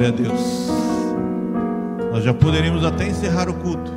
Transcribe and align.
Glória 0.00 0.16
a 0.16 0.28
Deus. 0.28 0.40
Nós 2.10 2.24
já 2.24 2.32
poderíamos 2.32 2.86
até 2.86 3.06
encerrar 3.06 3.50
o 3.50 3.52
culto, 3.52 3.92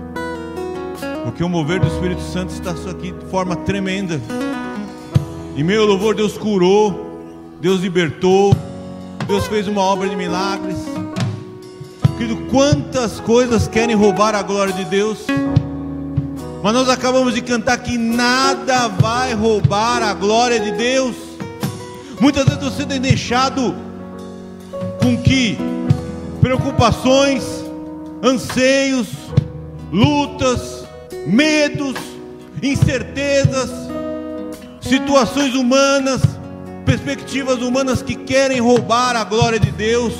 porque 1.23 1.41
o 1.41 1.47
mover 1.47 1.79
do 1.79 1.87
Espírito 1.87 2.19
Santo 2.19 2.49
está 2.49 2.71
aqui 2.71 3.13
de 3.13 3.25
forma 3.27 3.55
tremenda. 3.55 4.19
Em 5.55 5.63
meio 5.63 5.79
ao 5.79 5.87
louvor, 5.87 6.13
Deus 6.13 6.37
curou, 6.37 7.55
Deus 7.61 7.79
libertou, 7.79 8.53
Deus 9.25 9.47
fez 9.47 9.65
uma 9.65 9.79
obra 9.79 10.09
de 10.09 10.15
milagres. 10.17 10.75
Querido, 12.17 12.35
quantas 12.51 13.21
coisas 13.21 13.69
querem 13.69 13.95
roubar 13.95 14.35
a 14.35 14.41
glória 14.41 14.73
de 14.73 14.83
Deus, 14.83 15.25
mas 16.61 16.73
nós 16.73 16.89
acabamos 16.89 17.33
de 17.33 17.41
cantar 17.41 17.77
que 17.77 17.97
nada 17.97 18.89
vai 18.89 19.33
roubar 19.33 20.03
a 20.03 20.13
glória 20.13 20.59
de 20.59 20.71
Deus. 20.73 21.15
Muitas 22.19 22.43
vezes 22.43 22.61
você 22.61 22.85
tem 22.85 22.99
deixado 22.99 23.73
com 25.01 25.15
que 25.15 25.71
preocupações, 26.43 27.41
anseios, 28.21 29.07
lutas, 29.89 30.85
medos, 31.25 31.95
incertezas, 32.61 33.69
situações 34.81 35.55
humanas, 35.55 36.21
perspectivas 36.85 37.61
humanas 37.61 38.01
que 38.01 38.15
querem 38.15 38.59
roubar 38.59 39.15
a 39.15 39.23
glória 39.23 39.57
de 39.57 39.71
Deus, 39.71 40.13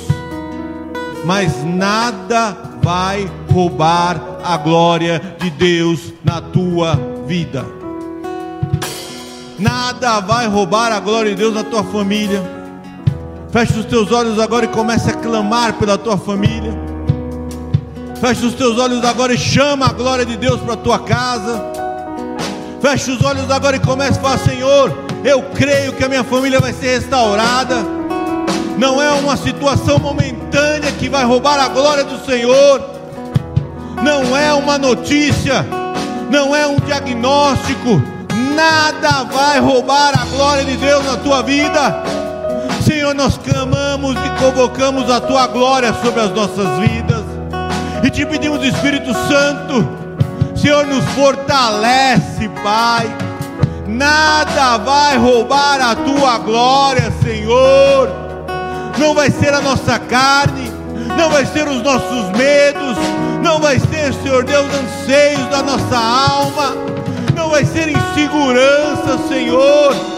mas 1.26 1.62
nada 1.62 2.56
vai 2.82 3.30
roubar 3.52 4.40
a 4.42 4.56
glória 4.56 5.20
de 5.38 5.50
Deus 5.50 6.14
na 6.24 6.40
tua 6.40 6.98
vida. 7.26 7.66
Nada 9.58 10.20
vai 10.20 10.46
roubar 10.46 10.90
a 10.90 11.00
glória 11.00 11.32
de 11.32 11.36
Deus 11.36 11.54
na 11.54 11.64
tua 11.64 11.84
família. 11.84 12.63
Feche 13.54 13.78
os 13.78 13.86
teus 13.86 14.10
olhos 14.10 14.40
agora 14.40 14.64
e 14.64 14.68
comece 14.68 15.10
a 15.10 15.12
clamar 15.12 15.74
pela 15.74 15.96
tua 15.96 16.18
família. 16.18 16.76
Feche 18.20 18.46
os 18.46 18.54
teus 18.54 18.76
olhos 18.80 19.04
agora 19.04 19.32
e 19.32 19.38
chama 19.38 19.86
a 19.86 19.92
glória 19.92 20.26
de 20.26 20.36
Deus 20.36 20.60
para 20.60 20.74
a 20.74 20.76
tua 20.76 20.98
casa. 20.98 21.64
Feche 22.82 23.12
os 23.12 23.24
olhos 23.24 23.48
agora 23.48 23.76
e 23.76 23.78
comece 23.78 24.18
a 24.18 24.22
falar: 24.22 24.38
Senhor, 24.38 24.92
eu 25.22 25.40
creio 25.54 25.92
que 25.92 26.02
a 26.02 26.08
minha 26.08 26.24
família 26.24 26.58
vai 26.58 26.72
ser 26.72 26.98
restaurada. 26.98 27.76
Não 28.76 29.00
é 29.00 29.12
uma 29.12 29.36
situação 29.36 30.00
momentânea 30.00 30.90
que 30.90 31.08
vai 31.08 31.24
roubar 31.24 31.60
a 31.60 31.68
glória 31.68 32.02
do 32.02 32.26
Senhor. 32.26 32.82
Não 34.02 34.36
é 34.36 34.52
uma 34.52 34.78
notícia, 34.78 35.64
não 36.28 36.56
é 36.56 36.66
um 36.66 36.80
diagnóstico. 36.80 38.02
Nada 38.52 39.22
vai 39.32 39.60
roubar 39.60 40.12
a 40.20 40.24
glória 40.24 40.64
de 40.64 40.76
Deus 40.76 41.04
na 41.04 41.16
tua 41.18 41.40
vida. 41.40 42.13
Senhor, 42.84 43.14
nós 43.14 43.38
clamamos 43.38 44.14
e 44.14 44.44
convocamos 44.44 45.10
a 45.10 45.18
tua 45.18 45.46
glória 45.46 45.94
sobre 46.02 46.20
as 46.20 46.30
nossas 46.32 46.68
vidas. 46.80 47.24
E 48.02 48.10
te 48.10 48.26
pedimos, 48.26 48.62
Espírito 48.62 49.10
Santo, 49.26 49.88
Senhor, 50.54 50.86
nos 50.86 51.02
fortalece, 51.14 52.46
Pai. 52.62 53.06
Nada 53.86 54.76
vai 54.76 55.16
roubar 55.16 55.80
a 55.80 55.94
tua 55.94 56.36
glória, 56.38 57.10
Senhor. 57.22 58.10
Não 58.98 59.14
vai 59.14 59.30
ser 59.30 59.54
a 59.54 59.62
nossa 59.62 59.98
carne, 59.98 60.70
não 61.16 61.30
vai 61.30 61.46
ser 61.46 61.66
os 61.66 61.82
nossos 61.82 62.30
medos, 62.36 62.98
não 63.42 63.60
vai 63.60 63.78
ser, 63.78 64.12
Senhor 64.22 64.44
Deus, 64.44 64.66
anseios 64.66 65.48
da 65.48 65.62
nossa 65.62 65.96
alma, 65.96 66.76
não 67.34 67.48
vai 67.48 67.64
ser 67.64 67.88
insegurança, 67.88 69.26
Senhor 69.26 70.13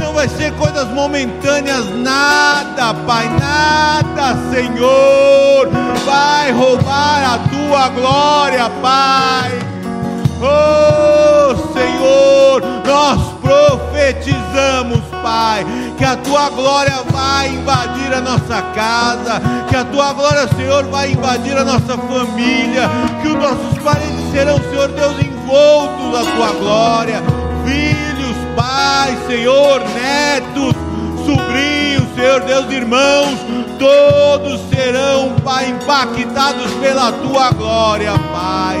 não 0.00 0.12
vai 0.12 0.28
ser 0.28 0.52
coisas 0.52 0.88
momentâneas, 0.88 1.84
nada, 1.96 2.94
Pai, 3.06 3.28
nada, 3.38 4.36
Senhor, 4.50 5.68
vai 6.04 6.52
roubar 6.52 7.34
a 7.34 7.38
tua 7.48 7.88
glória, 7.88 8.70
Pai. 8.82 9.58
Oh, 10.40 11.54
Senhor, 11.72 12.62
nós 12.86 13.20
profetizamos, 13.40 15.00
Pai, 15.22 15.66
que 15.96 16.04
a 16.04 16.16
tua 16.16 16.48
glória 16.50 17.02
vai 17.10 17.48
invadir 17.48 18.14
a 18.14 18.20
nossa 18.20 18.62
casa, 18.74 19.40
que 19.68 19.76
a 19.76 19.84
tua 19.84 20.12
glória, 20.12 20.48
Senhor, 20.56 20.84
vai 20.84 21.10
invadir 21.10 21.56
a 21.56 21.64
nossa 21.64 21.98
família, 21.98 22.88
que 23.20 23.28
os 23.28 23.34
nossos 23.34 23.78
parentes 23.82 24.30
serão, 24.30 24.58
Senhor 24.70 24.88
Deus, 24.88 25.14
envoltos 25.20 26.12
da 26.12 26.32
tua 26.32 26.52
glória. 26.52 27.22
Filhos, 27.64 28.07
pais, 28.58 29.16
Senhor, 29.28 29.80
netos, 29.94 30.74
sobrinhos, 31.24 32.12
Senhor 32.16 32.40
Deus, 32.40 32.72
irmãos, 32.72 33.38
todos 33.78 34.60
serão, 34.68 35.36
Pai, 35.44 35.68
impactados 35.68 36.72
pela 36.80 37.12
tua 37.12 37.52
glória, 37.52 38.12
Pai. 38.32 38.80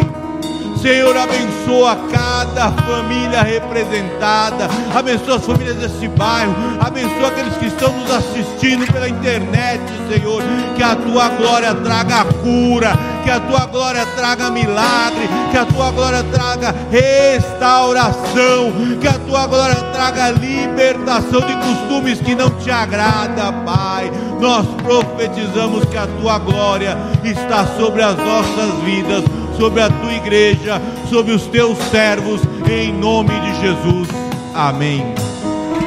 Senhor, 0.82 1.16
abençoa 1.16 1.96
cada 2.12 2.70
família 2.70 3.42
representada, 3.42 4.68
abençoa 4.94 5.36
as 5.36 5.44
famílias 5.44 5.76
desse 5.76 6.06
bairro, 6.08 6.54
abençoa 6.80 7.28
aqueles 7.28 7.56
que 7.56 7.66
estão 7.66 7.92
nos 7.92 8.10
assistindo 8.10 8.90
pela 8.92 9.08
internet, 9.08 9.80
Senhor, 10.08 10.40
que 10.76 10.82
a 10.82 10.94
tua 10.94 11.28
glória 11.30 11.74
traga 11.74 12.24
cura, 12.42 12.96
que 13.24 13.30
a 13.30 13.40
tua 13.40 13.66
glória 13.66 14.06
traga 14.16 14.50
milagre, 14.50 15.28
que 15.58 15.62
a 15.62 15.66
tua 15.66 15.90
glória 15.90 16.22
traga 16.22 16.72
restauração, 16.90 18.72
que 19.00 19.08
a 19.08 19.14
tua 19.14 19.46
glória 19.48 19.74
traga 19.92 20.30
libertação 20.30 21.40
de 21.40 21.54
costumes 21.56 22.20
que 22.20 22.34
não 22.34 22.50
te 22.50 22.70
agrada, 22.70 23.52
Pai. 23.64 24.12
Nós 24.40 24.66
profetizamos 24.84 25.84
que 25.86 25.96
a 25.96 26.06
tua 26.06 26.38
glória 26.38 26.96
está 27.24 27.66
sobre 27.76 28.02
as 28.02 28.16
nossas 28.16 28.74
vidas 28.84 29.24
sobre 29.56 29.82
a 29.82 29.90
tua 29.90 30.12
igreja, 30.12 30.80
sobre 31.10 31.32
os 31.32 31.42
teus 31.48 31.76
servos, 31.90 32.40
em 32.70 32.92
nome 32.92 33.32
de 33.40 33.60
Jesus. 33.60 34.08
Amém. 34.54 35.04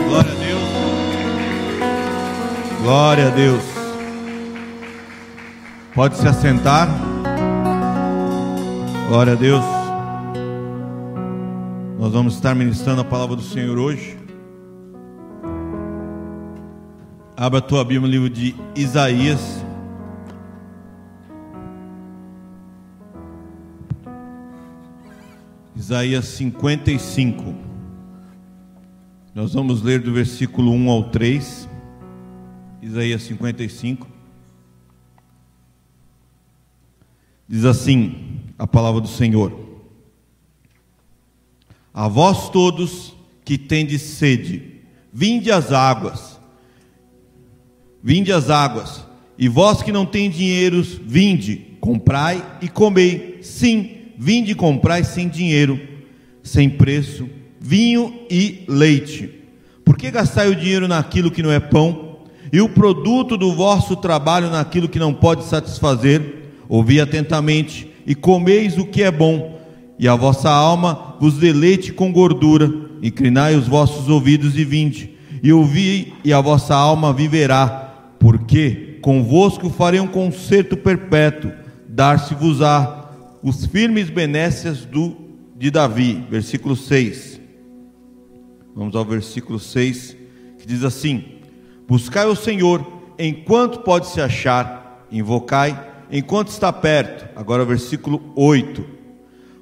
Glória 0.09 0.31
a 0.31 0.35
Deus. 0.35 0.61
Glória 2.81 3.27
a 3.27 3.29
Deus. 3.29 3.63
Pode 5.95 6.17
se 6.17 6.27
assentar. 6.27 6.89
Glória 9.11 9.33
a 9.33 9.35
Deus. 9.35 9.65
Nós 11.99 12.13
vamos 12.13 12.35
estar 12.35 12.55
ministrando 12.55 13.01
a 13.01 13.03
palavra 13.03 13.35
do 13.35 13.41
Senhor 13.41 13.77
hoje. 13.77 14.17
Abra 17.35 17.59
a 17.59 17.61
tua 17.61 17.83
Bíblia 17.83 17.99
no 17.99 18.07
livro 18.07 18.29
de 18.29 18.55
Isaías. 18.73 19.65
Isaías 25.75 26.23
55. 26.23 27.53
Nós 29.35 29.53
vamos 29.53 29.81
ler 29.81 29.99
do 29.99 30.13
versículo 30.13 30.71
1 30.71 30.89
ao 30.89 31.03
3. 31.09 31.67
Isaías 32.81 33.23
55. 33.23 34.10
Diz 37.51 37.65
assim 37.65 38.15
a 38.57 38.65
palavra 38.65 39.01
do 39.01 39.09
Senhor: 39.09 39.51
A 41.93 42.07
vós 42.07 42.49
todos 42.49 43.13
que 43.43 43.57
tendes 43.57 44.01
sede, 44.01 44.79
vinde 45.11 45.51
às 45.51 45.69
águas, 45.73 46.39
vinde 48.01 48.31
às 48.31 48.49
águas, 48.49 49.05
e 49.37 49.49
vós 49.49 49.83
que 49.83 49.91
não 49.91 50.05
tendes 50.05 50.37
dinheiros, 50.37 50.97
vinde, 51.03 51.75
comprai 51.81 52.41
e 52.61 52.69
comei, 52.69 53.39
sim, 53.41 53.97
vinde 54.17 54.55
comprai 54.55 55.03
sem 55.03 55.27
dinheiro, 55.27 55.77
sem 56.41 56.69
preço, 56.69 57.27
vinho 57.59 58.17
e 58.29 58.63
leite. 58.65 59.29
Por 59.83 59.97
que 59.97 60.09
gastai 60.09 60.47
o 60.47 60.55
dinheiro 60.55 60.87
naquilo 60.87 61.29
que 61.29 61.43
não 61.43 61.51
é 61.51 61.59
pão, 61.59 62.19
e 62.53 62.61
o 62.61 62.69
produto 62.69 63.35
do 63.35 63.53
vosso 63.53 63.97
trabalho 63.97 64.49
naquilo 64.49 64.87
que 64.87 64.97
não 64.97 65.13
pode 65.13 65.43
satisfazer? 65.43 66.40
Ouvi 66.71 67.01
atentamente 67.01 67.91
e 68.07 68.15
comeis 68.15 68.77
o 68.77 68.85
que 68.85 69.03
é 69.03 69.11
bom, 69.11 69.59
e 69.99 70.07
a 70.07 70.15
vossa 70.15 70.49
alma 70.49 71.17
vos 71.19 71.33
deleite 71.33 71.91
com 71.91 72.13
gordura. 72.13 72.71
Inclinai 73.03 73.57
os 73.57 73.67
vossos 73.67 74.07
ouvidos 74.07 74.57
e 74.57 74.63
vinde, 74.63 75.11
e 75.43 75.51
ouvi, 75.51 76.13
e 76.23 76.31
a 76.31 76.39
vossa 76.39 76.73
alma 76.73 77.11
viverá, 77.11 78.13
porque 78.17 78.99
convosco 79.01 79.69
farei 79.69 79.99
um 79.99 80.07
concerto 80.07 80.77
perpétuo, 80.77 81.51
dar-se-vos-á 81.89 83.09
os 83.43 83.65
firmes 83.65 84.09
benécias 84.09 84.85
do, 84.85 85.17
de 85.57 85.69
Davi. 85.69 86.23
Versículo 86.29 86.77
6. 86.77 87.41
Vamos 88.73 88.95
ao 88.95 89.03
versículo 89.03 89.59
6, 89.59 90.15
que 90.57 90.65
diz 90.65 90.85
assim: 90.85 91.21
Buscai 91.85 92.27
o 92.27 92.35
Senhor 92.35 93.11
enquanto 93.19 93.79
pode 93.79 94.07
se 94.07 94.21
achar, 94.21 95.05
invocai 95.11 95.90
enquanto 96.11 96.49
está 96.49 96.71
perto. 96.73 97.29
Agora, 97.35 97.63
versículo 97.63 98.21
8: 98.35 98.83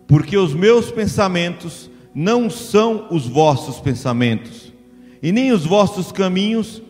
Porque 0.08 0.38
os 0.38 0.54
meus 0.54 0.92
pensamentos 0.92 1.90
não 2.14 2.50
são 2.50 3.08
os 3.12 3.28
vossos 3.28 3.80
pensamentos, 3.80 4.74
e 5.22 5.32
nem 5.32 5.52
os 5.52 5.66
vossos 5.66 6.12
caminhos 6.12 6.82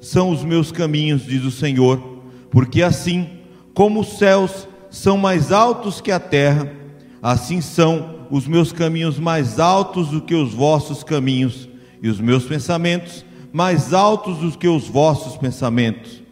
são 0.00 0.30
os 0.30 0.44
meus 0.44 0.72
caminhos, 0.72 1.24
diz 1.24 1.44
o 1.44 1.50
Senhor. 1.50 2.18
Porque 2.50 2.82
assim 2.82 3.28
como 3.74 4.00
os 4.00 4.18
céus 4.18 4.66
são 4.90 5.16
mais 5.16 5.52
altos 5.52 6.00
que 6.00 6.10
a 6.10 6.18
terra, 6.18 6.72
assim 7.22 7.60
são 7.60 8.26
os 8.30 8.46
meus 8.46 8.72
caminhos 8.72 9.18
mais 9.18 9.58
altos 9.58 10.08
do 10.08 10.20
que 10.20 10.34
os 10.34 10.52
vossos 10.52 11.04
caminhos, 11.04 11.68
e 12.02 12.08
os 12.08 12.20
meus 12.20 12.44
pensamentos 12.44 13.24
mais 13.52 13.92
altos 13.92 14.38
do 14.38 14.56
que 14.56 14.68
os 14.68 14.86
vossos 14.88 15.36
pensamentos. 15.36 16.22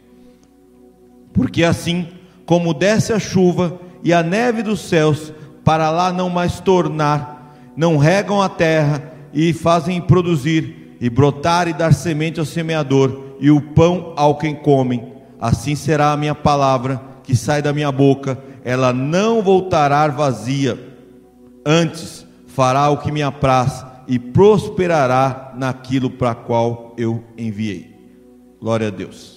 Porque 1.33 1.65
assim 1.65 2.09
como 2.47 2.73
desce 2.73 3.13
a 3.13 3.19
chuva 3.19 3.79
e 4.03 4.13
a 4.13 4.23
neve 4.23 4.63
dos 4.63 4.81
céus, 4.81 5.33
para 5.65 5.91
lá 5.91 6.13
não 6.13 6.31
mais 6.31 6.61
tornar, 6.61 7.55
não 7.77 7.99
regam 7.99 8.41
a 8.41 8.49
terra 8.49 9.13
e 9.35 9.53
fazem 9.53 10.01
produzir, 10.01 10.97
e 11.01 11.11
brotar 11.11 11.69
e 11.69 11.75
dar 11.75 11.93
semente 11.93 12.41
ao 12.41 12.47
semeador, 12.47 13.35
e 13.39 13.51
o 13.51 13.61
pão 13.61 14.15
ao 14.17 14.39
quem 14.39 14.55
comem, 14.55 15.13
assim 15.39 15.75
será 15.75 16.13
a 16.13 16.17
minha 16.17 16.35
palavra 16.35 17.03
que 17.23 17.37
sai 17.37 17.61
da 17.61 17.73
minha 17.73 17.91
boca, 17.93 18.39
ela 18.65 18.93
não 18.93 19.43
voltará 19.43 20.07
vazia, 20.09 20.79
antes 21.67 22.25
fará 22.47 22.89
o 22.89 22.99
que 22.99 23.13
me 23.13 23.23
apraz 23.23 23.85
e 24.09 24.19
prosperará 24.19 25.53
naquilo 25.57 26.09
para 26.09 26.35
qual 26.35 26.95
eu 26.97 27.23
enviei. 27.37 27.95
Glória 28.61 28.89
a 28.89 28.91
Deus. 28.91 29.36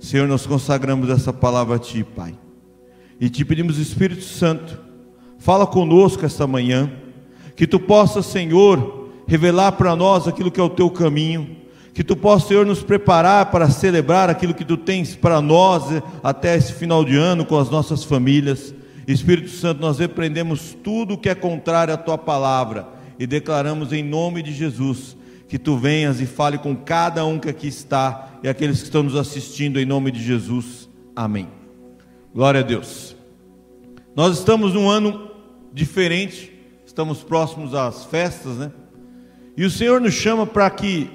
Senhor, 0.00 0.26
nós 0.26 0.46
consagramos 0.46 1.10
essa 1.10 1.30
palavra 1.30 1.76
a 1.76 1.78
Ti, 1.78 2.02
Pai. 2.02 2.34
E 3.20 3.28
te 3.28 3.44
pedimos, 3.44 3.76
Espírito 3.76 4.24
Santo, 4.24 4.80
fala 5.38 5.66
conosco 5.66 6.24
esta 6.24 6.46
manhã, 6.46 6.90
que 7.54 7.66
Tu 7.66 7.78
possa, 7.78 8.22
Senhor, 8.22 9.10
revelar 9.28 9.72
para 9.72 9.94
nós 9.94 10.26
aquilo 10.26 10.50
que 10.50 10.58
é 10.58 10.62
o 10.62 10.70
Teu 10.70 10.90
caminho, 10.90 11.54
que 11.92 12.02
Tu 12.02 12.16
possa, 12.16 12.48
Senhor, 12.48 12.64
nos 12.64 12.82
preparar 12.82 13.50
para 13.50 13.68
celebrar 13.68 14.30
aquilo 14.30 14.54
que 14.54 14.64
Tu 14.64 14.78
tens 14.78 15.14
para 15.14 15.38
nós 15.42 16.02
até 16.22 16.56
esse 16.56 16.72
final 16.72 17.04
de 17.04 17.16
ano 17.16 17.44
com 17.44 17.58
as 17.58 17.68
nossas 17.68 18.02
famílias. 18.02 18.74
Espírito 19.06 19.50
Santo, 19.50 19.82
nós 19.82 19.98
repreendemos 19.98 20.74
tudo 20.82 21.18
que 21.18 21.28
é 21.28 21.34
contrário 21.34 21.92
à 21.92 21.98
Tua 21.98 22.16
palavra 22.16 22.88
e 23.18 23.26
declaramos 23.26 23.92
em 23.92 24.02
nome 24.02 24.42
de 24.42 24.54
Jesus 24.54 25.14
que 25.50 25.58
tu 25.58 25.76
venhas 25.76 26.20
e 26.20 26.26
fale 26.26 26.58
com 26.58 26.76
cada 26.76 27.26
um 27.26 27.36
que 27.36 27.48
aqui 27.48 27.66
está 27.66 28.38
e 28.40 28.48
aqueles 28.48 28.78
que 28.78 28.84
estão 28.84 29.02
nos 29.02 29.16
assistindo 29.16 29.80
em 29.80 29.84
nome 29.84 30.12
de 30.12 30.22
Jesus. 30.22 30.88
Amém. 31.14 31.48
Glória 32.32 32.60
a 32.60 32.62
Deus. 32.62 33.16
Nós 34.14 34.38
estamos 34.38 34.74
num 34.74 34.88
ano 34.88 35.28
diferente, 35.72 36.52
estamos 36.86 37.24
próximos 37.24 37.74
às 37.74 38.04
festas, 38.04 38.58
né? 38.58 38.70
E 39.56 39.64
o 39.64 39.70
Senhor 39.70 40.00
nos 40.00 40.14
chama 40.14 40.46
para 40.46 40.70
que 40.70 41.10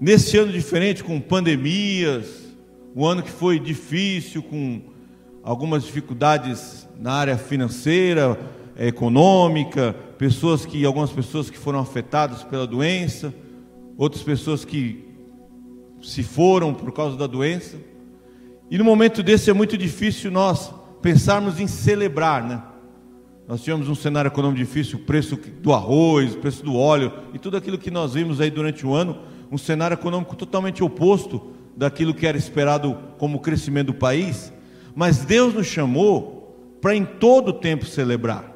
nesse 0.00 0.38
ano 0.38 0.52
diferente, 0.52 1.02
com 1.02 1.20
pandemias, 1.20 2.28
um 2.94 3.04
ano 3.04 3.24
que 3.24 3.30
foi 3.30 3.58
difícil, 3.58 4.40
com 4.44 4.82
algumas 5.42 5.82
dificuldades 5.82 6.86
na 6.96 7.12
área 7.12 7.36
financeira, 7.36 8.38
econômica, 8.76 9.94
pessoas 10.18 10.64
que 10.64 10.84
algumas 10.84 11.10
pessoas 11.10 11.50
que 11.50 11.58
foram 11.58 11.80
afetadas 11.80 12.42
pela 12.42 12.66
doença, 12.66 13.34
outras 13.96 14.22
pessoas 14.22 14.64
que 14.64 15.04
se 16.02 16.22
foram 16.22 16.74
por 16.74 16.92
causa 16.92 17.16
da 17.16 17.26
doença. 17.26 17.76
E 18.70 18.78
no 18.78 18.84
momento 18.84 19.22
desse 19.22 19.50
é 19.50 19.52
muito 19.52 19.76
difícil 19.76 20.30
nós 20.30 20.72
pensarmos 21.00 21.60
em 21.60 21.66
celebrar, 21.66 22.42
né? 22.42 22.62
Nós 23.46 23.62
tivemos 23.62 23.88
um 23.88 23.94
cenário 23.94 24.28
econômico 24.28 24.58
difícil, 24.58 24.98
o 24.98 25.02
preço 25.02 25.36
do 25.36 25.72
arroz, 25.72 26.34
o 26.34 26.38
preço 26.38 26.64
do 26.64 26.76
óleo 26.76 27.12
e 27.34 27.38
tudo 27.38 27.56
aquilo 27.56 27.76
que 27.76 27.90
nós 27.90 28.14
vimos 28.14 28.40
aí 28.40 28.50
durante 28.50 28.86
o 28.86 28.94
ano, 28.94 29.18
um 29.50 29.58
cenário 29.58 29.94
econômico 29.94 30.36
totalmente 30.36 30.82
oposto 30.82 31.52
daquilo 31.76 32.14
que 32.14 32.26
era 32.26 32.38
esperado 32.38 32.96
como 33.18 33.40
crescimento 33.40 33.88
do 33.88 33.94
país. 33.94 34.52
Mas 34.94 35.24
Deus 35.24 35.54
nos 35.54 35.66
chamou 35.66 36.78
para 36.80 36.94
em 36.94 37.04
todo 37.04 37.52
tempo 37.52 37.84
celebrar. 37.84 38.51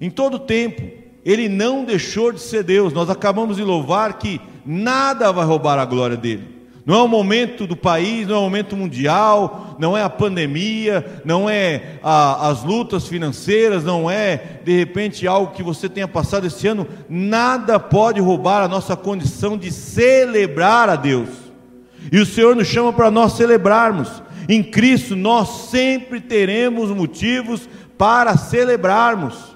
Em 0.00 0.08
todo 0.10 0.38
tempo, 0.38 0.82
ele 1.24 1.48
não 1.48 1.84
deixou 1.84 2.32
de 2.32 2.40
ser 2.40 2.62
Deus. 2.62 2.92
Nós 2.92 3.10
acabamos 3.10 3.56
de 3.56 3.62
louvar 3.62 4.18
que 4.18 4.40
nada 4.64 5.32
vai 5.32 5.44
roubar 5.44 5.78
a 5.78 5.84
glória 5.84 6.16
dele. 6.16 6.60
Não 6.86 6.94
é 6.98 7.02
o 7.02 7.08
momento 7.08 7.66
do 7.66 7.76
país, 7.76 8.26
não 8.26 8.36
é 8.36 8.38
o 8.38 8.42
momento 8.42 8.74
mundial, 8.74 9.76
não 9.78 9.96
é 9.96 10.02
a 10.02 10.08
pandemia, 10.08 11.22
não 11.24 11.48
é 11.48 11.98
a, 12.02 12.48
as 12.48 12.64
lutas 12.64 13.06
financeiras, 13.06 13.84
não 13.84 14.10
é 14.10 14.60
de 14.64 14.76
repente 14.76 15.26
algo 15.26 15.52
que 15.52 15.62
você 15.62 15.88
tenha 15.88 16.08
passado 16.08 16.46
esse 16.46 16.66
ano. 16.66 16.88
Nada 17.08 17.78
pode 17.78 18.20
roubar 18.20 18.62
a 18.62 18.68
nossa 18.68 18.96
condição 18.96 19.58
de 19.58 19.70
celebrar 19.70 20.88
a 20.88 20.96
Deus. 20.96 21.28
E 22.10 22.18
o 22.18 22.26
Senhor 22.26 22.56
nos 22.56 22.66
chama 22.66 22.92
para 22.92 23.10
nós 23.10 23.34
celebrarmos. 23.34 24.22
Em 24.48 24.62
Cristo 24.62 25.14
nós 25.14 25.68
sempre 25.70 26.20
teremos 26.20 26.90
motivos 26.90 27.68
para 27.98 28.36
celebrarmos. 28.36 29.49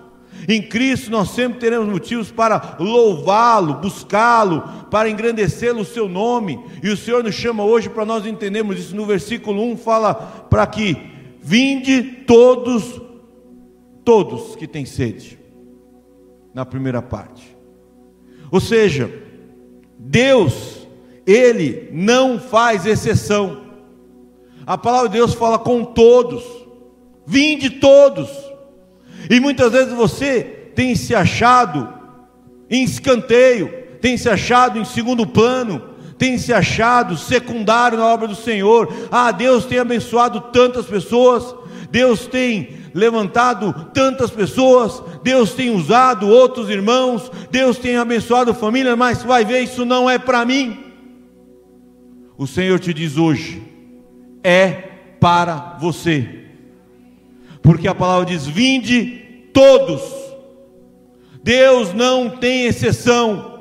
Em 0.46 0.60
Cristo 0.60 1.10
nós 1.10 1.30
sempre 1.30 1.58
teremos 1.58 1.88
motivos 1.88 2.30
para 2.30 2.76
louvá-lo, 2.78 3.74
buscá-lo, 3.74 4.62
para 4.90 5.08
engrandecê-lo 5.08 5.80
o 5.80 5.84
seu 5.84 6.08
nome. 6.08 6.62
E 6.82 6.90
o 6.90 6.96
Senhor 6.96 7.22
nos 7.24 7.34
chama 7.34 7.64
hoje 7.64 7.88
para 7.88 8.04
nós 8.04 8.26
entendermos 8.26 8.78
isso. 8.78 8.94
No 8.94 9.06
versículo 9.06 9.62
1 9.62 9.76
fala 9.78 10.14
para 10.14 10.66
que 10.66 10.96
vinde 11.40 12.02
todos, 12.26 13.00
todos 14.04 14.56
que 14.56 14.66
têm 14.66 14.84
sede. 14.84 15.38
Na 16.52 16.64
primeira 16.64 17.02
parte. 17.02 17.56
Ou 18.50 18.60
seja, 18.60 19.10
Deus, 19.98 20.86
Ele 21.26 21.88
não 21.92 22.38
faz 22.38 22.86
exceção. 22.86 23.64
A 24.66 24.78
palavra 24.78 25.08
de 25.08 25.14
Deus 25.14 25.34
fala 25.34 25.58
com 25.58 25.84
todos. 25.84 26.44
Vinde 27.26 27.70
todos. 27.70 28.53
E 29.28 29.40
muitas 29.40 29.72
vezes 29.72 29.92
você 29.92 30.42
tem 30.74 30.94
se 30.94 31.14
achado 31.14 31.88
em 32.68 32.82
escanteio, 32.84 33.72
tem 34.00 34.16
se 34.16 34.28
achado 34.28 34.78
em 34.78 34.84
segundo 34.84 35.26
plano, 35.26 35.80
tem 36.18 36.38
se 36.38 36.52
achado 36.52 37.16
secundário 37.16 37.98
na 37.98 38.06
obra 38.06 38.28
do 38.28 38.34
Senhor. 38.34 38.92
Ah, 39.10 39.30
Deus 39.30 39.64
tem 39.64 39.78
abençoado 39.78 40.40
tantas 40.52 40.86
pessoas, 40.86 41.54
Deus 41.90 42.26
tem 42.26 42.84
levantado 42.92 43.90
tantas 43.92 44.30
pessoas, 44.30 45.02
Deus 45.22 45.52
tem 45.54 45.70
usado 45.70 46.28
outros 46.28 46.68
irmãos, 46.68 47.30
Deus 47.50 47.78
tem 47.78 47.96
abençoado 47.96 48.54
família, 48.54 48.94
mas 48.94 49.22
vai 49.22 49.44
ver, 49.44 49.60
isso 49.60 49.84
não 49.84 50.08
é 50.08 50.18
para 50.18 50.44
mim. 50.44 50.78
O 52.36 52.46
Senhor 52.46 52.78
te 52.78 52.92
diz 52.92 53.16
hoje, 53.16 53.62
é 54.42 54.70
para 55.18 55.76
você 55.80 56.44
porque 57.64 57.88
a 57.88 57.94
palavra 57.94 58.26
diz: 58.26 58.46
vinde 58.46 59.23
todos. 59.54 60.02
Deus 61.42 61.94
não 61.94 62.28
tem 62.28 62.66
exceção, 62.66 63.60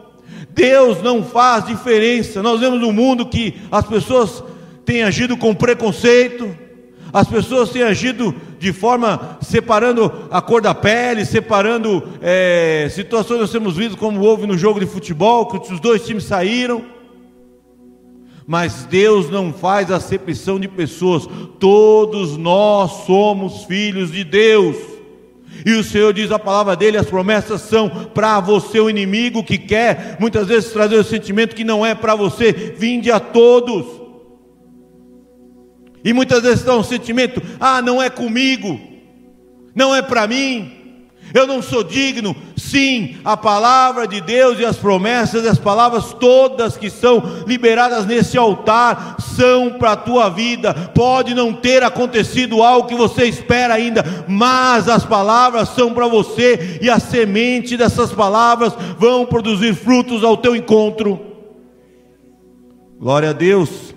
Deus 0.49 1.01
não 1.01 1.23
faz 1.23 1.65
diferença. 1.65 2.41
Nós 2.41 2.59
vemos 2.59 2.81
um 2.83 2.91
mundo 2.91 3.25
que 3.25 3.55
as 3.71 3.85
pessoas 3.85 4.43
têm 4.83 5.03
agido 5.03 5.37
com 5.37 5.53
preconceito, 5.53 6.57
as 7.11 7.27
pessoas 7.27 7.69
têm 7.69 7.83
agido 7.83 8.33
de 8.57 8.73
forma 8.73 9.37
separando 9.41 10.11
a 10.31 10.41
cor 10.41 10.61
da 10.61 10.73
pele, 10.73 11.25
separando 11.25 12.03
é, 12.21 12.87
situações 12.89 13.39
nós 13.39 13.51
temos 13.51 13.75
visto 13.75 13.97
como 13.97 14.21
houve 14.21 14.47
no 14.47 14.57
jogo 14.57 14.79
de 14.79 14.85
futebol, 14.85 15.45
que 15.45 15.73
os 15.73 15.79
dois 15.79 16.05
times 16.05 16.23
saíram. 16.23 16.83
Mas 18.47 18.85
Deus 18.85 19.29
não 19.29 19.53
faz 19.53 19.91
acepção 19.91 20.59
de 20.59 20.67
pessoas, 20.67 21.27
todos 21.59 22.35
nós 22.35 23.05
somos 23.05 23.63
filhos 23.65 24.11
de 24.11 24.23
Deus. 24.23 24.92
E 25.65 25.73
o 25.73 25.83
Senhor 25.83 26.13
diz 26.13 26.31
a 26.31 26.39
palavra 26.39 26.75
dele, 26.75 26.97
as 26.97 27.09
promessas 27.09 27.61
são 27.61 27.89
para 27.89 28.39
você, 28.39 28.79
o 28.79 28.89
inimigo 28.89 29.43
que 29.43 29.57
quer 29.57 30.17
muitas 30.19 30.47
vezes 30.47 30.71
trazer 30.71 30.95
o 30.95 31.03
sentimento 31.03 31.55
que 31.55 31.63
não 31.63 31.85
é 31.85 31.95
para 31.95 32.15
você, 32.15 32.51
vinde 32.77 33.11
a 33.11 33.19
todos. 33.19 33.85
E 36.03 36.11
muitas 36.11 36.43
vezes 36.43 36.59
está 36.59 36.75
um 36.75 36.83
sentimento, 36.83 37.41
ah, 37.59 37.81
não 37.81 38.01
é 38.01 38.09
comigo, 38.09 38.79
não 39.73 39.95
é 39.95 40.01
para 40.01 40.27
mim, 40.27 40.82
eu 41.33 41.47
não 41.47 41.63
sou 41.63 41.83
digno. 41.83 42.35
Sim, 42.55 43.17
a 43.25 43.35
palavra 43.35 44.07
de 44.07 44.21
Deus 44.21 44.59
e 44.59 44.65
as 44.65 44.77
promessas 44.77 45.43
e 45.43 45.47
as 45.47 45.57
palavras 45.57 46.13
todas 46.13 46.77
que 46.77 46.91
são 46.91 47.23
liberadas 47.47 48.05
nesse 48.05 48.37
altar 48.37 49.17
são 49.19 49.71
para 49.71 49.93
a 49.93 49.97
tua 49.97 50.29
vida. 50.29 50.73
Pode 50.93 51.33
não 51.33 51.51
ter 51.51 51.81
acontecido 51.81 52.61
algo 52.61 52.87
que 52.87 52.95
você 52.95 53.25
espera 53.25 53.73
ainda, 53.73 54.25
mas 54.27 54.87
as 54.87 55.03
palavras 55.03 55.69
são 55.69 55.91
para 55.91 56.07
você 56.07 56.79
e 56.81 56.89
a 56.89 56.99
semente 56.99 57.75
dessas 57.75 58.11
palavras 58.11 58.73
vão 58.99 59.25
produzir 59.25 59.73
frutos 59.73 60.23
ao 60.23 60.37
teu 60.37 60.55
encontro. 60.55 61.19
Glória 62.99 63.31
a 63.31 63.33
Deus. 63.33 63.95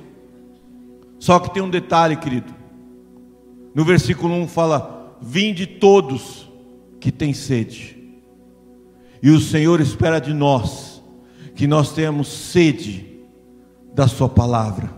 Só 1.18 1.38
que 1.38 1.52
tem 1.52 1.62
um 1.62 1.70
detalhe, 1.70 2.16
querido. 2.16 2.54
No 3.74 3.84
versículo 3.84 4.32
1 4.34 4.48
fala: 4.48 5.14
Vinde 5.20 5.66
todos 5.66 6.45
que 7.00 7.10
tem 7.12 7.32
sede. 7.32 7.96
E 9.22 9.30
o 9.30 9.40
Senhor 9.40 9.80
espera 9.80 10.18
de 10.18 10.32
nós 10.32 11.02
que 11.54 11.66
nós 11.66 11.92
tenhamos 11.92 12.28
sede 12.28 13.06
da 13.94 14.06
Sua 14.06 14.28
palavra, 14.28 14.90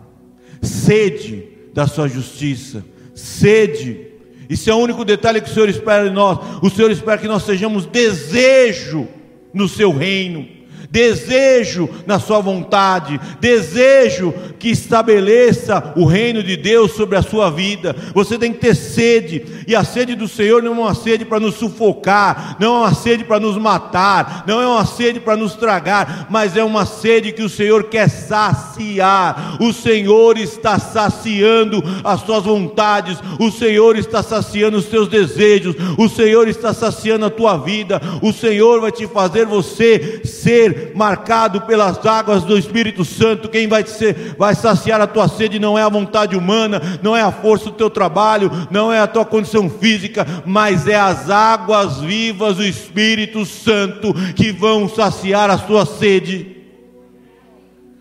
sede 0.61 1.49
da 1.73 1.87
sua 1.87 2.09
justiça, 2.09 2.85
sede. 3.15 4.09
Isso 4.51 4.69
é 4.69 4.75
o 4.75 4.79
único 4.79 5.05
detalhe 5.05 5.41
que 5.41 5.49
o 5.49 5.55
Senhor 5.55 5.69
espera 5.69 6.09
de 6.09 6.15
nós. 6.15 6.39
O 6.61 6.69
Senhor 6.69 6.91
espera 6.91 7.19
que 7.19 7.29
nós 7.29 7.45
sejamos 7.45 7.87
desejo 7.87 9.07
no 9.55 9.69
seu 9.69 9.93
reino 9.93 10.58
desejo 10.91 11.89
na 12.07 12.19
sua 12.19 12.41
vontade, 12.41 13.21
desejo 13.41 14.33
que 14.59 14.71
estabeleça 14.71 15.93
o 15.97 16.05
reino 16.05 16.43
de 16.43 16.57
Deus 16.57 16.93
sobre 16.93 17.17
a 17.17 17.23
sua 17.23 17.51
vida. 17.51 17.95
Você 18.15 18.39
tem 18.39 18.53
que 18.53 18.59
ter 18.59 18.75
sede, 18.75 19.65
e 19.67 19.77
a 19.77 19.85
sede 19.85 20.15
do 20.15 20.27
Senhor 20.27 20.63
não 20.63 20.73
é 20.73 20.79
uma 20.79 20.95
sede 20.95 21.25
para 21.25 21.41
nos 21.41 21.57
sufocar, 21.57 22.57
não 22.59 22.77
é 22.77 22.79
uma 22.87 22.95
sede 22.95 23.25
para 23.25 23.39
nos 23.39 23.57
matar, 23.57 24.45
não 24.47 24.61
é 24.61 24.67
uma 24.67 24.87
sede 24.87 25.21
para 25.21 25.37
nos 25.37 25.55
tragar, 25.55 26.27
mas 26.31 26.57
é 26.57 26.65
uma 26.65 26.87
sede 26.87 27.33
que 27.33 27.43
o 27.43 27.49
Senhor 27.49 27.85
quer 27.85 28.09
saciar. 28.09 29.59
O 29.61 29.73
Senhor 29.73 30.39
está 30.39 30.79
saciando 30.79 31.83
as 32.03 32.23
suas 32.23 32.45
vontades, 32.45 33.19
o 33.39 33.51
Senhor 33.51 33.97
está 33.97 34.23
saciando 34.23 34.79
os 34.79 34.87
seus 34.87 35.09
desejos, 35.09 35.77
o 35.99 36.09
Senhor 36.09 36.49
está 36.49 36.73
saciando 36.73 37.27
a 37.27 37.31
tua 37.31 37.57
vida, 37.59 38.01
o 38.23 38.33
Senhor 38.33 38.81
vai 38.81 38.91
te 38.91 39.07
fazer 39.07 39.47
você 39.47 40.23
ser 40.25 40.78
marcado 40.95 41.63
pelas 41.63 42.05
águas 42.05 42.45
do 42.45 42.59
Espírito 42.59 43.05
Santo. 43.05 43.49
Quem 43.49 43.67
vai, 43.67 43.87
ser, 43.87 44.35
vai 44.39 44.55
saciar 44.55 45.01
a 45.01 45.07
tua 45.07 45.29
sede 45.29 45.59
não 45.59 45.79
é 45.79 45.83
a 45.83 45.89
vontade 45.89 46.37
humana, 46.37 46.81
não 47.03 47.17
é 47.17 47.23
a 47.23 47.33
força 47.33 47.67
do 47.67 47.73
teu 47.73 47.91
trabalho, 47.91 48.51
não 48.71 48.93
é 48.93 48.99
a 48.99 49.07
tua 49.07 49.25
condição 49.25 49.69
física, 49.69 50.27
mas 50.45 50.87
é 50.87 50.97
as 50.97 51.31
águas 51.31 52.01
vivas 52.01 52.57
do 52.57 52.65
Espírito 52.65 53.45
Santo 53.45 54.15
que 54.35 54.53
vão 54.53 54.89
saciar 54.89 55.51
a 55.51 55.59
sua 55.59 55.87
sede. 55.87 56.57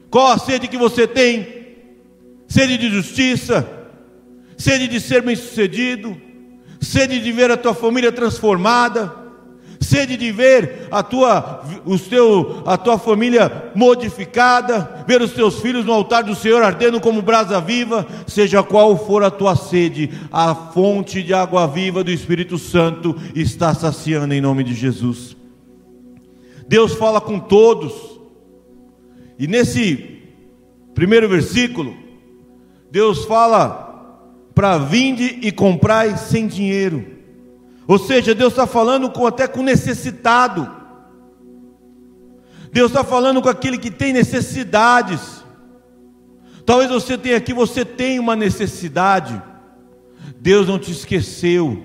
Qual 0.10 0.28
a 0.32 0.38
sede 0.38 0.68
que 0.68 0.78
você 0.78 1.06
tem? 1.06 1.48
Sede 2.48 2.78
de 2.78 2.90
justiça, 2.90 3.68
sede 4.58 4.88
de 4.88 5.02
ser 5.02 5.22
bem-sucedido, 5.22 6.16
sede 6.80 7.20
de 7.20 7.32
ver 7.32 7.52
a 7.52 7.58
tua 7.58 7.74
família 7.74 8.12
transformada 8.12 9.27
sede 9.80 10.18
de 10.18 10.32
ver 10.32 10.88
a 10.92 11.04
tua, 11.04 11.64
o 11.86 11.98
teu, 11.98 12.64
a 12.66 12.78
tua 12.78 12.98
família 12.98 13.72
modificada, 13.76 15.06
ver 15.08 15.22
os 15.22 15.32
teus 15.32 15.60
filhos 15.60 15.86
no 15.86 15.94
altar 15.94 16.24
do 16.24 16.36
Senhor 16.36 16.62
ardendo 16.64 17.00
como 17.00 17.22
brasa 17.22 17.62
viva, 17.62 18.06
seja 18.26 18.64
qual 18.64 18.98
for 18.98 19.24
a 19.24 19.32
tua 19.32 19.56
sede, 19.56 20.10
a 20.32 20.54
fonte 20.54 21.22
de 21.24 21.34
água 21.34 21.68
viva 21.68 22.04
do 22.04 22.12
Espírito 22.12 22.58
Santo 22.58 23.16
está 23.36 23.74
saciando 23.74 24.34
em 24.34 24.42
nome 24.42 24.64
de 24.64 24.74
Jesus. 24.74 25.36
Deus 26.68 26.94
fala 26.94 27.22
com 27.22 27.40
todos, 27.40 27.94
e 29.40 29.48
nesse 29.48 30.20
primeiro 30.94 31.30
versículo, 31.30 31.96
Deus 32.92 33.26
fala 33.26 33.88
para 34.56 34.78
vinde 34.78 35.40
e 35.42 35.52
comprai 35.52 36.18
sem 36.18 36.48
dinheiro. 36.48 37.17
Ou 37.88 37.98
seja, 37.98 38.36
Deus 38.36 38.54
está 38.54 38.68
falando 38.68 39.10
com, 39.10 39.26
até 39.26 39.48
com 39.48 39.64
necessitado. 39.64 40.70
Deus 42.72 42.92
está 42.92 43.04
falando 43.04 43.42
com 43.42 43.48
aquele 43.48 43.78
que 43.78 43.90
tem 43.90 44.12
necessidades. 44.12 45.44
Talvez 46.66 46.92
você 46.92 47.18
tenha 47.18 47.38
aqui, 47.38 47.54
você 47.54 47.86
tem 47.86 48.20
uma 48.20 48.36
necessidade. 48.36 49.42
Deus 50.40 50.68
não 50.68 50.78
te 50.78 50.92
esqueceu. 50.92 51.82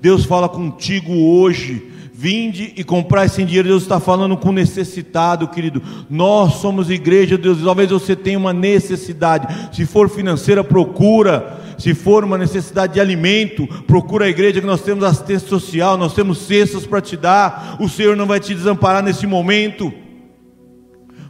Deus 0.00 0.24
fala 0.24 0.48
contigo 0.48 1.12
hoje. 1.12 1.92
Vinde 2.14 2.72
e 2.74 2.82
comprai 2.82 3.28
sem 3.28 3.44
dinheiro. 3.44 3.68
Deus 3.68 3.82
está 3.82 4.00
falando 4.00 4.38
com 4.38 4.50
necessitado, 4.50 5.48
querido. 5.48 5.82
Nós 6.08 6.54
somos 6.54 6.88
igreja, 6.88 7.36
Deus. 7.36 7.62
Talvez 7.62 7.90
você 7.90 8.16
tenha 8.16 8.38
uma 8.38 8.54
necessidade. 8.54 9.46
Se 9.76 9.84
for 9.84 10.08
financeira, 10.08 10.64
procura. 10.64 11.60
Se 11.78 11.94
for 11.94 12.24
uma 12.24 12.38
necessidade 12.38 12.94
de 12.94 13.00
alimento, 13.00 13.66
procura 13.86 14.24
a 14.24 14.28
igreja 14.28 14.60
que 14.60 14.66
nós 14.66 14.82
temos 14.82 15.04
assistência 15.04 15.48
social, 15.48 15.96
nós 15.96 16.14
temos 16.14 16.38
cestas 16.38 16.86
para 16.86 17.00
te 17.00 17.16
dar. 17.16 17.76
O 17.80 17.88
Senhor 17.88 18.16
não 18.16 18.26
vai 18.26 18.40
te 18.40 18.54
desamparar 18.54 19.02
nesse 19.02 19.26
momento, 19.26 19.92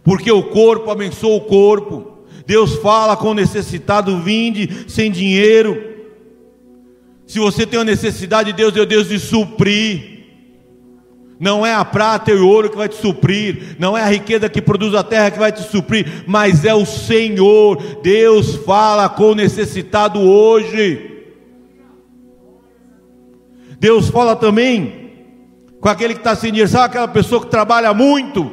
porque 0.04 0.30
o 0.30 0.44
corpo 0.44 0.90
abençoa 0.90 1.36
o 1.36 1.40
corpo. 1.40 2.18
Deus 2.46 2.76
fala 2.76 3.16
com 3.16 3.30
o 3.30 3.34
necessitado, 3.34 4.20
vinde 4.20 4.84
sem 4.86 5.10
dinheiro. 5.10 5.96
Se 7.26 7.40
você 7.40 7.66
tem 7.66 7.78
uma 7.78 7.84
necessidade, 7.84 8.52
Deus 8.52 8.76
é 8.76 8.80
o 8.80 8.86
Deus 8.86 9.08
de 9.08 9.18
suprir. 9.18 10.15
Não 11.38 11.66
é 11.66 11.74
a 11.74 11.84
prata 11.84 12.30
e 12.30 12.34
o 12.34 12.48
ouro 12.48 12.70
que 12.70 12.76
vai 12.76 12.88
te 12.88 12.96
suprir, 12.96 13.76
não 13.78 13.96
é 13.96 14.02
a 14.02 14.08
riqueza 14.08 14.48
que 14.48 14.62
produz 14.62 14.94
a 14.94 15.02
terra 15.02 15.30
que 15.30 15.38
vai 15.38 15.52
te 15.52 15.62
suprir, 15.62 16.24
mas 16.26 16.64
é 16.64 16.74
o 16.74 16.86
Senhor. 16.86 17.76
Deus 18.02 18.56
fala 18.56 19.08
com 19.08 19.32
o 19.32 19.34
necessitado 19.34 20.18
hoje. 20.18 21.24
Deus 23.78 24.08
fala 24.08 24.34
também 24.34 25.06
com 25.80 25.88
aquele 25.88 26.14
que 26.14 26.20
está 26.20 26.34
sem 26.34 26.50
dinheiro, 26.50 26.70
sabe 26.70 26.86
aquela 26.86 27.08
pessoa 27.08 27.42
que 27.42 27.50
trabalha 27.50 27.92
muito, 27.92 28.50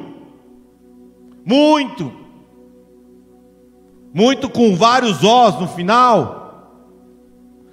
muito, 1.45 2.11
muito 4.13 4.49
com 4.49 4.75
vários 4.75 5.23
ós 5.23 5.59
no 5.59 5.67
final, 5.67 6.43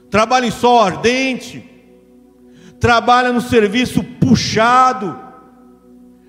trabalha 0.08 0.46
em 0.46 0.50
sol 0.50 0.80
ardente, 0.80 1.69
trabalha 2.80 3.30
no 3.32 3.42
serviço 3.42 4.02
puxado, 4.02 5.16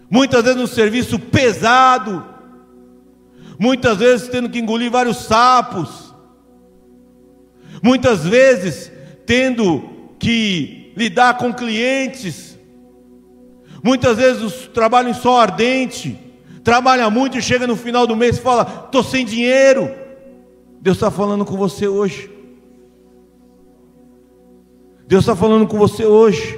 muitas 0.09 0.43
vezes 0.43 0.59
no 0.59 0.67
serviço 0.67 1.17
pesado, 1.17 2.23
muitas 3.57 3.97
vezes 3.97 4.27
tendo 4.27 4.49
que 4.49 4.59
engolir 4.59 4.91
vários 4.91 5.17
sapos, 5.17 6.13
muitas 7.81 8.25
vezes 8.25 8.91
tendo 9.25 9.89
que 10.19 10.93
lidar 10.97 11.37
com 11.37 11.53
clientes, 11.53 12.59
muitas 13.81 14.17
vezes 14.17 14.67
trabalha 14.73 15.09
em 15.09 15.13
sol 15.13 15.37
ardente, 15.37 16.19
trabalha 16.63 17.09
muito 17.09 17.37
e 17.37 17.41
chega 17.41 17.65
no 17.65 17.77
final 17.77 18.05
do 18.05 18.15
mês 18.15 18.37
e 18.37 18.41
fala: 18.41 18.83
estou 18.85 19.03
sem 19.03 19.25
dinheiro. 19.25 19.89
Deus 20.81 20.97
está 20.97 21.09
falando 21.09 21.45
com 21.45 21.55
você 21.55 21.87
hoje. 21.87 22.29
Deus 25.11 25.25
está 25.25 25.35
falando 25.35 25.67
com 25.67 25.77
você 25.77 26.05
hoje, 26.05 26.57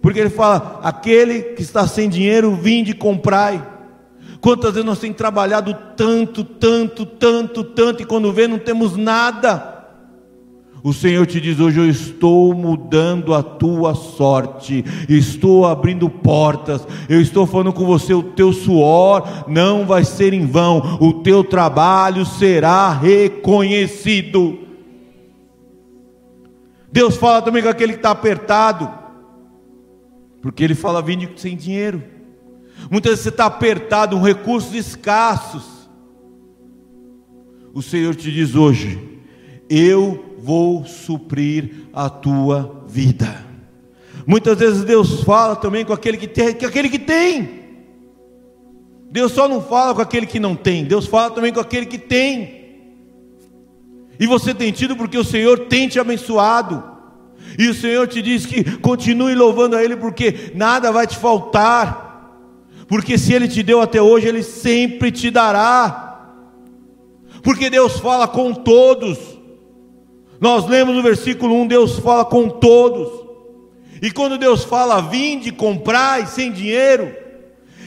porque 0.00 0.20
Ele 0.20 0.30
fala: 0.30 0.78
aquele 0.84 1.42
que 1.42 1.62
está 1.62 1.84
sem 1.84 2.08
dinheiro, 2.08 2.54
vinde 2.54 2.92
e 2.92 2.94
comprai. 2.94 3.60
Quantas 4.40 4.74
vezes 4.74 4.86
nós 4.86 5.00
temos 5.00 5.16
trabalhado 5.16 5.76
tanto, 5.96 6.44
tanto, 6.44 7.04
tanto, 7.04 7.64
tanto, 7.64 8.00
e 8.00 8.06
quando 8.06 8.32
vê 8.32 8.46
não 8.46 8.56
temos 8.56 8.96
nada. 8.96 9.84
O 10.80 10.92
Senhor 10.92 11.26
te 11.26 11.40
diz 11.40 11.58
hoje: 11.58 11.80
Eu 11.80 11.90
estou 11.90 12.54
mudando 12.54 13.34
a 13.34 13.42
tua 13.42 13.96
sorte, 13.96 14.84
estou 15.08 15.66
abrindo 15.66 16.08
portas, 16.08 16.86
eu 17.08 17.20
estou 17.20 17.48
falando 17.48 17.72
com 17.72 17.84
você: 17.84 18.14
o 18.14 18.22
teu 18.22 18.52
suor 18.52 19.26
não 19.48 19.84
vai 19.84 20.04
ser 20.04 20.32
em 20.32 20.46
vão, 20.46 20.98
o 21.00 21.14
teu 21.14 21.42
trabalho 21.42 22.24
será 22.24 22.92
reconhecido. 22.92 24.67
Deus 26.90 27.16
fala 27.16 27.42
também 27.42 27.62
com 27.62 27.68
aquele 27.68 27.92
que 27.92 27.98
está 27.98 28.10
apertado, 28.10 28.90
porque 30.40 30.64
Ele 30.64 30.74
fala 30.74 31.02
vindo 31.02 31.38
sem 31.38 31.56
dinheiro. 31.56 32.02
Muitas 32.90 33.10
vezes 33.10 33.24
você 33.24 33.28
está 33.28 33.46
apertado, 33.46 34.16
um 34.16 34.22
recursos 34.22 34.74
escassos. 34.74 35.88
O 37.74 37.82
Senhor 37.82 38.14
te 38.14 38.32
diz 38.32 38.54
hoje: 38.54 39.20
Eu 39.68 40.34
vou 40.38 40.84
suprir 40.84 41.88
a 41.92 42.08
tua 42.08 42.84
vida. 42.88 43.46
Muitas 44.26 44.58
vezes 44.58 44.84
Deus 44.84 45.22
fala 45.22 45.56
também 45.56 45.84
com 45.84 45.92
aquele 45.92 46.16
que 46.16 46.28
tem, 46.28 46.54
com 46.54 46.66
aquele 46.66 46.88
que 46.88 46.98
tem. 46.98 47.58
Deus 49.10 49.32
só 49.32 49.48
não 49.48 49.60
fala 49.62 49.94
com 49.94 50.02
aquele 50.02 50.26
que 50.26 50.38
não 50.38 50.54
tem, 50.54 50.84
Deus 50.84 51.06
fala 51.06 51.30
também 51.30 51.52
com 51.52 51.60
aquele 51.60 51.86
que 51.86 51.98
tem. 51.98 52.57
E 54.18 54.26
você 54.26 54.52
tem 54.52 54.72
tido 54.72 54.96
porque 54.96 55.16
o 55.16 55.24
Senhor 55.24 55.66
tem 55.66 55.88
te 55.88 56.00
abençoado. 56.00 56.82
E 57.58 57.68
o 57.68 57.74
Senhor 57.74 58.06
te 58.08 58.20
diz 58.20 58.44
que 58.44 58.78
continue 58.78 59.34
louvando 59.34 59.76
a 59.76 59.82
Ele, 59.82 59.96
porque 59.96 60.52
nada 60.54 60.90
vai 60.90 61.06
te 61.06 61.16
faltar. 61.16 62.06
Porque 62.88 63.16
se 63.16 63.32
Ele 63.32 63.46
te 63.46 63.62
deu 63.62 63.80
até 63.80 64.02
hoje, 64.02 64.26
Ele 64.26 64.42
sempre 64.42 65.12
te 65.12 65.30
dará. 65.30 66.34
Porque 67.42 67.70
Deus 67.70 67.98
fala 68.00 68.26
com 68.26 68.52
todos. 68.52 69.18
Nós 70.40 70.66
lemos 70.66 70.94
no 70.94 71.02
versículo 71.02 71.54
1: 71.62 71.66
Deus 71.68 71.98
fala 71.98 72.24
com 72.24 72.48
todos. 72.48 73.26
E 74.02 74.10
quando 74.10 74.38
Deus 74.38 74.64
fala, 74.64 75.00
vinde, 75.00 75.50
comprai 75.50 76.26
sem 76.26 76.52
dinheiro, 76.52 77.12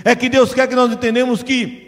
é 0.04 0.14
que 0.16 0.28
Deus 0.28 0.54
quer 0.54 0.68
que 0.68 0.76
nós 0.76 0.92
entendemos 0.92 1.42
que 1.42 1.82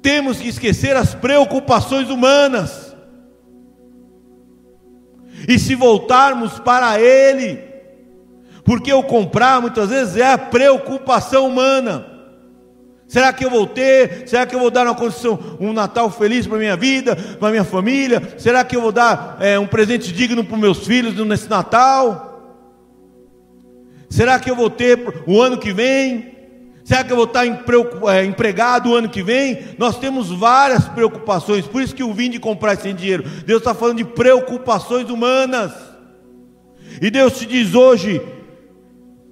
temos 0.00 0.38
que 0.38 0.48
esquecer 0.48 0.94
as 0.94 1.14
preocupações 1.14 2.10
humanas 2.10 2.83
e 5.48 5.58
se 5.58 5.74
voltarmos 5.74 6.58
para 6.58 7.00
Ele, 7.00 7.58
porque 8.64 8.92
o 8.92 9.02
comprar 9.02 9.60
muitas 9.60 9.90
vezes 9.90 10.16
é 10.16 10.32
a 10.32 10.38
preocupação 10.38 11.46
humana. 11.46 12.06
Será 13.06 13.32
que 13.32 13.44
eu 13.44 13.50
vou 13.50 13.66
ter? 13.66 14.26
Será 14.26 14.46
que 14.46 14.54
eu 14.54 14.60
vou 14.60 14.70
dar 14.70 14.86
uma 14.86 14.94
condição, 14.94 15.38
um 15.60 15.72
Natal 15.72 16.10
feliz 16.10 16.46
para 16.46 16.58
minha 16.58 16.76
vida, 16.76 17.14
para 17.14 17.50
minha 17.50 17.64
família? 17.64 18.34
Será 18.38 18.64
que 18.64 18.74
eu 18.74 18.80
vou 18.80 18.90
dar 18.90 19.36
é, 19.40 19.58
um 19.58 19.66
presente 19.66 20.12
digno 20.12 20.42
para 20.42 20.56
meus 20.56 20.86
filhos 20.86 21.14
nesse 21.26 21.48
Natal? 21.48 22.34
Será 24.08 24.40
que 24.40 24.50
eu 24.50 24.56
vou 24.56 24.70
ter 24.70 25.22
o 25.26 25.40
ano 25.40 25.58
que 25.58 25.72
vem? 25.72 26.33
Será 26.84 27.02
que 27.02 27.10
eu 27.10 27.16
vou 27.16 27.24
estar 27.24 27.46
é, 27.46 28.24
empregado 28.26 28.90
o 28.90 28.94
ano 28.94 29.08
que 29.08 29.22
vem? 29.22 29.58
Nós 29.78 29.98
temos 29.98 30.30
várias 30.30 30.86
preocupações, 30.86 31.66
por 31.66 31.80
isso 31.80 31.94
que 31.94 32.04
o 32.04 32.12
vim 32.12 32.28
de 32.28 32.38
comprar 32.38 32.76
sem 32.76 32.94
dinheiro. 32.94 33.24
Deus 33.46 33.60
está 33.60 33.74
falando 33.74 33.96
de 33.96 34.04
preocupações 34.04 35.08
humanas. 35.08 35.72
E 37.00 37.10
Deus 37.10 37.38
te 37.38 37.46
diz 37.46 37.74
hoje: 37.74 38.20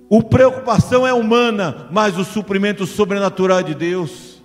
o 0.09 0.23
preocupação 0.23 1.07
é 1.07 1.13
humana, 1.13 1.89
mas 1.93 2.17
o 2.17 2.25
suprimento 2.25 2.87
sobrenatural 2.87 3.61
é 3.61 3.63
de 3.63 3.75
Deus. 3.75 4.43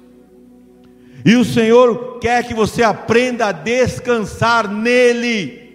E 1.25 1.35
o 1.35 1.45
Senhor 1.45 2.19
quer 2.19 2.45
que 2.45 2.53
você 2.53 2.83
aprenda 2.83 3.47
a 3.47 3.51
descansar 3.53 4.69
nele. 4.69 5.65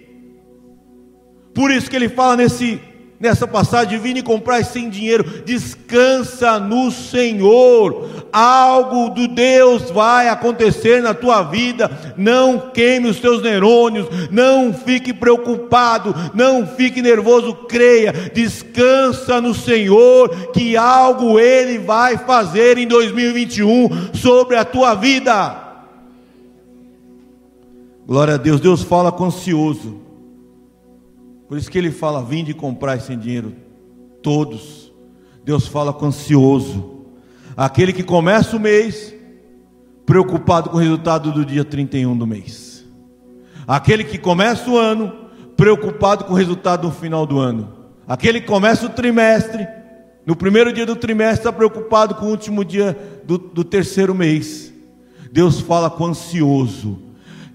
Por 1.53 1.71
isso 1.71 1.89
que 1.89 1.95
ele 1.95 2.09
fala 2.09 2.37
nesse 2.37 2.79
nessa 3.23 3.47
passagem, 3.47 3.97
vim 3.97 4.17
e 4.17 4.21
comprar 4.21 4.65
sem 4.65 4.89
dinheiro, 4.89 5.23
descansa 5.45 6.59
no 6.59 6.91
Senhor, 6.91 8.25
algo 8.33 9.11
do 9.11 9.29
Deus 9.29 9.89
vai 9.89 10.27
acontecer 10.27 11.01
na 11.01 11.13
tua 11.13 11.41
vida, 11.41 11.89
não 12.17 12.71
queime 12.73 13.07
os 13.07 13.21
teus 13.21 13.41
neurônios, 13.41 14.07
não 14.29 14.73
fique 14.73 15.13
preocupado, 15.13 16.13
não 16.33 16.67
fique 16.67 17.01
nervoso, 17.01 17.53
creia, 17.69 18.11
descansa 18.11 19.39
no 19.39 19.55
Senhor, 19.55 20.51
que 20.51 20.75
algo 20.75 21.39
Ele 21.39 21.77
vai 21.77 22.17
fazer 22.17 22.77
em 22.77 22.85
2021 22.85 24.13
sobre 24.15 24.57
a 24.57 24.65
tua 24.65 24.95
vida. 24.95 25.63
Glória 28.05 28.33
a 28.33 28.37
Deus, 28.37 28.59
Deus 28.59 28.83
fala 28.83 29.13
com 29.13 29.23
ansioso. 29.23 30.02
Por 31.53 31.59
isso 31.59 31.69
que 31.69 31.77
ele 31.77 31.91
fala: 31.91 32.23
vinde 32.23 32.51
comprar 32.51 32.99
sem 32.99 33.15
dinheiro. 33.15 33.53
Todos. 34.23 34.91
Deus 35.45 35.67
fala 35.67 35.93
com 35.93 36.07
ansioso. 36.07 37.03
Aquele 37.55 37.93
que 37.93 38.01
começa 38.01 38.57
o 38.57 38.59
mês, 38.59 39.13
preocupado 40.03 40.71
com 40.71 40.77
o 40.77 40.79
resultado 40.79 41.31
do 41.31 41.45
dia 41.45 41.63
31 41.63 42.17
do 42.17 42.25
mês. 42.25 42.83
Aquele 43.67 44.03
que 44.03 44.17
começa 44.17 44.67
o 44.67 44.79
ano, 44.79 45.13
preocupado 45.55 46.23
com 46.23 46.33
o 46.33 46.35
resultado 46.35 46.87
no 46.87 46.91
final 46.91 47.23
do 47.23 47.37
ano. 47.37 47.71
Aquele 48.07 48.41
que 48.41 48.47
começa 48.47 48.87
o 48.87 48.89
trimestre, 48.89 49.67
no 50.25 50.35
primeiro 50.35 50.73
dia 50.73 50.87
do 50.87 50.95
trimestre, 50.95 51.41
está 51.41 51.53
preocupado 51.53 52.15
com 52.15 52.25
o 52.25 52.29
último 52.29 52.65
dia 52.65 52.97
do, 53.25 53.37
do 53.37 53.63
terceiro 53.63 54.15
mês. 54.15 54.73
Deus 55.31 55.59
fala 55.59 55.87
com 55.87 56.07
ansioso: 56.07 56.99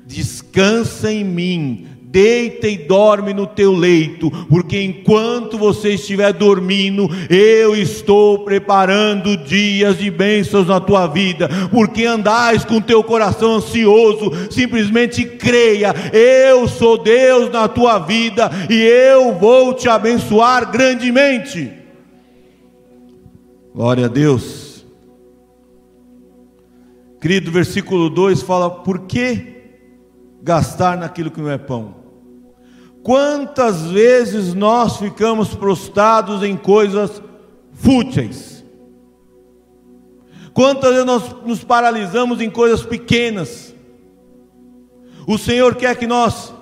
descansa 0.07 1.11
em 1.11 1.25
mim, 1.25 1.98
Deita 2.11 2.67
e 2.67 2.79
dorme 2.79 3.35
no 3.35 3.47
teu 3.47 3.71
leito, 3.73 4.31
porque 4.49 4.81
enquanto 4.81 5.59
você 5.59 5.91
estiver 5.91 6.33
dormindo, 6.33 7.07
eu 7.29 7.77
estou 7.77 8.39
preparando 8.45 9.37
dias 9.37 9.99
de 9.99 10.11
bênçãos 10.11 10.67
na 10.67 10.81
tua 10.81 11.07
vida, 11.07 11.51
porque 11.71 12.07
andais 12.07 12.65
com 12.65 12.81
teu 12.81 13.05
coração 13.05 13.57
ansioso, 13.57 14.33
simplesmente 14.51 15.23
creia, 15.23 15.95
eu 16.11 16.67
sou 16.67 16.97
Deus 16.97 17.53
na 17.53 17.69
tua 17.69 17.99
vida 17.99 18.51
e 18.71 18.81
eu 18.81 19.35
vou 19.35 19.75
te 19.75 19.87
abençoar 19.87 20.73
grandemente. 20.73 21.71
Glória 23.75 24.07
a 24.07 24.09
Deus. 24.09 24.87
Querido, 27.21 27.51
versículo 27.51 28.09
2 28.09 28.41
fala: 28.41 28.71
por 28.71 29.01
que 29.01 29.57
gastar 30.43 30.97
naquilo 30.97 31.31
que 31.31 31.41
não 31.41 31.51
é 31.51 31.59
pão? 31.59 31.98
Quantas 33.09 33.87
vezes 33.87 34.53
nós 34.53 34.99
ficamos 34.99 35.55
prostrados 35.55 36.43
em 36.43 36.55
coisas 36.55 37.23
fúteis? 37.73 38.63
Quantas 40.53 40.91
vezes 40.91 41.07
nós 41.07 41.23
nos 41.47 41.65
paralisamos 41.65 42.39
em 42.43 42.51
coisas 42.51 42.83
pequenas? 42.85 43.75
O 45.27 45.39
Senhor 45.39 45.75
quer 45.77 45.97
que 45.97 46.07
nós 46.07 46.53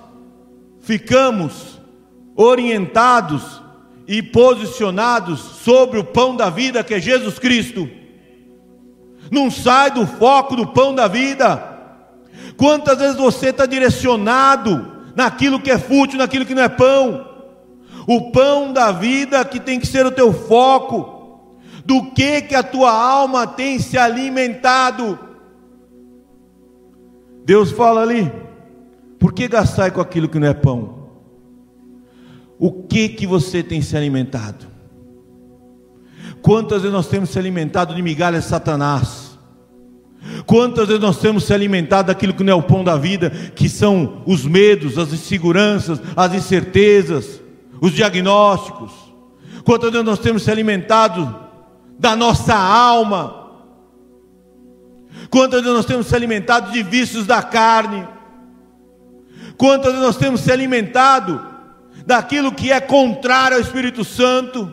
ficamos 0.79 1.81
orientados 2.33 3.61
e 4.07 4.23
posicionados 4.23 5.41
sobre 5.41 5.99
o 5.99 6.03
pão 6.05 6.33
da 6.33 6.49
vida 6.49 6.81
que 6.81 6.93
é 6.93 6.99
Jesus 7.01 7.37
Cristo. 7.37 7.89
Não 9.29 9.51
sai 9.51 9.91
do 9.91 10.07
foco 10.07 10.55
do 10.55 10.67
pão 10.67 10.95
da 10.95 11.09
vida. 11.09 11.77
Quantas 12.55 12.99
vezes 12.99 13.17
você 13.17 13.49
está 13.49 13.65
direcionado 13.65 14.95
naquilo 15.17 15.59
que 15.59 15.71
é 15.71 15.79
fútil, 15.79 16.19
naquilo 16.19 16.45
que 16.45 16.53
não 16.53 16.61
é 16.61 16.69
pão. 16.69 17.27
O 18.07 18.31
pão 18.31 18.71
da 18.71 18.91
vida 18.91 19.43
que 19.43 19.59
tem 19.59 19.79
que 19.79 19.87
ser 19.87 20.05
o 20.05 20.11
teu 20.11 20.31
foco. 20.31 21.55
Do 21.83 22.11
que 22.11 22.41
que 22.43 22.53
a 22.53 22.61
tua 22.61 22.91
alma 22.91 23.47
tem 23.47 23.79
se 23.79 23.97
alimentado? 23.97 25.17
Deus 27.43 27.71
fala 27.71 28.01
ali: 28.01 28.31
por 29.17 29.33
que 29.33 29.47
gastar 29.47 29.89
com 29.91 29.99
aquilo 29.99 30.29
que 30.29 30.37
não 30.37 30.47
é 30.47 30.53
pão? 30.53 31.07
O 32.59 32.83
que 32.83 33.09
que 33.09 33.25
você 33.25 33.63
tem 33.63 33.81
se 33.81 33.97
alimentado? 33.97 34.67
Quantas 36.43 36.83
vezes 36.83 36.93
nós 36.93 37.07
temos 37.07 37.29
se 37.29 37.39
alimentado 37.39 37.95
de 37.95 38.01
migalhas 38.01 38.45
Satanás? 38.45 39.26
Quantas 40.47 40.87
vezes 40.87 41.01
nós 41.01 41.17
temos 41.17 41.43
se 41.43 41.53
alimentado 41.53 42.07
daquilo 42.07 42.33
que 42.33 42.41
não 42.41 42.53
é 42.53 42.55
o 42.55 42.63
pão 42.63 42.81
da 42.81 42.95
vida, 42.95 43.29
que 43.53 43.67
são 43.67 44.23
os 44.25 44.45
medos, 44.45 44.97
as 44.97 45.11
inseguranças, 45.11 45.99
as 46.15 46.33
incertezas, 46.33 47.41
os 47.81 47.91
diagnósticos? 47.91 48.93
Quantas 49.65 49.91
vezes 49.91 50.05
nós 50.05 50.19
temos 50.19 50.43
se 50.43 50.49
alimentado 50.49 51.35
da 51.99 52.15
nossa 52.15 52.55
alma? 52.55 53.49
Quantas 55.29 55.59
vezes 55.59 55.75
nós 55.75 55.85
temos 55.85 56.07
se 56.07 56.15
alimentado 56.15 56.71
de 56.71 56.81
vícios 56.81 57.27
da 57.27 57.43
carne? 57.43 58.07
Quantas 59.57 59.91
vezes 59.91 60.07
nós 60.07 60.15
temos 60.15 60.39
se 60.39 60.49
alimentado 60.49 61.45
daquilo 62.05 62.53
que 62.53 62.71
é 62.71 62.79
contrário 62.79 63.57
ao 63.57 63.61
Espírito 63.61 64.05
Santo? 64.05 64.71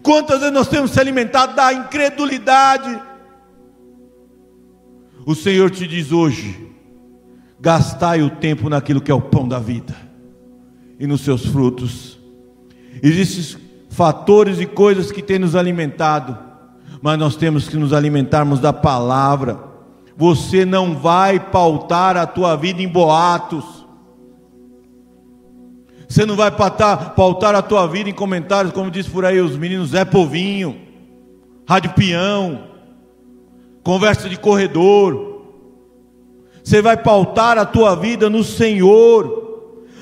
Quantas 0.00 0.38
vezes 0.38 0.54
nós 0.54 0.68
temos 0.68 0.92
se 0.92 1.00
alimentado 1.00 1.56
da 1.56 1.72
incredulidade? 1.72 3.09
O 5.26 5.34
Senhor 5.34 5.70
te 5.70 5.86
diz 5.86 6.12
hoje: 6.12 6.70
gastai 7.60 8.22
o 8.22 8.30
tempo 8.30 8.68
naquilo 8.68 9.00
que 9.00 9.10
é 9.10 9.14
o 9.14 9.20
pão 9.20 9.46
da 9.46 9.58
vida 9.58 9.94
e 10.98 11.06
nos 11.06 11.22
seus 11.22 11.46
frutos. 11.46 12.18
Existem 13.02 13.60
fatores 13.90 14.60
e 14.60 14.66
coisas 14.66 15.10
que 15.10 15.22
têm 15.22 15.38
nos 15.38 15.54
alimentado, 15.54 16.36
mas 17.02 17.18
nós 17.18 17.36
temos 17.36 17.68
que 17.68 17.76
nos 17.76 17.92
alimentarmos 17.92 18.60
da 18.60 18.72
palavra. 18.72 19.58
Você 20.16 20.64
não 20.64 20.96
vai 20.96 21.40
pautar 21.40 22.16
a 22.16 22.26
tua 22.26 22.56
vida 22.56 22.82
em 22.82 22.88
boatos. 22.88 23.64
Você 26.08 26.26
não 26.26 26.34
vai 26.36 26.50
pautar, 26.50 27.14
pautar 27.14 27.54
a 27.54 27.62
tua 27.62 27.86
vida 27.86 28.10
em 28.10 28.12
comentários, 28.12 28.72
como 28.74 28.90
diz 28.90 29.06
por 29.06 29.24
aí 29.24 29.40
os 29.40 29.56
meninos 29.56 29.90
Zé 29.90 30.04
Povinho, 30.04 30.76
Rádio 31.66 31.92
Peão, 31.92 32.69
conversa 33.82 34.28
de 34.28 34.38
corredor. 34.38 35.42
Você 36.62 36.80
vai 36.80 36.96
pautar 36.96 37.58
a 37.58 37.64
tua 37.64 37.94
vida 37.96 38.30
no 38.30 38.44
Senhor. 38.44 39.40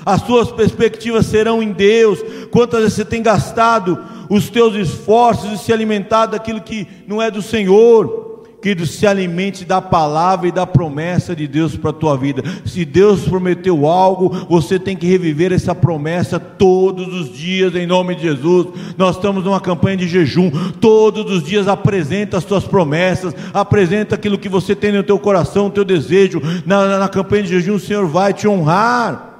As 0.05 0.23
suas 0.23 0.51
perspectivas 0.51 1.27
serão 1.27 1.62
em 1.62 1.73
Deus. 1.73 2.21
Quantas 2.51 2.81
vezes 2.81 2.95
você 2.97 3.05
tem 3.05 3.23
gastado 3.23 3.99
os 4.29 4.51
teus 4.51 4.75
esforços 4.75 5.53
e 5.53 5.59
se 5.59 5.73
alimentado 5.73 6.33
daquilo 6.33 6.61
que 6.61 6.87
não 7.07 7.21
é 7.23 7.31
do 7.31 7.43
Senhor? 7.43 8.28
Querido, 8.61 8.87
se 8.87 9.07
alimente 9.07 9.64
da 9.64 9.81
palavra 9.81 10.49
e 10.49 10.53
da 10.53 10.66
promessa 10.66 11.35
de 11.35 11.47
Deus 11.47 11.77
para 11.77 11.90
a 11.90 11.92
tua 11.92 12.16
vida. 12.16 12.42
Se 12.64 12.85
Deus 12.85 13.21
prometeu 13.21 13.87
algo, 13.87 14.31
você 14.49 14.81
tem 14.81 14.97
que 14.97 15.07
reviver 15.07 15.53
essa 15.53 15.77
promessa 15.77 16.40
todos 16.40 17.07
os 17.14 17.33
dias, 17.33 17.77
em 17.77 17.87
nome 17.87 18.16
de 18.16 18.23
Jesus. 18.23 18.66
Nós 18.97 19.14
estamos 19.14 19.44
numa 19.44 19.61
campanha 19.61 19.99
de 19.99 20.09
jejum. 20.09 20.51
Todos 20.81 21.31
os 21.31 21.44
dias 21.44 21.68
apresenta 21.68 22.37
as 22.37 22.44
tuas 22.44 22.64
promessas, 22.64 23.33
apresenta 23.55 24.16
aquilo 24.16 24.37
que 24.37 24.49
você 24.49 24.75
tem 24.75 24.90
no 24.90 25.05
teu 25.05 25.21
coração, 25.21 25.68
o 25.68 25.71
teu 25.71 25.85
desejo. 25.85 26.42
Na, 26.66 26.99
na 26.99 27.09
campanha 27.09 27.44
de 27.44 27.51
jejum, 27.51 27.77
o 27.77 27.81
Senhor 27.81 28.09
vai 28.09 28.35
te 28.35 28.49
honrar. 28.49 29.37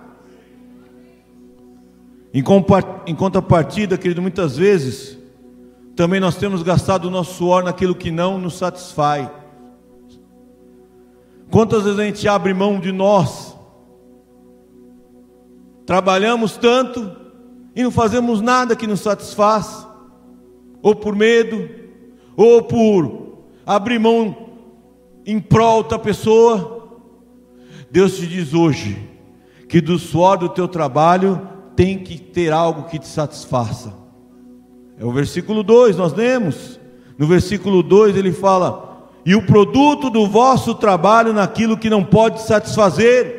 Em, 2.33 2.44
em 3.04 3.14
contrapartida, 3.16 3.98
querido, 3.98 4.22
muitas 4.22 4.57
vezes 4.57 5.17
também 5.98 6.20
nós 6.20 6.37
temos 6.37 6.62
gastado 6.62 7.06
o 7.06 7.11
nosso 7.11 7.34
suor 7.34 7.64
naquilo 7.64 7.92
que 7.92 8.12
não 8.12 8.38
nos 8.38 8.56
satisfaz. 8.56 9.28
Quantas 11.50 11.82
vezes 11.82 11.98
a 11.98 12.04
gente 12.04 12.28
abre 12.28 12.54
mão 12.54 12.78
de 12.78 12.92
nós? 12.92 13.58
Trabalhamos 15.84 16.56
tanto 16.56 17.11
e 17.74 17.82
não 17.82 17.90
fazemos 17.90 18.40
nada 18.40 18.76
que 18.76 18.87
nos 18.87 19.00
satisfaz, 19.00 19.88
ou 20.80 20.94
por 20.94 21.16
medo, 21.16 21.68
ou 22.37 22.62
por 22.62 23.38
abrir 23.66 23.98
mão 23.98 24.50
em 25.26 25.40
prol 25.40 25.82
da 25.82 25.98
pessoa. 25.98 26.96
Deus 27.90 28.18
te 28.18 28.26
diz 28.28 28.54
hoje 28.54 28.96
que 29.68 29.80
do 29.80 29.98
suor 29.98 30.38
do 30.38 30.48
teu 30.48 30.68
trabalho 30.68 31.48
tem 31.74 31.98
que 31.98 32.20
ter 32.20 32.52
algo 32.52 32.84
que 32.84 33.00
te 33.00 33.08
satisfaça. 33.08 34.08
É 34.98 35.04
o 35.04 35.12
versículo 35.12 35.62
2, 35.62 35.96
nós 35.96 36.12
lemos. 36.12 36.78
No 37.16 37.26
versículo 37.26 37.82
2 37.82 38.16
ele 38.16 38.32
fala: 38.32 39.08
"E 39.24 39.34
o 39.34 39.46
produto 39.46 40.11
do 40.11 40.26
vosso 40.26 40.74
trabalho 40.74 41.32
naquilo 41.32 41.78
que 41.78 41.90
não 41.90 42.04
pode 42.04 42.42
satisfazer". 42.42 43.38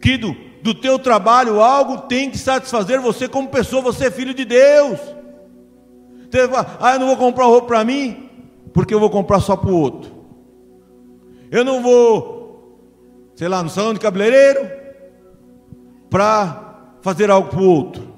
Querido, 0.00 0.34
do 0.62 0.74
teu 0.74 0.98
trabalho 0.98 1.60
algo 1.60 1.98
tem 2.02 2.30
que 2.30 2.38
satisfazer 2.38 3.00
você 3.00 3.28
como 3.28 3.48
pessoa, 3.48 3.82
você 3.82 4.06
é 4.06 4.10
filho 4.10 4.34
de 4.34 4.44
Deus. 4.44 4.98
Você 6.30 6.46
fala, 6.48 6.76
ah, 6.80 6.92
eu 6.94 7.00
não 7.00 7.06
vou 7.08 7.16
comprar 7.16 7.46
roupa 7.46 7.66
para 7.66 7.84
mim, 7.84 8.30
porque 8.72 8.94
eu 8.94 9.00
vou 9.00 9.10
comprar 9.10 9.40
só 9.40 9.56
para 9.56 9.70
o 9.70 9.76
outro. 9.76 10.12
Eu 11.50 11.64
não 11.64 11.82
vou, 11.82 12.78
sei 13.34 13.48
lá, 13.48 13.62
no 13.62 13.68
salão 13.68 13.92
de 13.92 14.00
cabeleireiro, 14.00 14.70
para 16.08 16.98
fazer 17.02 17.30
algo 17.30 17.48
para 17.48 17.60
o 17.60 17.68
outro. 17.68 18.09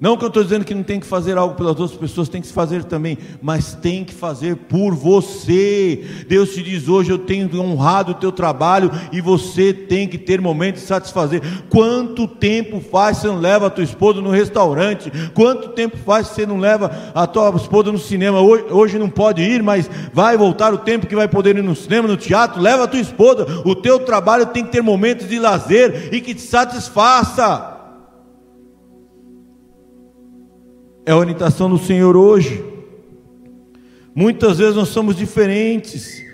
Não 0.00 0.16
que 0.16 0.24
eu 0.24 0.28
estou 0.28 0.42
dizendo 0.42 0.64
que 0.64 0.74
não 0.74 0.82
tem 0.82 0.98
que 0.98 1.06
fazer 1.06 1.36
algo 1.36 1.54
pelas 1.54 1.78
outras 1.78 1.98
pessoas, 1.98 2.30
tem 2.30 2.40
que 2.40 2.46
se 2.46 2.54
fazer 2.54 2.84
também, 2.84 3.18
mas 3.42 3.74
tem 3.74 4.02
que 4.02 4.14
fazer 4.14 4.56
por 4.56 4.94
você. 4.94 6.02
Deus 6.26 6.54
te 6.54 6.62
diz 6.62 6.88
hoje: 6.88 7.10
eu 7.10 7.18
tenho 7.18 7.50
honrado 7.60 8.12
o 8.12 8.14
teu 8.14 8.32
trabalho 8.32 8.90
e 9.12 9.20
você 9.20 9.74
tem 9.74 10.08
que 10.08 10.16
ter 10.16 10.40
momento 10.40 10.76
de 10.76 10.80
satisfazer. 10.80 11.42
Quanto 11.68 12.26
tempo 12.26 12.80
faz 12.80 13.18
você 13.18 13.28
não 13.28 13.38
leva 13.38 13.66
a 13.66 13.70
tua 13.70 13.84
esposa 13.84 14.22
no 14.22 14.30
restaurante? 14.30 15.12
Quanto 15.34 15.68
tempo 15.68 15.98
faz 15.98 16.28
você 16.28 16.46
não 16.46 16.58
leva 16.58 17.12
a 17.14 17.26
tua 17.26 17.54
esposa 17.56 17.92
no 17.92 17.98
cinema? 17.98 18.40
Hoje, 18.40 18.64
hoje 18.70 18.98
não 18.98 19.10
pode 19.10 19.42
ir, 19.42 19.62
mas 19.62 19.90
vai 20.14 20.34
voltar 20.34 20.72
o 20.72 20.78
tempo 20.78 21.06
que 21.06 21.14
vai 21.14 21.28
poder 21.28 21.58
ir 21.58 21.62
no 21.62 21.76
cinema, 21.76 22.08
no 22.08 22.16
teatro. 22.16 22.58
Leva 22.58 22.84
a 22.84 22.88
tua 22.88 23.00
esposa. 23.00 23.46
O 23.66 23.74
teu 23.74 23.98
trabalho 23.98 24.46
tem 24.46 24.64
que 24.64 24.72
ter 24.72 24.82
momentos 24.82 25.28
de 25.28 25.38
lazer 25.38 26.08
e 26.10 26.22
que 26.22 26.34
te 26.34 26.40
satisfaça. 26.40 27.79
É 31.10 31.12
a 31.12 31.16
orientação 31.16 31.68
do 31.68 31.76
Senhor 31.76 32.16
hoje. 32.16 32.64
Muitas 34.14 34.58
vezes 34.58 34.76
nós 34.76 34.90
somos 34.90 35.16
diferentes, 35.16 36.24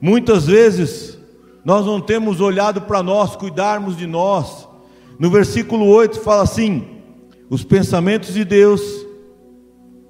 muitas 0.00 0.46
vezes 0.46 1.16
nós 1.64 1.86
não 1.86 2.00
temos 2.00 2.40
olhado 2.40 2.82
para 2.82 3.04
nós, 3.04 3.36
cuidarmos 3.36 3.96
de 3.96 4.04
nós. 4.04 4.68
No 5.16 5.30
versículo 5.30 5.86
8 5.86 6.18
fala 6.18 6.42
assim: 6.42 6.88
os 7.48 7.62
pensamentos 7.62 8.34
de 8.34 8.44
Deus 8.44 8.82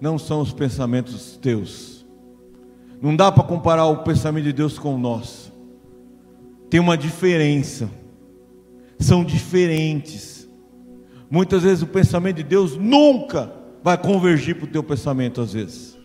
não 0.00 0.18
são 0.18 0.40
os 0.40 0.50
pensamentos 0.50 1.36
teus. 1.36 2.06
Não 3.02 3.14
dá 3.14 3.30
para 3.30 3.44
comparar 3.44 3.84
o 3.84 3.98
pensamento 3.98 4.44
de 4.44 4.52
Deus 4.54 4.78
com 4.78 4.94
o 4.94 4.98
nosso. 4.98 5.52
Tem 6.70 6.80
uma 6.80 6.96
diferença. 6.96 7.90
São 8.98 9.22
diferentes. 9.22 10.48
Muitas 11.30 11.64
vezes 11.64 11.82
o 11.82 11.86
pensamento 11.86 12.36
de 12.36 12.44
Deus 12.44 12.74
nunca 12.74 13.57
vai 13.88 13.96
convergir 13.96 14.54
para 14.54 14.66
o 14.66 14.70
teu 14.70 14.82
pensamento 14.82 15.40
às 15.40 15.54
vezes. 15.54 15.96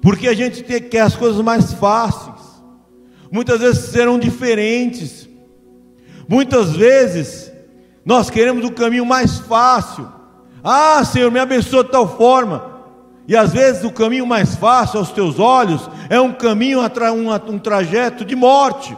Porque 0.00 0.28
a 0.28 0.34
gente 0.34 0.62
quer 0.62 1.00
as 1.00 1.16
coisas 1.16 1.42
mais 1.42 1.72
fáceis. 1.72 2.62
Muitas 3.28 3.58
vezes 3.58 3.86
serão 3.86 4.20
diferentes. 4.20 5.28
Muitas 6.28 6.70
vezes 6.70 7.52
nós 8.04 8.30
queremos 8.30 8.64
o 8.64 8.70
caminho 8.70 9.04
mais 9.04 9.40
fácil. 9.40 10.08
Ah, 10.62 11.04
Senhor, 11.04 11.28
me 11.32 11.40
abençoa 11.40 11.82
de 11.82 11.90
tal 11.90 12.16
forma. 12.16 12.70
E 13.26 13.36
às 13.36 13.52
vezes 13.52 13.82
o 13.82 13.90
caminho 13.90 14.24
mais 14.24 14.54
fácil 14.54 15.00
aos 15.00 15.10
teus 15.10 15.40
olhos 15.40 15.90
é 16.08 16.20
um 16.20 16.32
caminho, 16.32 16.78
um, 16.78 17.52
um 17.52 17.58
trajeto 17.58 18.24
de 18.24 18.36
morte. 18.36 18.96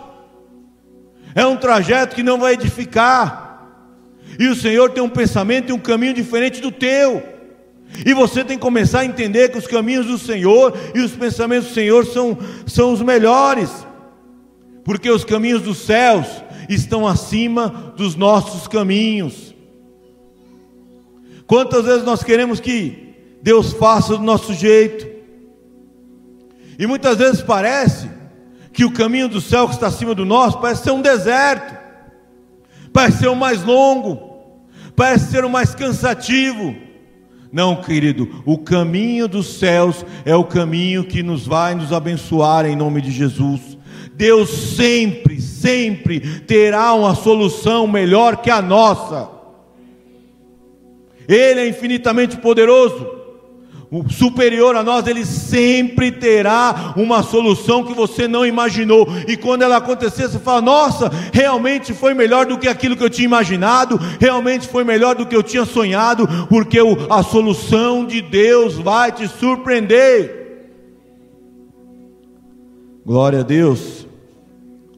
É 1.35 1.47
um 1.47 1.57
trajeto 1.57 2.15
que 2.15 2.23
não 2.23 2.39
vai 2.39 2.53
edificar. 2.53 3.67
E 4.39 4.47
o 4.49 4.55
Senhor 4.55 4.91
tem 4.91 5.03
um 5.03 5.09
pensamento 5.09 5.71
e 5.71 5.73
um 5.73 5.79
caminho 5.79 6.13
diferente 6.13 6.61
do 6.61 6.71
teu. 6.71 7.32
E 8.05 8.15
você 8.15 8.43
tem 8.43 8.57
que 8.57 8.63
começar 8.63 9.01
a 9.01 9.05
entender 9.05 9.51
que 9.51 9.59
os 9.59 9.67
caminhos 9.67 10.07
do 10.07 10.19
Senhor 10.19 10.75
e 10.95 11.01
os 11.01 11.13
pensamentos 11.13 11.69
do 11.69 11.75
Senhor 11.75 12.07
são, 12.07 12.37
são 12.67 12.93
os 12.93 13.03
melhores, 13.03 13.71
porque 14.83 15.11
os 15.11 15.25
caminhos 15.25 15.63
dos 15.63 15.79
céus 15.79 16.27
estão 16.69 17.07
acima 17.07 17.93
dos 17.97 18.17
nossos 18.17 18.67
caminhos. 18.67 19.55
Quantas 21.47 21.85
vezes 21.85 22.03
nós 22.03 22.23
queremos 22.23 22.61
que 22.61 23.15
Deus 23.43 23.73
faça 23.73 24.17
do 24.17 24.23
nosso 24.23 24.55
jeito, 24.55 25.07
e 26.79 26.87
muitas 26.87 27.19
vezes 27.19 27.43
parece 27.43 28.11
que 28.73 28.85
o 28.85 28.93
caminho 28.93 29.29
do 29.29 29.41
céu 29.41 29.69
que 29.69 29.75
está 29.75 29.89
acima 29.89 30.15
do 30.15 30.25
nosso 30.25 30.59
parece 30.59 30.85
ser 30.85 30.93
um 30.93 31.03
deserto, 31.03 31.77
parece 32.91 33.19
ser 33.19 33.29
o 33.29 33.37
mais 33.37 33.63
longo, 33.63 34.65
parece 34.97 35.31
ser 35.31 35.45
o 35.45 35.51
mais 35.51 35.75
cansativo 35.75 36.75
não, 37.53 37.77
querido, 37.77 38.43
o 38.47 38.57
caminho 38.57 39.29
dos 39.29 39.59
céus 39.59 40.07
é 40.25 40.35
o 40.35 40.43
caminho 40.43 41.05
que 41.05 41.23
nos 41.23 41.47
vai 41.47 41.75
nos 41.75 41.93
abençoar 41.93 42.65
em 42.65 42.75
nome 42.75 43.03
de 43.03 43.11
Jesus. 43.11 43.77
Deus 44.15 44.49
sempre, 44.49 45.39
sempre 45.41 46.21
terá 46.41 46.95
uma 46.95 47.15
solução 47.15 47.87
melhor 47.87 48.39
que 48.39 48.51
a 48.51 48.63
nossa. 48.63 49.29
Ele 51.29 51.61
é 51.61 51.69
infinitamente 51.69 52.39
poderoso 52.39 53.22
superior 54.09 54.75
a 54.75 54.83
nós, 54.83 55.07
ele 55.07 55.27
sempre 55.27 56.11
terá 56.11 56.95
uma 56.97 57.23
solução 57.23 57.85
que 57.85 57.93
você 57.93 58.27
não 58.27 58.47
imaginou. 58.47 59.07
E 59.29 59.37
quando 59.37 59.63
ela 59.63 59.77
acontecer, 59.77 60.29
você 60.29 60.39
fala: 60.39 60.63
Nossa, 60.63 61.11
realmente 61.33 61.93
foi 61.93 62.15
melhor 62.15 62.47
do 62.47 62.59
que 62.59 62.69
aquilo 62.69 62.97
que 62.97 63.05
eu 63.05 63.11
tinha 63.11 63.27
imaginado, 63.27 63.99
realmente 64.19 64.67
foi 64.67 64.83
melhor 64.83 65.15
do 65.15 65.27
que 65.27 65.37
eu 65.37 65.43
tinha 65.43 65.67
sonhado, 65.67 66.27
porque 66.49 66.79
a 67.11 67.23
solução 67.23 68.07
de 68.07 68.23
Deus 68.23 68.77
vai 68.77 69.13
te 69.13 69.29
surpreender. 69.29 70.41
Glória 73.05 73.41
a 73.41 73.43
Deus. 73.43 74.07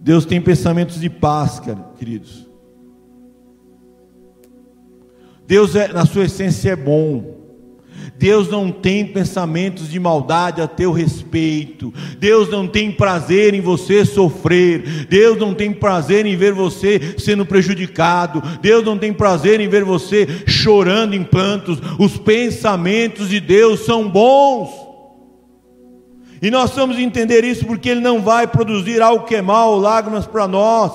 Deus 0.00 0.24
tem 0.26 0.40
pensamentos 0.40 1.00
de 1.00 1.08
paz, 1.08 1.60
queridos. 1.98 2.46
Deus 5.46 5.74
é, 5.74 5.88
na 5.88 6.06
sua 6.06 6.24
essência 6.24 6.70
é 6.70 6.76
bom. 6.76 7.43
Deus 8.16 8.48
não 8.48 8.70
tem 8.70 9.06
pensamentos 9.06 9.90
de 9.90 9.98
maldade 9.98 10.60
a 10.60 10.68
teu 10.68 10.92
respeito. 10.92 11.92
Deus 12.18 12.48
não 12.48 12.66
tem 12.66 12.90
prazer 12.90 13.54
em 13.54 13.60
você 13.60 14.04
sofrer. 14.04 15.06
Deus 15.08 15.38
não 15.38 15.52
tem 15.52 15.72
prazer 15.72 16.24
em 16.24 16.36
ver 16.36 16.52
você 16.52 17.16
sendo 17.18 17.44
prejudicado. 17.44 18.42
Deus 18.60 18.84
não 18.84 18.96
tem 18.96 19.12
prazer 19.12 19.60
em 19.60 19.68
ver 19.68 19.84
você 19.84 20.26
chorando 20.46 21.14
em 21.14 21.24
plantos. 21.24 21.78
Os 21.98 22.16
pensamentos 22.16 23.28
de 23.28 23.40
Deus 23.40 23.80
são 23.84 24.08
bons. 24.08 24.70
E 26.40 26.50
nós 26.50 26.70
vamos 26.72 26.98
entender 26.98 27.42
isso 27.42 27.64
porque 27.64 27.88
Ele 27.88 28.00
não 28.00 28.20
vai 28.20 28.46
produzir 28.46 29.02
algo 29.02 29.24
que 29.24 29.34
é 29.34 29.42
mal, 29.42 29.78
lágrimas 29.78 30.26
para 30.26 30.46
nós. 30.46 30.92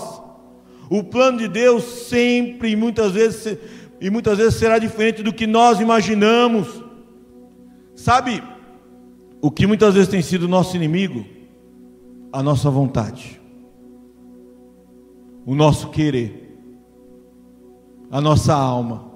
O 0.89 1.03
plano 1.03 1.39
de 1.39 1.47
Deus 1.47 1.83
sempre 2.07 2.71
e 2.71 2.75
muitas 2.75 3.11
vezes 3.11 3.57
e 4.01 4.09
muitas 4.09 4.37
vezes 4.37 4.55
será 4.55 4.79
diferente 4.79 5.21
do 5.21 5.33
que 5.33 5.45
nós 5.45 5.79
imaginamos. 5.79 6.88
Sabe 7.99 8.41
o 9.41 9.51
que 9.51 9.67
muitas 9.67 9.93
vezes 9.93 10.07
tem 10.07 10.21
sido 10.21 10.47
nosso 10.47 10.73
inimigo? 10.73 11.25
A 12.31 12.41
nossa 12.41 12.69
vontade, 12.69 13.41
o 15.45 15.53
nosso 15.53 15.89
querer, 15.89 16.57
a 18.09 18.21
nossa 18.21 18.55
alma. 18.55 19.11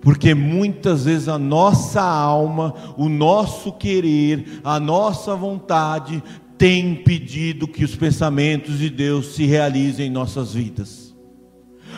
Porque 0.00 0.32
muitas 0.34 1.04
vezes 1.04 1.28
a 1.28 1.38
nossa 1.38 2.00
alma, 2.00 2.72
o 2.96 3.06
nosso 3.06 3.70
querer, 3.72 4.62
a 4.64 4.80
nossa 4.80 5.36
vontade 5.36 6.22
tem 6.56 6.92
impedido 6.92 7.68
que 7.68 7.84
os 7.84 7.94
pensamentos 7.94 8.78
de 8.78 8.88
Deus 8.88 9.34
se 9.34 9.44
realizem 9.44 10.06
em 10.06 10.10
nossas 10.10 10.54
vidas. 10.54 11.14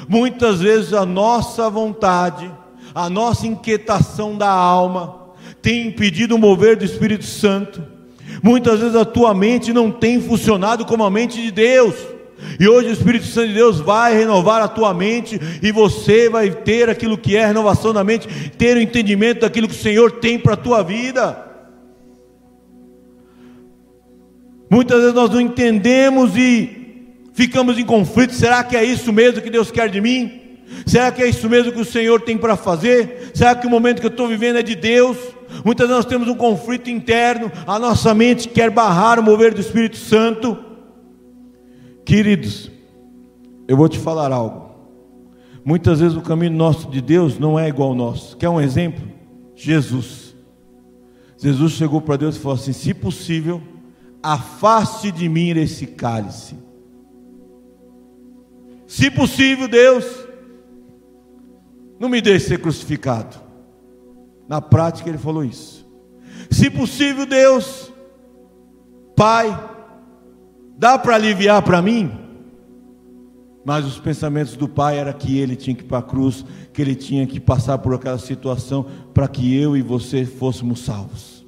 Muitas 0.08 0.60
vezes 0.60 0.92
a 0.92 1.06
nossa 1.06 1.70
vontade, 1.70 2.52
a 2.92 3.08
nossa 3.08 3.46
inquietação 3.46 4.36
da 4.36 4.50
alma, 4.50 5.25
tem 5.66 5.88
impedido 5.88 6.36
o 6.36 6.38
mover 6.38 6.76
do 6.76 6.84
Espírito 6.84 7.24
Santo. 7.24 7.82
Muitas 8.40 8.78
vezes 8.78 8.94
a 8.94 9.04
tua 9.04 9.34
mente 9.34 9.72
não 9.72 9.90
tem 9.90 10.20
funcionado 10.20 10.84
como 10.84 11.02
a 11.02 11.10
mente 11.10 11.42
de 11.42 11.50
Deus. 11.50 11.92
E 12.60 12.68
hoje 12.68 12.90
o 12.90 12.92
Espírito 12.92 13.26
Santo 13.26 13.48
de 13.48 13.54
Deus 13.54 13.80
vai 13.80 14.16
renovar 14.16 14.62
a 14.62 14.68
tua 14.68 14.94
mente 14.94 15.40
e 15.60 15.72
você 15.72 16.28
vai 16.28 16.50
ter 16.50 16.88
aquilo 16.88 17.18
que 17.18 17.34
é 17.34 17.44
renovação 17.44 17.92
da 17.92 18.04
mente, 18.04 18.28
ter 18.56 18.76
o 18.76 18.80
entendimento 18.80 19.40
daquilo 19.40 19.66
que 19.66 19.74
o 19.74 19.76
Senhor 19.76 20.12
tem 20.12 20.38
para 20.38 20.54
a 20.54 20.56
tua 20.56 20.84
vida. 20.84 21.36
Muitas 24.70 25.00
vezes 25.00 25.14
nós 25.14 25.30
não 25.30 25.40
entendemos 25.40 26.36
e 26.36 27.10
ficamos 27.34 27.76
em 27.76 27.84
conflito. 27.84 28.34
Será 28.34 28.62
que 28.62 28.76
é 28.76 28.84
isso 28.84 29.12
mesmo 29.12 29.42
que 29.42 29.50
Deus 29.50 29.72
quer 29.72 29.88
de 29.88 30.00
mim? 30.00 30.42
Será 30.86 31.10
que 31.10 31.24
é 31.24 31.28
isso 31.28 31.50
mesmo 31.50 31.72
que 31.72 31.80
o 31.80 31.84
Senhor 31.84 32.20
tem 32.20 32.38
para 32.38 32.54
fazer? 32.54 33.32
Será 33.34 33.52
que 33.56 33.66
o 33.66 33.70
momento 33.70 33.98
que 33.98 34.06
eu 34.06 34.10
estou 34.10 34.28
vivendo 34.28 34.58
é 34.60 34.62
de 34.62 34.76
Deus? 34.76 35.34
Muitas 35.64 35.88
vezes 35.88 36.04
nós 36.04 36.10
temos 36.10 36.28
um 36.28 36.36
conflito 36.36 36.90
interno, 36.90 37.50
a 37.66 37.78
nossa 37.78 38.14
mente 38.14 38.48
quer 38.48 38.70
barrar 38.70 39.18
o 39.18 39.22
mover 39.22 39.54
do 39.54 39.60
Espírito 39.60 39.96
Santo. 39.96 40.56
Queridos, 42.04 42.70
eu 43.66 43.76
vou 43.76 43.88
te 43.88 43.98
falar 43.98 44.32
algo. 44.32 44.66
Muitas 45.64 45.98
vezes 45.98 46.16
o 46.16 46.22
caminho 46.22 46.52
nosso 46.52 46.88
de 46.88 47.00
Deus 47.00 47.38
não 47.38 47.58
é 47.58 47.68
igual 47.68 47.88
ao 47.88 47.94
nosso. 47.94 48.36
Quer 48.36 48.48
um 48.48 48.60
exemplo? 48.60 49.04
Jesus. 49.54 50.36
Jesus 51.38 51.72
chegou 51.72 52.00
para 52.00 52.16
Deus 52.16 52.36
e 52.36 52.38
falou 52.38 52.56
assim: 52.56 52.72
se 52.72 52.94
possível, 52.94 53.60
afaste 54.22 55.10
de 55.10 55.28
mim 55.28 55.50
esse 55.50 55.86
cálice. 55.86 56.54
Se 58.86 59.10
possível, 59.10 59.66
Deus, 59.66 60.04
não 61.98 62.08
me 62.08 62.20
deixe 62.20 62.46
ser 62.46 62.60
crucificado. 62.60 63.45
Na 64.48 64.60
prática, 64.60 65.08
ele 65.08 65.18
falou 65.18 65.44
isso. 65.44 65.86
Se 66.50 66.70
possível, 66.70 67.26
Deus, 67.26 67.92
Pai, 69.16 69.58
dá 70.76 70.98
para 70.98 71.14
aliviar 71.14 71.62
para 71.62 71.80
mim? 71.80 72.12
Mas 73.64 73.84
os 73.86 73.98
pensamentos 73.98 74.56
do 74.56 74.68
pai 74.68 74.98
era 74.98 75.12
que 75.12 75.38
ele 75.38 75.56
tinha 75.56 75.74
que 75.74 75.82
ir 75.82 75.86
para 75.86 75.98
a 75.98 76.02
cruz, 76.02 76.44
que 76.72 76.80
ele 76.80 76.94
tinha 76.94 77.26
que 77.26 77.40
passar 77.40 77.78
por 77.78 77.94
aquela 77.94 78.18
situação 78.18 78.86
para 79.12 79.26
que 79.26 79.58
eu 79.58 79.76
e 79.76 79.82
você 79.82 80.24
fôssemos 80.24 80.84
salvos. 80.84 81.44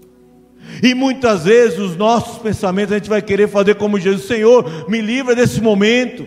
E 0.83 0.95
muitas 0.95 1.45
vezes 1.45 1.79
os 1.79 1.95
nossos 1.95 2.39
pensamentos 2.39 2.93
a 2.93 2.99
gente 2.99 3.09
vai 3.09 3.23
querer 3.23 3.49
fazer 3.49 3.75
como 3.77 4.01
Jesus, 4.01 4.27
Senhor, 4.27 4.89
me 4.89 5.01
livra 5.01 5.37
desse 5.37 5.61
momento. 5.61 6.27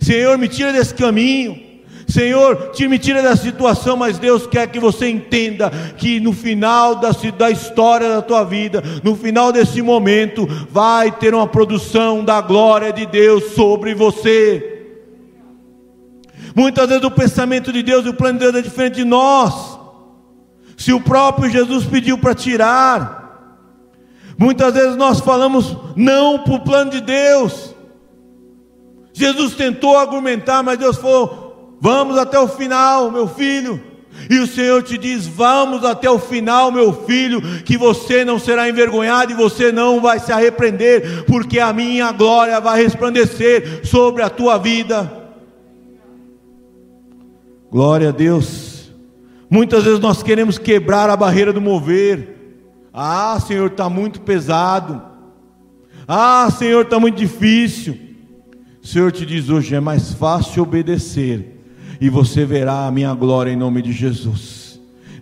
Senhor, 0.00 0.36
me 0.38 0.48
tira 0.48 0.72
desse 0.72 0.94
caminho. 0.94 1.60
Senhor, 2.08 2.70
te 2.72 2.86
me 2.86 2.98
tira 2.98 3.22
da 3.22 3.34
situação, 3.36 3.96
mas 3.96 4.18
Deus 4.18 4.46
quer 4.46 4.68
que 4.68 4.78
você 4.78 5.08
entenda 5.08 5.70
que 5.96 6.20
no 6.20 6.32
final 6.32 6.96
da, 6.96 7.10
da 7.36 7.50
história 7.50 8.08
da 8.08 8.22
tua 8.22 8.44
vida, 8.44 8.82
no 9.02 9.16
final 9.16 9.52
desse 9.52 9.80
momento, 9.80 10.46
vai 10.70 11.10
ter 11.10 11.34
uma 11.34 11.46
produção 11.46 12.24
da 12.24 12.40
glória 12.40 12.92
de 12.92 13.06
Deus 13.06 13.52
sobre 13.54 13.94
você. 13.94 14.70
Muitas 16.54 16.88
vezes 16.88 17.02
o 17.02 17.10
pensamento 17.10 17.72
de 17.72 17.82
Deus 17.82 18.06
e 18.06 18.10
o 18.10 18.14
plano 18.14 18.38
de 18.38 18.44
Deus 18.44 18.56
é 18.56 18.62
diferente 18.62 18.96
de 18.96 19.04
nós. 19.04 19.78
Se 20.76 20.92
o 20.92 21.00
próprio 21.00 21.50
Jesus 21.50 21.84
pediu 21.84 22.18
para 22.18 22.34
tirar, 22.34 23.58
muitas 24.38 24.74
vezes 24.74 24.96
nós 24.96 25.20
falamos 25.20 25.76
não 25.96 26.38
para 26.40 26.54
o 26.54 26.60
plano 26.60 26.90
de 26.90 27.00
Deus. 27.00 27.74
Jesus 29.12 29.54
tentou 29.54 29.96
argumentar, 29.96 30.62
mas 30.62 30.78
Deus 30.78 30.96
falou: 30.96 31.43
vamos 31.80 32.16
até 32.16 32.38
o 32.38 32.48
final, 32.48 33.10
meu 33.10 33.28
filho. 33.28 33.80
E 34.30 34.38
o 34.38 34.46
Senhor 34.46 34.82
te 34.82 34.96
diz: 34.96 35.26
Vamos 35.26 35.84
até 35.84 36.08
o 36.08 36.18
final, 36.18 36.70
meu 36.70 36.92
filho, 37.04 37.40
que 37.64 37.76
você 37.76 38.24
não 38.24 38.38
será 38.38 38.68
envergonhado 38.68 39.32
e 39.32 39.34
você 39.34 39.72
não 39.72 40.00
vai 40.00 40.18
se 40.18 40.32
arrepender, 40.32 41.24
porque 41.24 41.58
a 41.58 41.72
minha 41.72 42.12
glória 42.12 42.60
vai 42.60 42.82
resplandecer 42.82 43.86
sobre 43.86 44.22
a 44.22 44.30
tua 44.30 44.56
vida. 44.58 45.10
Glória 47.70 48.10
a 48.10 48.12
Deus. 48.12 48.92
Muitas 49.50 49.84
vezes 49.84 50.00
nós 50.00 50.22
queremos 50.22 50.58
quebrar 50.58 51.10
a 51.10 51.16
barreira 51.16 51.52
do 51.52 51.60
mover. 51.60 52.34
Ah, 52.92 53.38
Senhor, 53.44 53.66
está 53.66 53.88
muito 53.90 54.20
pesado. 54.20 55.02
Ah, 56.06 56.48
Senhor, 56.56 56.82
está 56.82 57.00
muito 57.00 57.16
difícil. 57.16 57.98
O 58.82 58.86
Senhor 58.86 59.10
te 59.10 59.26
diz 59.26 59.48
hoje: 59.48 59.74
é 59.74 59.80
mais 59.80 60.12
fácil 60.12 60.62
obedecer, 60.62 61.53
e 62.00 62.08
você 62.08 62.44
verá 62.44 62.86
a 62.86 62.90
minha 62.90 63.12
glória 63.14 63.50
em 63.50 63.56
nome 63.56 63.82
de 63.82 63.92
Jesus. 63.92 64.64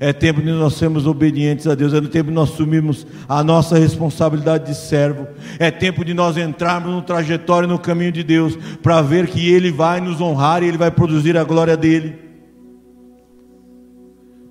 É 0.00 0.12
tempo 0.12 0.42
de 0.42 0.50
nós 0.50 0.74
sermos 0.74 1.06
obedientes 1.06 1.68
a 1.68 1.76
Deus, 1.76 1.94
é 1.94 2.00
tempo 2.00 2.28
de 2.28 2.34
nós 2.34 2.50
assumirmos 2.50 3.06
a 3.28 3.44
nossa 3.44 3.78
responsabilidade 3.78 4.66
de 4.66 4.74
servo, 4.74 5.28
é 5.60 5.70
tempo 5.70 6.04
de 6.04 6.12
nós 6.12 6.36
entrarmos 6.36 6.90
no 6.90 7.02
trajetório, 7.02 7.68
no 7.68 7.78
caminho 7.78 8.10
de 8.10 8.24
Deus, 8.24 8.56
para 8.82 9.00
ver 9.00 9.28
que 9.28 9.48
Ele 9.48 9.70
vai 9.70 10.00
nos 10.00 10.20
honrar 10.20 10.62
e 10.62 10.66
Ele 10.66 10.76
vai 10.76 10.90
produzir 10.90 11.36
a 11.36 11.44
glória 11.44 11.76
dEle. 11.76 12.18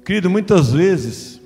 Querido, 0.05 0.29
muitas 0.29 0.71
vezes 0.71 1.41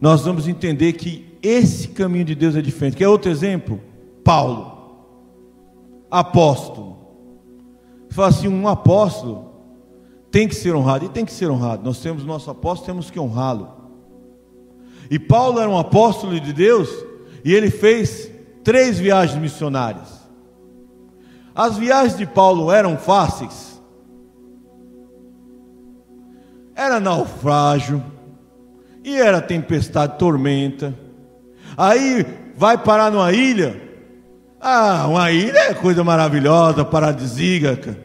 nós 0.00 0.24
vamos 0.24 0.46
entender 0.46 0.92
que 0.92 1.26
esse 1.42 1.88
caminho 1.88 2.24
de 2.24 2.36
Deus 2.36 2.54
é 2.54 2.62
diferente. 2.62 2.96
Quer 2.96 3.08
outro 3.08 3.30
exemplo? 3.30 3.80
Paulo, 4.22 5.06
apóstolo. 6.08 7.01
Fala 8.12 8.28
assim: 8.28 8.48
um 8.48 8.68
apóstolo 8.68 9.50
tem 10.30 10.48
que 10.48 10.54
ser 10.54 10.74
honrado, 10.74 11.06
e 11.06 11.08
tem 11.08 11.24
que 11.24 11.32
ser 11.32 11.50
honrado. 11.50 11.82
Nós 11.84 12.00
temos 12.00 12.24
nosso 12.24 12.50
apóstolo, 12.50 12.86
temos 12.86 13.10
que 13.10 13.18
honrá-lo. 13.18 13.68
E 15.10 15.18
Paulo 15.18 15.58
era 15.60 15.68
um 15.68 15.78
apóstolo 15.78 16.38
de 16.38 16.52
Deus, 16.52 16.88
e 17.44 17.52
ele 17.52 17.70
fez 17.70 18.30
três 18.62 18.98
viagens 18.98 19.40
missionárias. 19.40 20.22
As 21.54 21.76
viagens 21.76 22.16
de 22.16 22.26
Paulo 22.26 22.70
eram 22.70 22.96
fáceis? 22.96 23.72
era 26.74 26.98
naufrágio, 26.98 28.02
e 29.04 29.16
era 29.16 29.40
tempestade, 29.40 30.18
tormenta. 30.18 30.94
Aí 31.76 32.24
vai 32.56 32.78
parar 32.78 33.10
numa 33.10 33.32
ilha. 33.32 33.80
Ah, 34.60 35.06
uma 35.08 35.30
ilha 35.30 35.58
é 35.58 35.74
coisa 35.74 36.04
maravilhosa, 36.04 36.84
paradisíaca. 36.84 37.98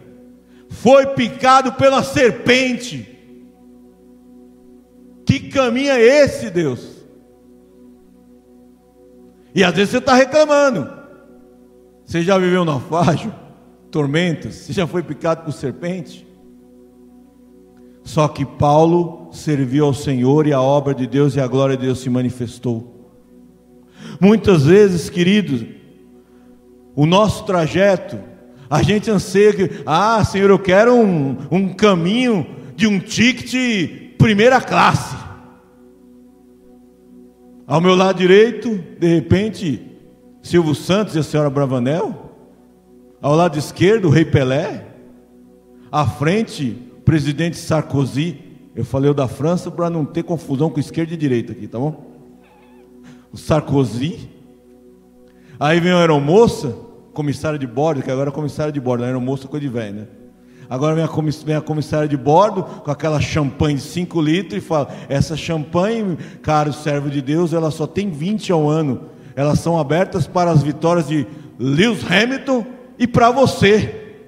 Foi 0.69 1.08
picado 1.08 1.73
pela 1.73 2.03
serpente. 2.03 3.15
Que 5.25 5.39
caminho 5.49 5.91
é 5.91 6.01
esse, 6.01 6.49
Deus? 6.49 6.97
E 9.53 9.63
às 9.63 9.73
vezes 9.73 9.89
você 9.91 9.97
está 9.97 10.13
reclamando. 10.13 10.89
Você 12.06 12.21
já 12.21 12.38
viveu 12.38 12.63
naufrágio, 12.63 13.34
tormentas? 13.91 14.56
Você 14.56 14.73
já 14.73 14.88
foi 14.88 15.03
picado 15.03 15.43
por 15.43 15.51
serpente? 15.51 16.25
Só 18.03 18.27
que 18.30 18.45
Paulo 18.45 19.30
serviu 19.34 19.86
ao 19.86 19.93
Senhor 19.93 20.47
e 20.47 20.53
a 20.53 20.62
obra 20.62 20.93
de 20.93 21.06
Deus 21.06 21.36
e 21.36 21.41
a 21.41 21.47
glória 21.47 21.75
de 21.75 21.86
Deus 21.86 21.99
se 21.99 22.10
manifestou. 22.10 23.12
Muitas 24.21 24.63
vezes, 24.63 25.10
queridos, 25.10 25.65
o 26.95 27.06
nosso 27.06 27.43
trajeto, 27.45 28.17
a 28.69 28.84
gente 28.84 29.10
anseia 29.10 29.53
que, 29.53 29.82
ah, 29.86 30.23
Senhor, 30.23 30.49
eu 30.49 30.60
quero 30.60 30.93
um, 30.93 31.38
um 31.49 31.73
caminho 31.73 32.45
de 32.75 32.88
um 32.88 32.99
ticket 32.99 34.15
primeira 34.17 34.60
classe. 34.60 35.15
Ao 37.65 37.82
meu 37.82 37.95
lado 37.95 38.17
direito, 38.17 38.77
de 38.99 39.08
repente, 39.08 39.82
Silvio 40.41 40.73
Santos 40.73 41.15
e 41.15 41.19
a 41.19 41.23
senhora 41.23 41.49
Bravanel. 41.49 42.32
Ao 43.21 43.36
lado 43.36 43.58
esquerdo, 43.58 44.08
o 44.08 44.12
Rei 44.12 44.23
Pelé. 44.23 44.86
À 45.91 46.06
frente, 46.06 46.77
presidente 47.03 47.58
Sarkozy, 47.58 48.38
eu 48.75 48.86
falei 48.86 49.10
o 49.10 49.13
da 49.13 49.27
França 49.27 49.71
para 49.71 49.89
não 49.89 50.06
ter 50.06 50.23
confusão 50.23 50.69
com 50.69 50.80
esquerda 50.80 51.13
e 51.13 51.17
direita 51.17 51.51
aqui, 51.51 51.67
tá 51.67 51.80
bom? 51.80 52.06
O 53.32 53.38
Sarkozy. 53.38 54.30
Aí 55.60 55.80
vem 55.80 55.91
a 55.91 55.99
aeromoça, 55.99 56.75
comissária 57.17 57.58
de 57.58 57.65
bordo, 57.65 58.03
que 58.03 58.12
agora 58.12 58.30
é 58.30 58.32
comissária 58.32 58.71
de 58.71 58.80
bordo, 58.80 59.03
a 59.03 59.08
aeromoça 59.08 59.47
coisa 59.47 59.65
de 59.65 59.73
velho, 59.73 59.95
né? 59.95 60.08
Agora 60.69 60.93
vem 60.93 61.03
a, 61.03 61.08
comiss 61.08 61.43
comissária 61.65 62.08
de 62.08 62.15
bordo 62.15 62.62
com 62.62 62.91
aquela 62.91 63.19
champanhe 63.19 63.77
de 63.77 63.82
5 63.82 64.21
litros 64.21 64.62
e 64.62 64.65
fala: 64.65 64.89
essa 65.10 65.36
champanhe, 65.36 66.15
caro 66.43 66.71
servo 66.71 67.10
de 67.10 67.19
Deus, 67.19 67.53
ela 67.53 67.71
só 67.71 67.88
tem 67.88 68.12
20 68.12 68.51
ao 68.51 68.69
ano. 68.69 69.10
Elas 69.36 69.60
são 69.60 69.80
abertas 69.80 70.27
para 70.27 70.51
as 70.51 70.62
vitórias 70.62 71.08
de 71.08 71.25
Lewis 71.58 72.06
Hamilton 72.08 72.63
e 72.99 73.08
para 73.08 73.32
você 73.32 74.19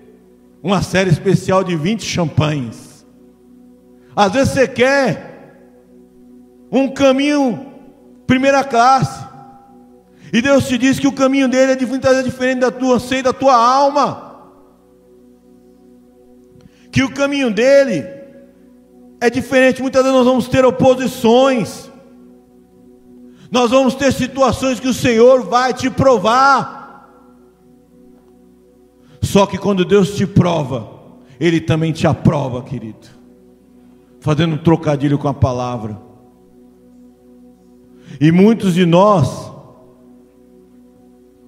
uma 0.63 0.81
série 0.81 1.11
especial 1.11 1.63
de 1.63 1.75
20 1.75 2.03
champanhes. 2.03 3.05
Às 4.15 4.31
vezes 4.31 4.53
você 4.53 4.67
quer 4.67 5.53
um 6.71 6.87
caminho 6.87 7.67
primeira 8.25 8.63
classe. 8.63 9.28
E 10.31 10.41
Deus 10.41 10.67
te 10.67 10.77
diz 10.77 10.99
que 10.99 11.07
o 11.07 11.11
caminho 11.11 11.47
dele 11.47 11.71
é 11.71 11.75
diferente 11.75 12.59
da 12.59 12.71
tua 12.71 12.95
anseio, 12.95 13.23
da 13.23 13.33
tua 13.33 13.55
alma. 13.55 14.29
Que 16.91 17.03
o 17.03 17.11
caminho 17.11 17.51
dele 17.51 18.05
é 19.19 19.29
diferente. 19.29 19.81
Muitas 19.81 20.03
vezes 20.03 20.17
nós 20.17 20.25
vamos 20.25 20.47
ter 20.47 20.63
oposições. 20.63 21.89
Nós 23.51 23.71
vamos 23.71 23.95
ter 23.95 24.13
situações 24.13 24.79
que 24.79 24.87
o 24.87 24.93
Senhor 24.93 25.43
vai 25.43 25.73
te 25.73 25.89
provar. 25.89 26.79
Só 29.21 29.47
que 29.47 29.57
quando 29.57 29.83
Deus 29.83 30.15
te 30.15 30.27
prova, 30.27 30.89
Ele 31.39 31.59
também 31.59 31.91
te 31.91 32.05
aprova, 32.05 32.61
querido. 32.61 33.07
Fazendo 34.19 34.55
um 34.55 34.57
trocadilho 34.57 35.17
com 35.17 35.27
a 35.27 35.33
palavra. 35.33 35.99
E 38.21 38.31
muitos 38.31 38.75
de 38.75 38.85
nós 38.85 39.48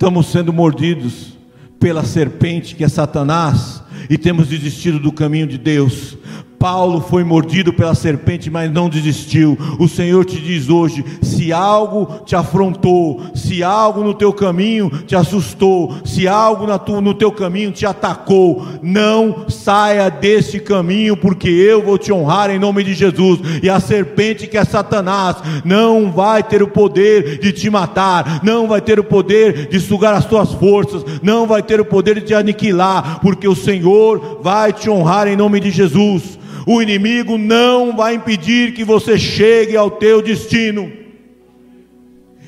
estamos 0.01 0.31
sendo 0.31 0.51
mordidos 0.51 1.37
pela 1.79 2.03
serpente 2.03 2.73
que 2.73 2.83
é 2.83 2.89
Satanás 2.89 3.83
e 4.09 4.17
temos 4.17 4.47
desistido 4.47 4.97
do 4.97 5.11
caminho 5.11 5.45
de 5.45 5.59
Deus. 5.59 6.17
Paulo 6.61 7.01
foi 7.01 7.23
mordido 7.23 7.73
pela 7.73 7.95
serpente, 7.95 8.47
mas 8.51 8.71
não 8.71 8.87
desistiu. 8.87 9.57
O 9.79 9.87
Senhor 9.87 10.23
te 10.23 10.39
diz 10.39 10.69
hoje: 10.69 11.03
se 11.19 11.51
algo 11.51 12.21
te 12.23 12.35
afrontou, 12.35 13.19
se 13.33 13.63
algo 13.63 14.03
no 14.03 14.13
teu 14.13 14.31
caminho 14.31 14.91
te 15.07 15.15
assustou, 15.15 15.97
se 16.05 16.27
algo 16.27 16.67
no 17.01 17.15
teu 17.15 17.31
caminho 17.31 17.71
te 17.71 17.83
atacou, 17.83 18.63
não 18.79 19.49
saia 19.49 20.07
desse 20.11 20.59
caminho, 20.59 21.17
porque 21.17 21.49
eu 21.49 21.81
vou 21.81 21.97
te 21.97 22.13
honrar 22.13 22.51
em 22.51 22.59
nome 22.59 22.83
de 22.83 22.93
Jesus. 22.93 23.39
E 23.63 23.67
a 23.67 23.79
serpente 23.79 24.45
que 24.45 24.55
é 24.55 24.63
Satanás 24.63 25.37
não 25.65 26.11
vai 26.11 26.43
ter 26.43 26.61
o 26.61 26.67
poder 26.67 27.39
de 27.39 27.51
te 27.51 27.71
matar, 27.71 28.39
não 28.43 28.67
vai 28.67 28.81
ter 28.81 28.99
o 28.99 29.03
poder 29.03 29.67
de 29.67 29.79
sugar 29.79 30.13
as 30.13 30.25
tuas 30.25 30.53
forças, 30.53 31.03
não 31.23 31.47
vai 31.47 31.63
ter 31.63 31.81
o 31.81 31.85
poder 31.85 32.19
de 32.19 32.27
te 32.27 32.33
aniquilar, 32.35 33.19
porque 33.19 33.47
o 33.47 33.55
Senhor 33.55 34.41
vai 34.43 34.71
te 34.71 34.91
honrar 34.91 35.27
em 35.27 35.35
nome 35.35 35.59
de 35.59 35.71
Jesus. 35.71 36.39
O 36.65 36.81
inimigo 36.81 37.37
não 37.37 37.95
vai 37.95 38.15
impedir 38.15 38.73
que 38.73 38.83
você 38.83 39.17
chegue 39.17 39.75
ao 39.75 39.91
teu 39.91 40.21
destino. 40.21 41.01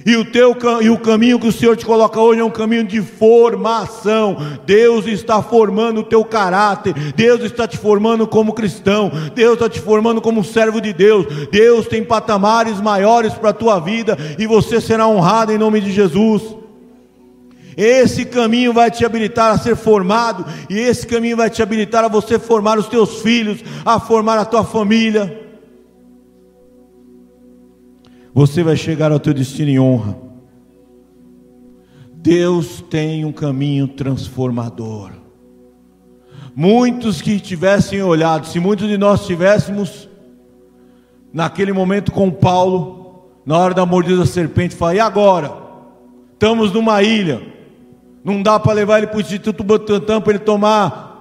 E 0.06 0.18
o, 0.18 0.26
teu, 0.26 0.56
e 0.82 0.90
o 0.90 0.98
caminho 0.98 1.40
que 1.40 1.48
o 1.48 1.52
Senhor 1.52 1.78
te 1.78 1.86
coloca 1.86 2.20
hoje 2.20 2.42
é 2.42 2.44
um 2.44 2.50
caminho 2.50 2.84
de 2.84 3.02
formação. 3.02 4.36
Deus 4.66 5.08
está 5.08 5.42
formando 5.42 6.02
o 6.02 6.04
teu 6.04 6.26
caráter. 6.26 6.94
Deus 7.16 7.42
está 7.42 7.66
te 7.66 7.78
formando 7.78 8.28
como 8.28 8.54
cristão. 8.54 9.10
Deus 9.34 9.54
está 9.54 9.70
te 9.70 9.80
formando 9.80 10.20
como 10.20 10.44
servo 10.44 10.82
de 10.82 10.92
Deus. 10.92 11.48
Deus 11.50 11.88
tem 11.88 12.04
patamares 12.04 12.82
maiores 12.82 13.34
para 13.34 13.52
a 13.52 13.54
tua 13.54 13.80
vida. 13.80 14.18
E 14.38 14.46
você 14.46 14.82
será 14.82 15.08
honrado 15.08 15.54
em 15.54 15.58
nome 15.58 15.80
de 15.80 15.92
Jesus. 15.92 16.63
Esse 17.76 18.26
caminho 18.26 18.74
vai 18.74 18.92
te 18.92 19.06
habilitar 19.06 19.54
a 19.54 19.58
ser 19.58 19.76
formado, 19.76 20.46
e 20.70 20.78
esse 20.78 21.06
caminho 21.06 21.38
vai 21.38 21.50
te 21.50 21.62
habilitar 21.62 22.04
a 22.04 22.08
você 22.08 22.38
formar 22.38 22.78
os 22.78 22.88
teus 22.88 23.22
filhos, 23.22 23.64
a 23.86 24.00
formar 24.00 24.38
a 24.38 24.46
tua 24.46 24.64
família. 24.64 25.42
Você 28.34 28.64
vai 28.64 28.76
chegar 28.76 29.12
ao 29.12 29.20
teu 29.20 29.34
destino 29.34 29.70
em 29.70 29.80
honra. 29.80 30.18
Deus 32.14 32.84
tem 32.90 33.26
um 33.26 33.32
caminho 33.32 33.88
transformador. 33.88 35.12
Muitos 36.56 37.22
que 37.22 37.40
tivessem 37.40 38.02
olhado, 38.02 38.48
se 38.48 38.60
muitos 38.60 38.88
de 38.88 38.98
nós 38.98 39.26
tivéssemos 39.26 40.08
naquele 41.32 41.74
momento 41.74 42.12
com 42.12 42.30
Paulo, 42.30 43.32
na 43.46 43.58
hora 43.58 43.74
da 43.74 43.86
mordida 43.86 44.18
da 44.18 44.26
serpente, 44.26 44.76
falar: 44.76 44.96
e 44.96 45.00
agora? 45.00 45.64
Estamos 46.34 46.72
numa 46.72 47.02
ilha 47.02 47.53
não 48.24 48.42
dá 48.42 48.60
para 48.60 48.74
levar 48.74 49.00
ele 49.00 49.08
para 49.08 49.18
o 49.18 49.22
Instituto 49.22 49.64
Butantan 49.64 50.22
para 50.22 50.34
ele 50.34 50.40
tomar 50.40 51.14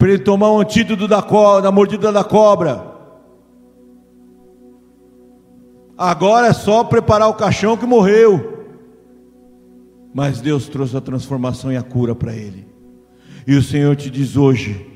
para 0.00 0.08
ele 0.08 0.18
tomar 0.20 0.50
um 0.50 0.60
antídoto 0.60 1.06
da, 1.06 1.20
cobra, 1.20 1.60
da 1.60 1.70
mordida 1.70 2.10
da 2.10 2.24
cobra. 2.24 2.86
Agora 5.96 6.46
é 6.46 6.52
só 6.54 6.82
preparar 6.82 7.28
o 7.28 7.34
caixão 7.34 7.76
que 7.76 7.84
morreu. 7.84 8.64
Mas 10.14 10.40
Deus 10.40 10.70
trouxe 10.70 10.96
a 10.96 11.02
transformação 11.02 11.70
e 11.70 11.76
a 11.76 11.82
cura 11.82 12.14
para 12.14 12.34
ele. 12.34 12.66
E 13.46 13.54
o 13.54 13.62
Senhor 13.62 13.94
te 13.94 14.08
diz 14.08 14.38
hoje: 14.38 14.86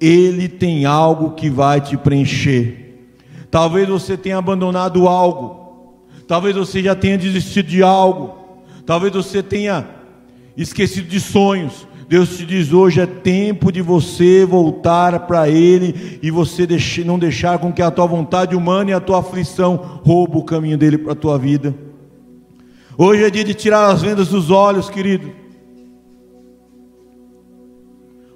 Ele 0.00 0.48
tem 0.48 0.84
algo 0.84 1.32
que 1.32 1.50
vai 1.50 1.80
te 1.80 1.96
preencher. 1.96 3.16
Talvez 3.50 3.88
você 3.88 4.16
tenha 4.16 4.38
abandonado 4.38 5.08
algo, 5.08 6.06
talvez 6.28 6.54
você 6.54 6.80
já 6.80 6.94
tenha 6.94 7.18
desistido 7.18 7.66
de 7.66 7.82
algo, 7.82 8.62
talvez 8.86 9.12
você 9.12 9.42
tenha 9.42 10.01
esquecido 10.56 11.08
de 11.08 11.20
sonhos. 11.20 11.86
Deus 12.08 12.36
te 12.36 12.44
diz 12.44 12.72
hoje 12.72 13.00
é 13.00 13.06
tempo 13.06 13.72
de 13.72 13.80
você 13.80 14.44
voltar 14.44 15.20
para 15.20 15.48
Ele 15.48 16.18
e 16.22 16.30
você 16.30 16.66
não 17.04 17.18
deixar 17.18 17.58
com 17.58 17.72
que 17.72 17.80
a 17.80 17.90
tua 17.90 18.06
vontade 18.06 18.54
humana 18.54 18.90
e 18.90 18.92
a 18.92 19.00
tua 19.00 19.20
aflição 19.20 20.00
roubem 20.04 20.38
o 20.38 20.44
caminho 20.44 20.76
dele 20.76 20.98
para 20.98 21.12
a 21.12 21.16
tua 21.16 21.38
vida. 21.38 21.74
Hoje 22.98 23.24
é 23.24 23.30
dia 23.30 23.44
de 23.44 23.54
tirar 23.54 23.90
as 23.90 24.02
vendas 24.02 24.28
dos 24.28 24.50
olhos, 24.50 24.90
querido. 24.90 25.32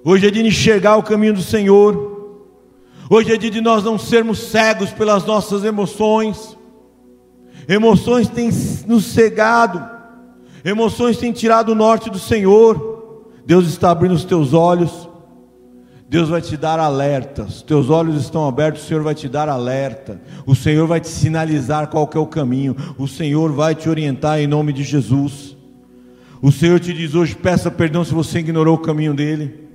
Hoje 0.03 0.27
é 0.27 0.31
dia 0.31 0.41
de 0.41 0.49
enxergar 0.49 0.95
o 0.97 1.03
caminho 1.03 1.33
do 1.33 1.43
Senhor. 1.43 2.17
Hoje 3.09 3.31
é 3.31 3.37
dia 3.37 3.51
de 3.51 3.61
nós 3.61 3.83
não 3.83 3.97
sermos 3.99 4.39
cegos 4.39 4.89
pelas 4.91 5.23
nossas 5.25 5.63
emoções. 5.63 6.57
Emoções 7.67 8.27
têm 8.27 8.49
nos 8.87 9.05
cegado. 9.05 9.96
Emoções 10.63 11.17
têm 11.17 11.31
tirado 11.31 11.69
o 11.69 11.75
norte 11.75 12.09
do 12.09 12.19
Senhor. 12.19 13.25
Deus 13.45 13.67
está 13.67 13.91
abrindo 13.91 14.13
os 14.13 14.25
teus 14.25 14.53
olhos. 14.53 15.07
Deus 16.09 16.29
vai 16.29 16.41
te 16.41 16.55
dar 16.55 16.79
alertas. 16.79 17.61
Teus 17.61 17.89
olhos 17.89 18.21
estão 18.21 18.47
abertos, 18.47 18.83
o 18.83 18.85
Senhor 18.85 19.03
vai 19.03 19.13
te 19.13 19.27
dar 19.27 19.49
alerta. 19.49 20.21
O 20.45 20.55
Senhor 20.55 20.87
vai 20.87 20.99
te 20.99 21.09
sinalizar 21.09 21.87
qual 21.87 22.09
é 22.13 22.19
o 22.19 22.25
caminho. 22.25 22.75
O 22.97 23.07
Senhor 23.07 23.51
vai 23.51 23.75
te 23.75 23.89
orientar 23.89 24.39
em 24.39 24.47
nome 24.47 24.71
de 24.71 24.83
Jesus. 24.83 25.55
O 26.41 26.51
Senhor 26.51 26.79
te 26.79 26.93
diz 26.93 27.13
hoje: 27.13 27.35
peça 27.35 27.69
perdão 27.69 28.05
se 28.05 28.13
você 28.13 28.39
ignorou 28.39 28.75
o 28.75 28.81
caminho 28.81 29.13
dele. 29.13 29.67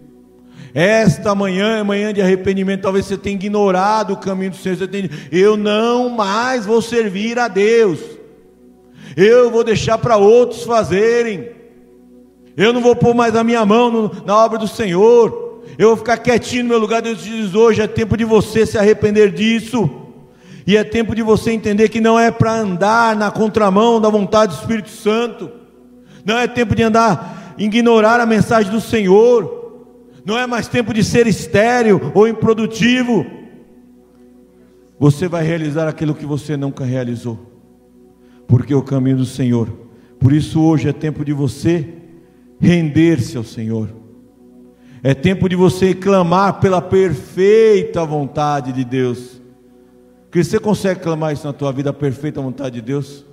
Esta 0.75 1.35
manhã 1.35 1.77
é 1.77 1.83
manhã 1.83 2.15
de 2.15 2.23
arrependimento. 2.23 2.81
Talvez 2.81 3.05
você 3.05 3.19
tenha 3.19 3.37
ignorado 3.37 4.15
o 4.15 4.17
caminho 4.17 4.53
do 4.53 4.57
Senhor. 4.57 4.79
Você 4.79 4.89
tenha, 4.89 5.11
eu 5.31 5.55
não 5.55 6.09
mais 6.09 6.65
vou 6.65 6.81
servir 6.81 7.39
a 7.39 7.47
Deus 7.47 8.01
eu 9.17 9.51
vou 9.51 9.65
deixar 9.65 9.99
para 9.99 10.17
outros 10.17 10.65
fazerem, 10.65 11.51
eu 12.57 12.73
não 12.73 12.81
vou 12.81 12.95
pôr 12.95 13.15
mais 13.15 13.35
a 13.35 13.45
minha 13.45 13.65
mão 13.65 13.91
no, 13.91 14.25
na 14.25 14.37
obra 14.37 14.59
do 14.59 14.69
Senhor, 14.69 15.63
eu 15.79 15.89
vou 15.89 15.97
ficar 15.97 16.19
quietinho 16.19 16.65
no 16.65 16.69
meu 16.71 16.79
lugar. 16.79 17.03
Deus 17.03 17.23
diz 17.23 17.55
hoje: 17.55 17.81
é 17.81 17.87
tempo 17.87 18.17
de 18.17 18.25
você 18.25 18.67
se 18.67 18.79
arrepender 18.79 19.33
disso, 19.33 19.89
e 20.67 20.77
é 20.77 20.85
tempo 20.85 21.15
de 21.15 21.23
você 21.23 21.51
entender 21.53 21.89
que 21.89 22.01
não 22.01 22.19
é 22.19 22.31
para 22.31 22.53
andar 22.53 23.17
na 23.17 23.31
contramão 23.31 24.01
da 24.01 24.09
vontade 24.09 24.55
do 24.55 24.61
Espírito 24.61 24.91
Santo, 24.91 25.51
não 26.25 26.39
é 26.39 26.47
tempo 26.47 26.75
de 26.75 26.83
andar, 26.83 27.55
ignorar 27.59 28.21
a 28.21 28.27
mensagem 28.27 28.71
do 28.71 28.81
Senhor, 28.81 29.61
não 30.25 30.39
é 30.39 30.47
mais 30.47 30.69
tempo 30.69 30.93
de 30.95 31.03
ser 31.03 31.27
estéril 31.27 32.13
ou 32.15 32.29
improdutivo. 32.29 33.27
Você 34.99 35.27
vai 35.27 35.43
realizar 35.43 35.89
aquilo 35.89 36.15
que 36.15 36.25
você 36.25 36.57
nunca 36.57 36.85
realizou 36.85 37.52
porque 38.53 38.75
é 38.75 38.77
o 38.77 38.83
caminho 38.83 39.17
do 39.17 39.25
Senhor. 39.25 39.67
Por 40.21 40.31
isso 40.31 40.61
hoje 40.61 40.87
é 40.87 40.93
tempo 40.93 41.25
de 41.25 41.33
você 41.33 41.89
render-se 42.61 43.35
ao 43.39 43.43
Senhor. 43.43 43.89
É 45.03 45.15
tempo 45.15 45.49
de 45.49 45.57
você 45.57 45.95
clamar 45.95 46.61
pela 46.61 46.83
perfeita 46.83 48.05
vontade 48.05 48.71
de 48.71 48.85
Deus. 48.85 49.41
Que 50.31 50.45
você 50.45 50.61
consegue 50.61 51.01
clamar 51.01 51.33
isso 51.33 51.47
na 51.47 51.55
tua 51.55 51.73
vida, 51.73 51.89
a 51.89 51.95
perfeita 51.95 52.43
vontade 52.43 52.75
de 52.75 52.83
Deus? 52.83 53.25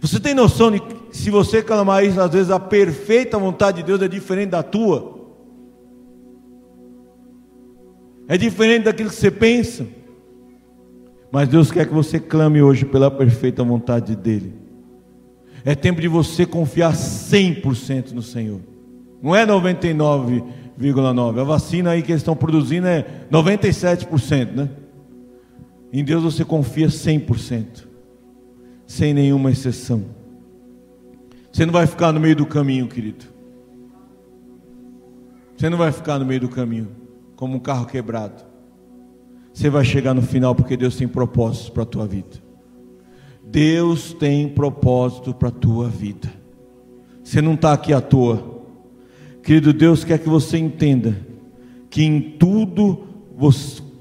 Você 0.00 0.20
tem 0.20 0.32
noção 0.32 0.70
de 0.70 0.78
que 0.78 0.94
se 1.10 1.28
você 1.28 1.60
clamar 1.60 2.04
isso, 2.04 2.20
às 2.20 2.30
vezes 2.30 2.52
a 2.52 2.60
perfeita 2.60 3.36
vontade 3.36 3.78
de 3.78 3.82
Deus 3.82 4.00
é 4.00 4.06
diferente 4.06 4.50
da 4.50 4.62
tua? 4.62 5.18
É 8.28 8.38
diferente 8.38 8.84
daquilo 8.84 9.10
que 9.10 9.16
você 9.16 9.32
pensa? 9.32 9.97
Mas 11.30 11.48
Deus 11.48 11.70
quer 11.70 11.86
que 11.86 11.92
você 11.92 12.18
clame 12.18 12.62
hoje 12.62 12.84
pela 12.84 13.10
perfeita 13.10 13.62
vontade 13.62 14.16
dEle. 14.16 14.54
É 15.64 15.74
tempo 15.74 16.00
de 16.00 16.08
você 16.08 16.46
confiar 16.46 16.92
100% 16.94 18.12
no 18.12 18.22
Senhor. 18.22 18.60
Não 19.22 19.34
é 19.34 19.46
99,9%. 19.46 21.38
A 21.38 21.44
vacina 21.44 21.90
aí 21.90 22.02
que 22.02 22.12
eles 22.12 22.22
estão 22.22 22.36
produzindo 22.36 22.86
é 22.86 23.04
97%, 23.30 24.54
né? 24.54 24.70
Em 25.92 26.02
Deus 26.04 26.22
você 26.22 26.44
confia 26.44 26.86
100%. 26.86 27.86
Sem 28.86 29.12
nenhuma 29.12 29.50
exceção. 29.50 30.04
Você 31.52 31.66
não 31.66 31.72
vai 31.72 31.86
ficar 31.86 32.12
no 32.12 32.20
meio 32.20 32.36
do 32.36 32.46
caminho, 32.46 32.86
querido. 32.88 33.26
Você 35.56 35.68
não 35.68 35.76
vai 35.76 35.92
ficar 35.92 36.18
no 36.18 36.24
meio 36.24 36.40
do 36.40 36.48
caminho 36.48 36.88
como 37.36 37.56
um 37.56 37.60
carro 37.60 37.84
quebrado. 37.84 38.47
Você 39.58 39.68
vai 39.68 39.84
chegar 39.84 40.14
no 40.14 40.22
final 40.22 40.54
porque 40.54 40.76
Deus 40.76 40.94
tem 40.94 41.08
propósitos 41.08 41.68
para 41.68 41.82
a 41.82 41.86
tua 41.86 42.06
vida. 42.06 42.40
Deus 43.42 44.12
tem 44.12 44.48
propósito 44.48 45.34
para 45.34 45.48
a 45.48 45.50
tua 45.50 45.88
vida. 45.88 46.32
Você 47.24 47.42
não 47.42 47.54
está 47.54 47.72
aqui 47.72 47.92
à 47.92 48.00
toa. 48.00 48.62
Querido 49.42 49.72
Deus 49.72 50.04
quer 50.04 50.20
que 50.20 50.28
você 50.28 50.58
entenda 50.58 51.26
que 51.90 52.04
em 52.04 52.20
tudo, 52.20 53.00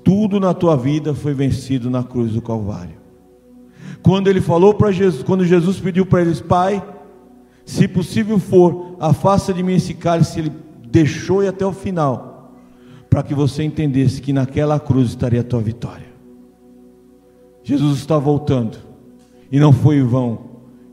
tudo 0.03 0.39
na 0.39 0.53
tua 0.53 0.77
vida 0.77 1.15
foi 1.15 1.33
vencido 1.33 1.89
na 1.89 2.03
cruz 2.03 2.33
do 2.33 2.41
Calvário. 2.41 2.97
Quando 4.03 4.27
ele 4.27 4.41
falou 4.41 4.75
para 4.75 4.91
Jesus, 4.91 5.23
quando 5.23 5.43
Jesus 5.43 5.79
pediu 5.79 6.05
para 6.05 6.21
eles, 6.21 6.39
Pai, 6.39 6.87
se 7.65 7.87
possível 7.87 8.37
for, 8.37 8.95
afasta 8.99 9.51
de 9.51 9.63
mim 9.63 9.73
esse 9.73 9.95
cálice, 9.95 10.37
ele 10.37 10.51
deixou 10.87 11.43
e 11.43 11.47
até 11.47 11.65
o 11.65 11.73
final 11.73 12.26
para 13.17 13.23
que 13.23 13.33
você 13.33 13.63
entendesse 13.63 14.21
que 14.21 14.31
naquela 14.31 14.79
cruz 14.79 15.09
estaria 15.09 15.41
a 15.41 15.43
tua 15.43 15.59
vitória. 15.59 16.05
Jesus 17.63 17.97
está 17.97 18.15
voltando, 18.15 18.77
e 19.51 19.59
não 19.59 19.73
foi 19.73 20.03
vão 20.03 20.41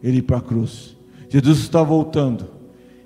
ele 0.03 0.21
ir 0.21 0.23
para 0.23 0.39
a 0.39 0.41
cruz. 0.41 0.97
Jesus 1.29 1.59
está 1.59 1.83
voltando, 1.83 2.47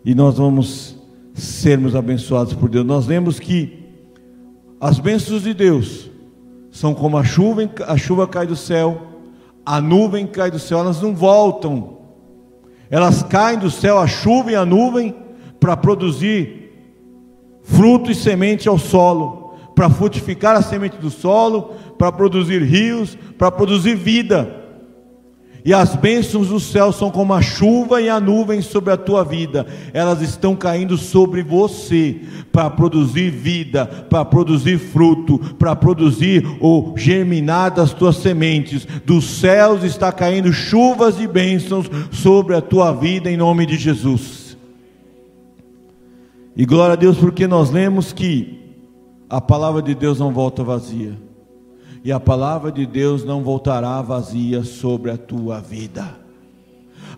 e 0.05 0.14
nós 0.14 0.39
vamos 0.39 0.97
sermos 1.35 1.97
abençoados 1.97 2.55
por 2.55 2.69
Deus. 2.69 2.87
Nós 2.87 3.09
lemos 3.09 3.41
que 3.41 3.87
As 4.81 5.01
bênçãos 5.01 5.43
de 5.43 5.53
Deus 5.53 6.09
são 6.71 6.95
como 6.95 7.19
a 7.19 7.25
chuva, 7.25 7.69
a 7.89 7.97
chuva 7.97 8.25
cai 8.29 8.47
do 8.47 8.55
céu, 8.55 9.03
a 9.66 9.81
nuvem 9.81 10.29
cai 10.29 10.49
do 10.49 10.61
céu, 10.61 10.79
elas 10.79 11.03
não 11.03 11.12
voltam. 11.12 11.99
Elas 12.89 13.25
caem 13.25 13.59
do 13.59 13.69
céu, 13.69 13.99
a 13.99 14.07
chuva 14.07 14.53
e 14.53 14.55
a 14.55 14.64
nuvem, 14.64 15.12
para 15.59 15.77
produzir 15.77 16.68
fruto 17.69 18.11
e 18.11 18.14
semente 18.14 18.69
ao 18.69 18.79
solo, 18.79 19.55
para 19.75 19.91
frutificar 19.91 20.57
a 20.57 20.62
semente 20.62 20.97
do 20.97 21.11
solo, 21.11 21.75
para 21.97 22.11
produzir 22.11 22.62
rios, 22.62 23.16
para 23.37 23.51
produzir 23.51 23.95
vida. 23.95 24.57
E 25.64 25.75
as 25.75 25.95
bênçãos 25.95 26.49
do 26.49 26.59
céu 26.59 26.93
são 26.93 27.11
como 27.11 27.35
a 27.35 27.43
chuva 27.43 28.01
e 28.01 28.09
a 28.09 28.19
nuvem 28.19 28.62
sobre 28.62 28.93
a 28.93 28.97
tua 28.97 29.23
vida, 29.23 29.66
elas 29.93 30.23
estão 30.23 30.57
caindo 30.57 30.97
sobre 30.97 31.43
você 31.43 32.16
para 32.51 32.71
produzir 32.71 33.31
vida, 33.31 33.85
para 33.85 34.25
produzir 34.25 34.79
fruto, 34.79 35.39
para 35.59 35.77
produzir 35.77 36.45
ou 36.61 36.95
germinar 36.97 37.73
das 37.75 37.93
tuas 37.93 38.16
sementes. 38.16 38.87
Dos 39.05 39.25
céus 39.27 39.83
está 39.85 40.11
caindo 40.11 40.53
chuvas 40.53 41.19
de 41.19 41.27
bênçãos 41.27 41.91
sobre 42.11 42.57
a 42.57 42.62
tua 42.62 42.93
vida 42.93 43.31
em 43.31 43.37
nome 43.37 43.66
de 43.66 43.77
Jesus. 43.77 44.47
E 46.59 46.66
glória 46.66 46.94
a 46.94 46.96
Deus 46.96 47.16
porque 47.16 47.46
nós 47.46 47.70
lemos 47.70 48.12
que 48.12 48.74
a 49.30 49.40
palavra 49.40 49.80
de 49.80 49.94
Deus 49.94 50.18
não 50.18 50.32
volta 50.32 50.64
vazia. 50.64 51.16
E 52.02 52.11
a 52.11 52.18
palavra 52.18 52.72
de 52.72 52.84
Deus 52.84 53.24
não 53.24 53.44
voltará 53.44 54.02
vazia 54.02 54.64
sobre 54.64 55.12
a 55.12 55.16
tua 55.16 55.61
vida 55.61 56.18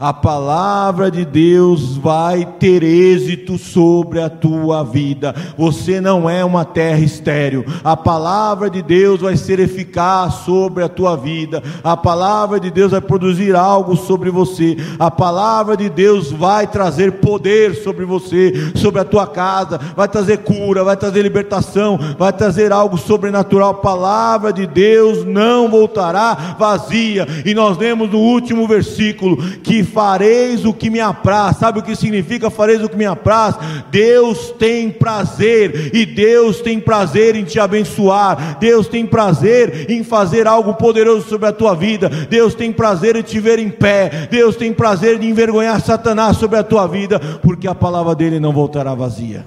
a 0.00 0.14
palavra 0.14 1.10
de 1.10 1.26
Deus 1.26 1.98
vai 1.98 2.46
ter 2.58 2.82
êxito 2.82 3.58
sobre 3.58 4.18
a 4.18 4.30
tua 4.30 4.82
vida. 4.82 5.34
Você 5.58 6.00
não 6.00 6.28
é 6.28 6.42
uma 6.42 6.64
terra 6.64 7.00
estéril. 7.00 7.66
A 7.84 7.94
palavra 7.94 8.70
de 8.70 8.80
Deus 8.80 9.20
vai 9.20 9.36
ser 9.36 9.60
eficaz 9.60 10.36
sobre 10.46 10.82
a 10.82 10.88
tua 10.88 11.16
vida. 11.16 11.62
A 11.84 11.98
palavra 11.98 12.58
de 12.58 12.70
Deus 12.70 12.92
vai 12.92 13.02
produzir 13.02 13.54
algo 13.54 13.94
sobre 13.94 14.30
você. 14.30 14.74
A 14.98 15.10
palavra 15.10 15.76
de 15.76 15.90
Deus 15.90 16.32
vai 16.32 16.66
trazer 16.66 17.20
poder 17.20 17.74
sobre 17.74 18.06
você, 18.06 18.72
sobre 18.76 19.02
a 19.02 19.04
tua 19.04 19.26
casa, 19.26 19.78
vai 19.94 20.08
trazer 20.08 20.38
cura, 20.38 20.82
vai 20.82 20.96
trazer 20.96 21.20
libertação, 21.20 21.98
vai 22.18 22.32
trazer 22.32 22.72
algo 22.72 22.96
sobrenatural. 22.96 23.72
A 23.72 23.74
palavra 23.74 24.50
de 24.50 24.66
Deus 24.66 25.26
não 25.26 25.68
voltará 25.68 26.56
vazia. 26.58 27.26
E 27.44 27.52
nós 27.52 27.76
lemos 27.76 28.10
no 28.10 28.18
último 28.18 28.66
versículo 28.66 29.36
que 29.62 29.89
fareis 29.90 30.64
o 30.64 30.72
que 30.72 30.88
me 30.88 31.00
apraz. 31.00 31.56
Sabe 31.56 31.80
o 31.80 31.82
que 31.82 31.94
significa 31.94 32.50
fareis 32.50 32.82
o 32.82 32.88
que 32.88 32.96
me 32.96 33.04
apraz? 33.04 33.56
Deus 33.90 34.50
tem 34.58 34.90
prazer, 34.90 35.94
e 35.94 36.06
Deus 36.06 36.60
tem 36.60 36.80
prazer 36.80 37.36
em 37.36 37.44
te 37.44 37.58
abençoar, 37.58 38.58
Deus 38.58 38.88
tem 38.88 39.06
prazer 39.06 39.90
em 39.90 40.02
fazer 40.02 40.46
algo 40.46 40.74
poderoso 40.74 41.28
sobre 41.28 41.48
a 41.48 41.52
tua 41.52 41.74
vida, 41.74 42.08
Deus 42.08 42.54
tem 42.54 42.72
prazer 42.72 43.16
em 43.16 43.22
te 43.22 43.38
ver 43.40 43.58
em 43.58 43.70
pé, 43.70 44.28
Deus 44.30 44.56
tem 44.56 44.72
prazer 44.72 45.22
em 45.22 45.30
envergonhar 45.30 45.80
Satanás 45.80 46.36
sobre 46.36 46.58
a 46.58 46.64
tua 46.64 46.86
vida, 46.86 47.18
porque 47.42 47.68
a 47.68 47.74
palavra 47.74 48.14
dele 48.14 48.40
não 48.40 48.52
voltará 48.52 48.94
vazia. 48.94 49.44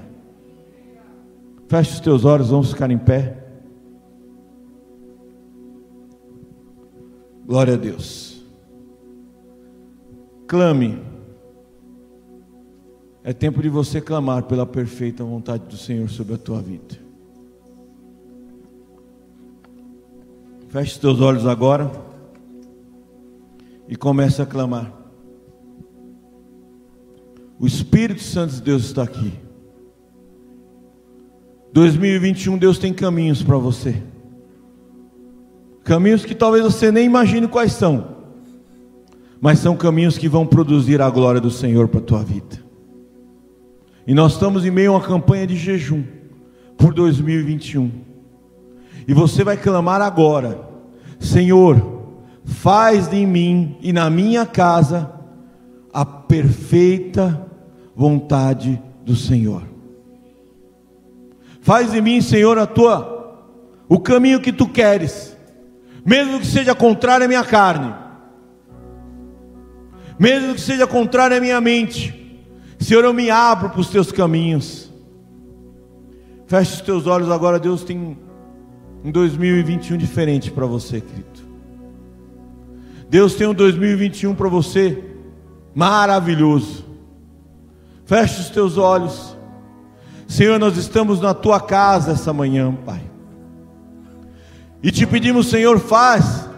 Feche 1.68 1.92
os 1.92 2.00
teus 2.00 2.24
olhos, 2.24 2.50
vamos 2.50 2.70
ficar 2.70 2.90
em 2.90 2.98
pé. 2.98 3.38
Glória 7.46 7.74
a 7.74 7.76
Deus. 7.76 8.33
Clame. 10.46 10.98
É 13.22 13.32
tempo 13.32 13.62
de 13.62 13.70
você 13.70 14.00
clamar 14.00 14.42
pela 14.42 14.66
perfeita 14.66 15.24
vontade 15.24 15.64
do 15.64 15.76
Senhor 15.76 16.08
sobre 16.10 16.34
a 16.34 16.38
tua 16.38 16.60
vida. 16.60 17.02
Feche 20.68 21.00
teus 21.00 21.20
olhos 21.20 21.46
agora 21.46 21.90
e 23.88 23.96
comece 23.96 24.42
a 24.42 24.46
clamar. 24.46 24.92
O 27.58 27.66
Espírito 27.66 28.22
Santo 28.22 28.54
de 28.54 28.60
Deus 28.60 28.84
está 28.84 29.04
aqui. 29.04 29.32
2021 31.72 32.58
Deus 32.58 32.76
tem 32.78 32.92
caminhos 32.92 33.42
para 33.42 33.56
você. 33.56 34.02
Caminhos 35.82 36.24
que 36.24 36.34
talvez 36.34 36.64
você 36.64 36.92
nem 36.92 37.06
imagine 37.06 37.48
quais 37.48 37.72
são 37.72 38.13
mas 39.44 39.58
são 39.58 39.76
caminhos 39.76 40.16
que 40.16 40.26
vão 40.26 40.46
produzir 40.46 41.02
a 41.02 41.10
glória 41.10 41.38
do 41.38 41.50
Senhor 41.50 41.86
para 41.86 42.00
a 42.00 42.02
tua 42.02 42.22
vida. 42.24 42.64
E 44.06 44.14
nós 44.14 44.32
estamos 44.32 44.64
em 44.64 44.70
meio 44.70 44.92
a 44.92 44.94
uma 44.94 45.06
campanha 45.06 45.46
de 45.46 45.54
jejum 45.54 46.02
por 46.78 46.94
2021. 46.94 47.90
E 49.06 49.12
você 49.12 49.44
vai 49.44 49.58
clamar 49.58 50.00
agora: 50.00 50.66
Senhor, 51.20 52.06
faz 52.42 53.12
em 53.12 53.26
mim 53.26 53.76
e 53.82 53.92
na 53.92 54.08
minha 54.08 54.46
casa 54.46 55.12
a 55.92 56.06
perfeita 56.06 57.46
vontade 57.94 58.80
do 59.04 59.14
Senhor. 59.14 59.62
Faz 61.60 61.92
em 61.92 62.00
mim, 62.00 62.22
Senhor, 62.22 62.56
a 62.58 62.64
tua 62.64 63.12
o 63.90 64.00
caminho 64.00 64.40
que 64.40 64.54
tu 64.54 64.66
queres, 64.66 65.36
mesmo 66.02 66.40
que 66.40 66.46
seja 66.46 66.74
contrário 66.74 67.26
à 67.26 67.28
minha 67.28 67.44
carne 67.44 68.03
mesmo 70.18 70.54
que 70.54 70.60
seja 70.60 70.86
contrário 70.86 71.36
à 71.36 71.40
minha 71.40 71.60
mente. 71.60 72.22
Senhor, 72.78 73.04
eu 73.04 73.12
me 73.12 73.30
abro 73.30 73.70
para 73.70 73.80
os 73.80 73.88
teus 73.88 74.12
caminhos. 74.12 74.90
Feche 76.46 76.74
os 76.74 76.80
teus 76.80 77.06
olhos 77.06 77.30
agora, 77.30 77.58
Deus 77.58 77.82
tem 77.82 78.16
um 79.04 79.10
2021 79.10 79.96
diferente 79.96 80.50
para 80.50 80.66
você, 80.66 81.00
querido. 81.00 81.44
Deus 83.08 83.34
tem 83.34 83.46
um 83.46 83.54
2021 83.54 84.34
para 84.34 84.48
você 84.48 85.02
maravilhoso. 85.74 86.84
Feche 88.04 88.40
os 88.40 88.50
teus 88.50 88.76
olhos. 88.76 89.36
Senhor, 90.26 90.58
nós 90.58 90.76
estamos 90.76 91.20
na 91.20 91.32
tua 91.32 91.60
casa 91.60 92.12
essa 92.12 92.32
manhã, 92.32 92.74
Pai. 92.84 93.02
E 94.82 94.90
te 94.90 95.06
pedimos, 95.06 95.48
Senhor, 95.48 95.78
faz 95.78 96.48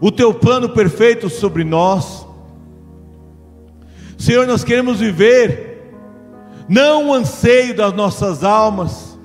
o 0.00 0.12
teu 0.12 0.32
plano 0.32 0.68
perfeito 0.68 1.28
sobre 1.28 1.64
nós. 1.64 2.27
Senhor, 4.18 4.48
nós 4.48 4.64
queremos 4.64 4.98
viver, 4.98 5.94
não 6.68 7.08
o 7.08 7.14
anseio 7.14 7.74
das 7.74 7.92
nossas 7.92 8.42
almas, 8.42 9.16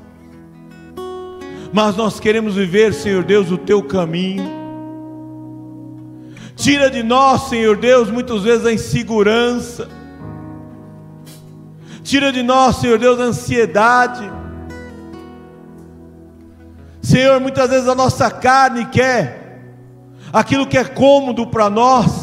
mas 1.74 1.96
nós 1.96 2.20
queremos 2.20 2.54
viver, 2.54 2.94
Senhor 2.94 3.24
Deus, 3.24 3.50
o 3.50 3.58
teu 3.58 3.82
caminho. 3.82 4.48
Tira 6.56 6.92
de 6.92 7.02
nós, 7.02 7.50
Senhor 7.50 7.76
Deus, 7.76 8.12
muitas 8.12 8.44
vezes 8.44 8.68
a 8.68 8.72
insegurança. 8.72 9.90
Tira 12.04 12.32
de 12.32 12.44
nós, 12.44 12.76
Senhor 12.76 13.00
Deus, 13.00 13.20
a 13.20 13.24
ansiedade. 13.24 14.32
Senhor, 17.02 17.40
muitas 17.40 17.72
vezes 17.72 17.88
a 17.88 17.96
nossa 17.96 18.30
carne 18.30 18.86
quer 18.86 19.60
aquilo 20.32 20.68
que 20.68 20.78
é 20.78 20.84
cômodo 20.84 21.48
para 21.48 21.68
nós 21.68 22.23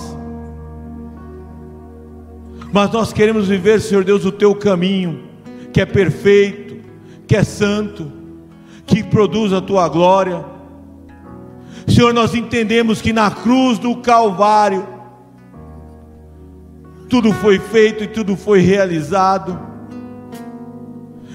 mas 2.73 2.91
nós 2.93 3.13
queremos 3.13 3.49
viver, 3.49 3.81
Senhor 3.81 4.05
Deus, 4.05 4.25
o 4.25 4.31
teu 4.31 4.55
caminho, 4.55 5.25
que 5.73 5.81
é 5.81 5.87
perfeito, 5.87 6.77
que 7.27 7.37
é 7.37 7.43
santo, 7.43 8.11
que 8.87 9.03
produz 9.03 9.53
a 9.53 9.61
tua 9.61 9.89
glória. 9.89 10.45
Senhor, 11.89 12.15
nós 12.15 12.35
entendemos 12.35 13.03
que 13.03 13.13
na 13.13 13.31
cruz 13.31 13.79
do 13.79 13.97
Calvário, 13.97 14.87
tudo 17.09 17.33
foi 17.33 17.59
feito 17.59 18.05
e 18.05 18.07
tudo 18.07 18.37
foi 18.37 18.61
realizado. 18.61 19.59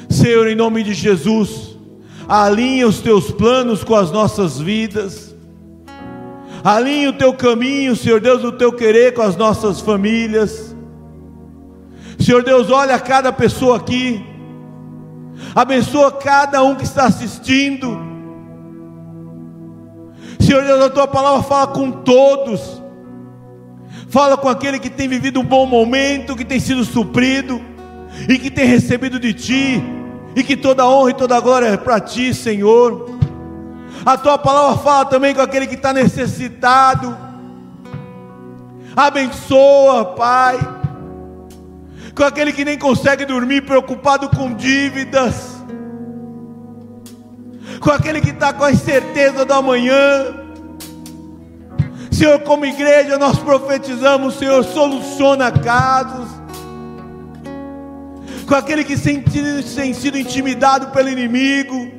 Senhor, 0.10 0.48
em 0.48 0.56
nome 0.56 0.84
de 0.84 0.94
Jesus, 0.94 1.78
alinha 2.28 2.88
os 2.88 3.02
teus 3.02 3.30
planos 3.30 3.84
com 3.84 3.94
as 3.94 4.10
nossas 4.10 4.58
vidas, 4.58 5.36
alinha 6.64 7.10
o 7.10 7.14
teu 7.14 7.34
caminho, 7.34 7.94
Senhor 7.94 8.22
Deus, 8.22 8.42
o 8.42 8.54
teu 8.54 8.72
querer 8.72 9.14
com 9.14 9.22
as 9.22 9.36
nossas 9.36 9.82
famílias. 9.82 10.65
Senhor 12.26 12.42
Deus, 12.42 12.72
olha 12.72 12.98
cada 12.98 13.32
pessoa 13.32 13.78
aqui, 13.78 14.26
abençoa 15.54 16.12
cada 16.12 16.64
um 16.64 16.74
que 16.74 16.84
está 16.84 17.06
assistindo. 17.06 18.00
Senhor 20.40 20.64
Deus, 20.64 20.86
a 20.86 20.90
tua 20.90 21.08
palavra 21.08 21.44
fala 21.44 21.68
com 21.68 21.92
todos, 21.92 22.82
fala 24.10 24.36
com 24.36 24.50
aquele 24.50 24.80
que 24.80 24.90
tem 24.90 25.08
vivido 25.08 25.40
um 25.40 25.44
bom 25.44 25.68
momento, 25.68 26.36
que 26.36 26.44
tem 26.44 26.60
sido 26.60 26.84
suprido 26.84 27.62
e 28.28 28.40
que 28.40 28.50
tem 28.50 28.66
recebido 28.66 29.20
de 29.20 29.32
ti, 29.32 29.84
e 30.36 30.42
que 30.42 30.58
toda 30.58 30.88
honra 30.88 31.12
e 31.12 31.14
toda 31.14 31.40
glória 31.40 31.68
é 31.68 31.78
para 31.78 32.00
ti, 32.00 32.34
Senhor. 32.34 33.20
A 34.04 34.18
tua 34.18 34.40
palavra 34.40 34.80
fala 34.80 35.06
também 35.06 35.36
com 35.36 35.42
aquele 35.42 35.68
que 35.68 35.76
está 35.76 35.94
necessitado. 35.94 37.16
Abençoa, 38.96 40.06
Pai 40.16 40.85
com 42.16 42.24
aquele 42.24 42.54
que 42.54 42.64
nem 42.64 42.78
consegue 42.78 43.26
dormir, 43.26 43.62
preocupado 43.62 44.30
com 44.30 44.54
dívidas. 44.54 45.54
com 47.82 47.92
aquele 47.92 48.22
que 48.22 48.30
está 48.30 48.54
com 48.54 48.64
a 48.64 48.72
incerteza 48.72 49.46
do 49.46 49.54
amanhã. 49.54 49.94
Senhor, 52.12 52.40
como 52.40 52.66
igreja, 52.66 53.18
nós 53.18 53.38
profetizamos, 53.38 54.36
Senhor, 54.36 54.64
soluciona 54.64 55.52
casos. 55.52 56.30
Com 58.48 58.56
aquele 58.56 58.84
que 58.84 58.98
tem, 58.98 59.22
tem 59.22 59.94
sido 59.94 60.18
intimidado 60.18 60.88
pelo 60.88 61.10
inimigo. 61.10 61.92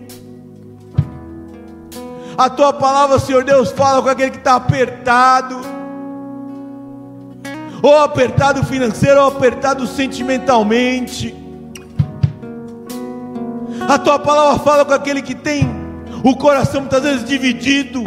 A 2.39 2.49
tua 2.49 2.73
palavra, 2.73 3.19
Senhor 3.19 3.45
Deus, 3.45 3.71
fala 3.71 4.03
com 4.03 4.09
aquele 4.09 4.31
que 4.31 4.39
está 4.39 4.57
apertado, 4.57 5.61
ou 7.87 8.01
apertado 8.01 8.65
financeiro, 8.65 9.21
ou 9.21 9.29
apertado 9.29 9.87
sentimentalmente. 9.87 11.33
A 13.89 13.97
tua 13.97 14.19
palavra 14.19 14.59
fala 14.59 14.85
com 14.85 14.93
aquele 14.93 15.23
que 15.23 15.37
tem 15.37 15.69
o 16.25 16.35
coração 16.35 16.81
muitas 16.81 17.01
vezes 17.05 17.25
dividido. 17.25 18.03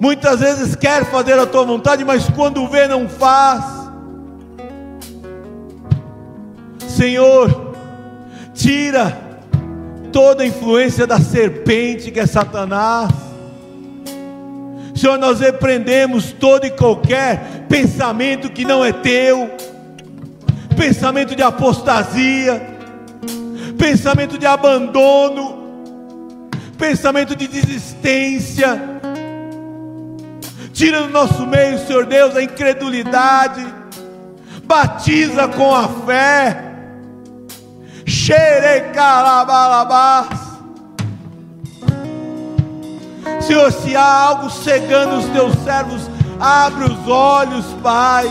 Muitas 0.00 0.40
vezes 0.40 0.74
quer 0.74 1.04
fazer 1.04 1.38
a 1.38 1.46
tua 1.46 1.64
vontade, 1.64 2.04
mas 2.04 2.28
quando 2.30 2.66
vê, 2.66 2.88
não 2.88 3.08
faz. 3.08 3.64
Senhor, 6.88 7.76
tira 8.52 9.16
toda 10.12 10.42
a 10.42 10.46
influência 10.46 11.06
da 11.06 11.20
serpente 11.20 12.10
que 12.10 12.18
é 12.18 12.26
Satanás. 12.26 13.29
Senhor, 15.00 15.18
nós 15.18 15.40
repreendemos 15.40 16.30
todo 16.30 16.66
e 16.66 16.70
qualquer 16.70 17.64
pensamento 17.70 18.50
que 18.50 18.66
não 18.66 18.84
é 18.84 18.92
teu, 18.92 19.50
pensamento 20.76 21.34
de 21.34 21.42
apostasia, 21.42 22.60
pensamento 23.78 24.36
de 24.36 24.44
abandono, 24.44 26.50
pensamento 26.76 27.34
de 27.34 27.48
desistência. 27.48 28.78
Tira 30.74 31.00
do 31.00 31.08
nosso 31.08 31.46
meio, 31.46 31.78
Senhor 31.86 32.04
Deus, 32.04 32.36
a 32.36 32.42
incredulidade, 32.42 33.66
batiza 34.64 35.48
com 35.48 35.74
a 35.74 35.88
fé. 35.88 36.62
Xerecalabalabás. 38.04 40.39
Senhor, 43.40 43.72
se 43.72 43.96
há 43.96 44.04
algo 44.04 44.50
cegando 44.50 45.16
os 45.16 45.26
teus 45.26 45.54
servos, 45.64 46.10
abre 46.38 46.84
os 46.84 47.08
olhos, 47.08 47.66
Pai 47.82 48.28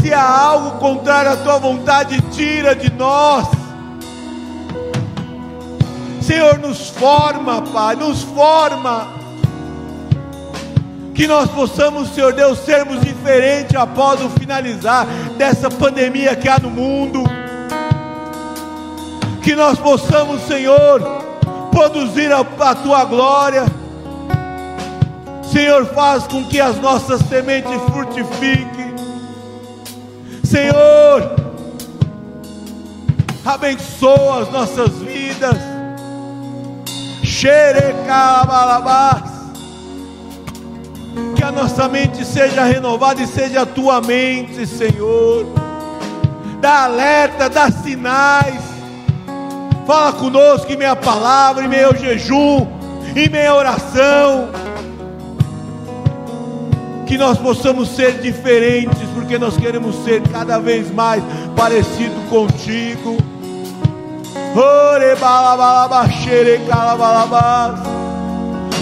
se 0.00 0.14
há 0.14 0.26
algo 0.26 0.78
contrário 0.78 1.30
à 1.30 1.36
tua 1.36 1.58
vontade, 1.58 2.20
tira 2.32 2.74
de 2.74 2.90
nós. 2.92 3.46
Senhor, 6.22 6.58
nos 6.58 6.88
forma, 6.88 7.62
Pai, 7.62 7.96
nos 7.96 8.22
forma. 8.22 9.08
Que 11.14 11.26
nós 11.26 11.50
possamos, 11.50 12.14
Senhor 12.14 12.32
Deus, 12.32 12.58
sermos 12.60 13.00
diferentes 13.02 13.76
após 13.76 14.22
o 14.22 14.30
finalizar 14.30 15.06
dessa 15.36 15.70
pandemia 15.70 16.34
que 16.34 16.48
há 16.48 16.58
no 16.58 16.70
mundo. 16.70 17.22
Que 19.42 19.54
nós 19.54 19.78
possamos, 19.78 20.42
Senhor, 20.42 21.02
produzir 21.70 22.32
a, 22.32 22.40
a 22.40 22.74
tua 22.74 23.04
glória. 23.04 23.64
Senhor, 25.50 25.84
faz 25.86 26.26
com 26.28 26.44
que 26.44 26.60
as 26.60 26.78
nossas 26.80 27.20
sementes 27.22 27.80
frutifiquem. 27.90 28.94
Senhor, 30.44 31.34
abençoa 33.44 34.42
as 34.42 34.52
nossas 34.52 34.92
vidas. 34.98 35.56
Xerecalabalabás. 37.22 39.30
Que 41.34 41.42
a 41.42 41.50
nossa 41.50 41.88
mente 41.88 42.24
seja 42.24 42.62
renovada 42.64 43.20
e 43.22 43.26
seja 43.26 43.62
a 43.62 43.66
tua 43.66 44.00
mente, 44.00 44.64
Senhor. 44.66 45.46
Dá 46.60 46.84
alerta, 46.84 47.48
dá 47.48 47.68
sinais. 47.70 48.69
Fala 49.86 50.12
conosco 50.12 50.70
em 50.70 50.76
meia 50.76 50.94
palavra, 50.94 51.64
em 51.64 51.68
meio 51.68 51.96
jejum, 51.96 52.66
em 53.16 53.28
meia 53.28 53.54
oração. 53.54 54.48
Que 57.06 57.18
nós 57.18 57.38
possamos 57.38 57.88
ser 57.88 58.20
diferentes, 58.20 59.08
porque 59.14 59.38
nós 59.38 59.56
queremos 59.56 59.96
ser 60.04 60.22
cada 60.28 60.58
vez 60.58 60.90
mais 60.92 61.22
parecido 61.56 62.14
contigo. 62.28 63.16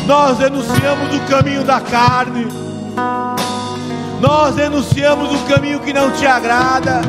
Nós 0.06 0.38
denunciamos 0.38 1.14
o 1.14 1.20
caminho 1.28 1.64
da 1.64 1.80
carne, 1.80 2.46
nós 4.20 4.54
denunciamos 4.54 5.34
o 5.34 5.44
caminho 5.46 5.80
que 5.80 5.92
não 5.92 6.10
te 6.12 6.26
agrada, 6.26 7.02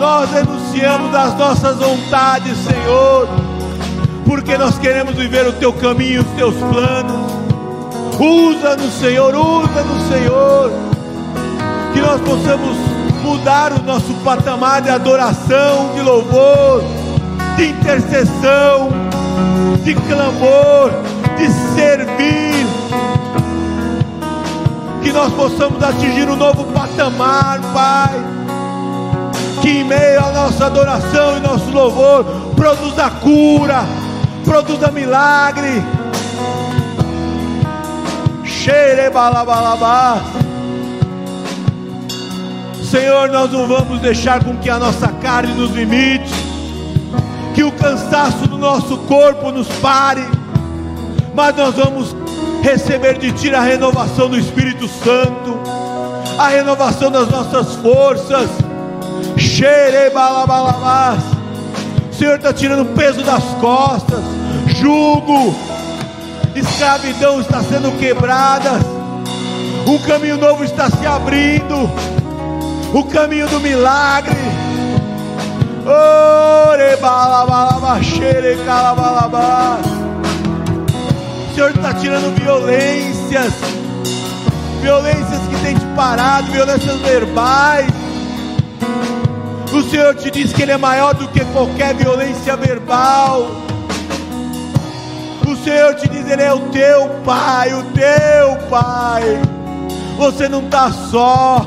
nós 0.00 0.30
denunciamos 0.30 1.14
as 1.14 1.36
nossas 1.36 1.76
vontades, 1.76 2.56
Senhor, 2.56 3.28
porque 4.24 4.56
nós 4.56 4.78
queremos 4.78 5.14
viver 5.14 5.46
o 5.46 5.52
teu 5.52 5.74
caminho, 5.74 6.22
os 6.22 6.28
teus 6.28 6.54
planos. 6.54 7.30
Usa-nos, 8.18 8.94
Senhor, 8.94 9.34
usa-nos, 9.34 10.08
Senhor. 10.08 10.72
Que 11.92 12.00
nós 12.00 12.18
possamos 12.22 12.76
mudar 13.22 13.72
o 13.72 13.82
nosso 13.82 14.14
patamar 14.24 14.80
de 14.80 14.88
adoração, 14.88 15.92
de 15.94 16.00
louvor, 16.00 16.82
de 17.56 17.66
intercessão, 17.68 18.88
de 19.84 19.94
clamor, 19.94 20.92
de 21.36 21.46
servir. 21.74 22.66
Que 25.02 25.12
nós 25.12 25.30
possamos 25.34 25.82
atingir 25.82 26.26
um 26.30 26.36
novo 26.36 26.64
patamar, 26.72 27.60
Pai. 27.74 28.39
Que 29.60 29.68
em 29.68 29.84
meio 29.84 30.20
à 30.20 30.32
nossa 30.32 30.66
adoração 30.66 31.36
e 31.36 31.40
nosso 31.40 31.70
louvor 31.70 32.24
produza 32.56 33.10
cura, 33.10 33.84
produza 34.44 34.90
milagre 34.90 35.82
Senhor, 42.90 43.30
nós 43.30 43.50
não 43.52 43.66
vamos 43.66 44.00
deixar 44.00 44.44
com 44.44 44.56
que 44.58 44.68
a 44.68 44.78
nossa 44.78 45.08
carne 45.08 45.54
nos 45.54 45.70
limite, 45.70 46.30
que 47.54 47.64
o 47.64 47.72
cansaço 47.72 48.46
do 48.48 48.58
nosso 48.58 48.98
corpo 48.98 49.50
nos 49.50 49.68
pare, 49.80 50.24
mas 51.34 51.56
nós 51.56 51.74
vamos 51.76 52.14
receber 52.62 53.16
de 53.18 53.32
Ti 53.32 53.54
a 53.54 53.62
renovação 53.62 54.28
do 54.28 54.38
Espírito 54.38 54.86
Santo, 54.88 55.58
a 56.38 56.48
renovação 56.48 57.10
das 57.10 57.28
nossas 57.28 57.76
forças. 57.76 58.50
O 62.10 62.14
Senhor 62.14 62.36
está 62.36 62.52
tirando 62.52 62.82
o 62.82 62.94
peso 62.94 63.22
das 63.22 63.42
costas, 63.60 64.20
jugo. 64.66 65.54
Escravidão 66.54 67.40
está 67.40 67.62
sendo 67.62 67.96
quebrada, 67.98 68.72
um 69.86 69.98
caminho 69.98 70.36
novo 70.36 70.62
está 70.64 70.90
se 70.90 71.06
abrindo, 71.06 71.90
o 72.92 73.04
caminho 73.04 73.48
do 73.48 73.60
milagre. 73.60 74.36
O 81.50 81.54
Senhor 81.54 81.70
está 81.70 81.94
tirando 81.94 82.34
violências, 82.36 83.54
violências 84.82 85.40
que 85.48 85.62
tem 85.62 85.74
te 85.76 85.86
parado, 85.96 86.50
violências 86.50 87.00
verbais. 87.00 87.99
O 89.72 89.82
Senhor 89.82 90.14
te 90.16 90.30
diz 90.30 90.52
que 90.52 90.62
Ele 90.62 90.72
é 90.72 90.76
maior 90.76 91.14
do 91.14 91.28
que 91.28 91.44
qualquer 91.46 91.94
violência 91.94 92.56
verbal. 92.56 93.46
O 95.46 95.56
Senhor 95.64 95.94
te 95.94 96.08
diz, 96.08 96.28
Ele 96.28 96.42
é 96.42 96.52
o 96.52 96.58
teu 96.70 97.08
Pai, 97.24 97.72
o 97.72 97.84
teu 97.92 98.68
Pai. 98.68 99.22
Você 100.16 100.48
não 100.48 100.64
está 100.64 100.90
só. 100.90 101.66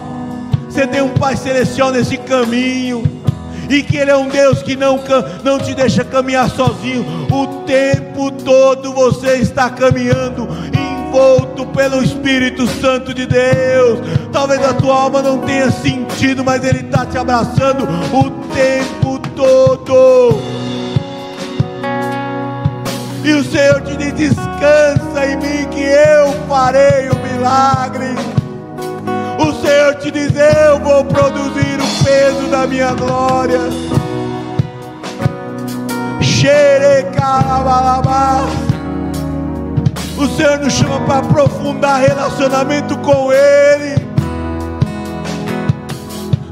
Você 0.70 0.86
tem 0.86 1.02
um 1.02 1.14
Pai 1.14 1.38
celestial 1.38 1.92
nesse 1.92 2.18
caminho. 2.18 3.04
E 3.70 3.82
que 3.82 3.96
Ele 3.96 4.12
é 4.12 4.18
um 4.18 4.28
Deus 4.28 4.62
que 4.62 4.76
não, 4.76 5.00
não 5.42 5.58
te 5.58 5.74
deixa 5.74 6.04
caminhar 6.04 6.50
sozinho. 6.50 7.06
O 7.32 7.64
tempo 7.66 8.32
todo 8.32 8.92
você 8.94 9.38
está 9.38 9.70
caminhando 9.70 10.48
envolto 11.14 11.68
pelo 11.68 12.02
Espírito 12.02 12.66
Santo 12.82 13.14
de 13.14 13.28
Deus. 13.28 14.00
Talvez 14.32 14.66
a 14.66 14.74
tua 14.74 15.04
alma 15.04 15.22
não 15.22 15.38
tenha 15.40 15.70
sentido, 15.70 16.44
mas 16.44 16.64
Ele 16.64 16.80
está 16.80 17.06
te 17.06 17.20
abraçando 17.20 17.84
o 18.12 18.32
tempo 18.52 19.20
todo. 19.36 20.42
E 23.24 23.32
o 23.34 23.44
Senhor 23.44 23.80
te 23.82 23.96
diz: 23.96 24.16
descansa 24.16 25.28
em 25.28 25.38
mim, 25.38 25.68
que 25.70 25.84
eu 25.84 26.34
farei 26.48 27.10
o 27.10 27.16
milagre. 27.32 28.16
O 29.38 29.54
Senhor 29.62 29.94
te 29.96 30.10
diz: 30.10 30.32
eu 30.36 30.80
vou 30.80 31.06
produzir 31.06 31.80
o 31.80 31.88
peso 32.04 32.48
da 32.50 32.66
minha 32.66 32.92
glória. 32.94 33.60
Xerecalabalabá. 36.22 38.63
O 40.24 40.38
Senhor 40.38 40.58
nos 40.58 40.72
chama 40.72 41.02
para 41.02 41.18
aprofundar 41.18 42.00
relacionamento 42.00 42.98
com 43.00 43.30
Ele. 43.34 44.08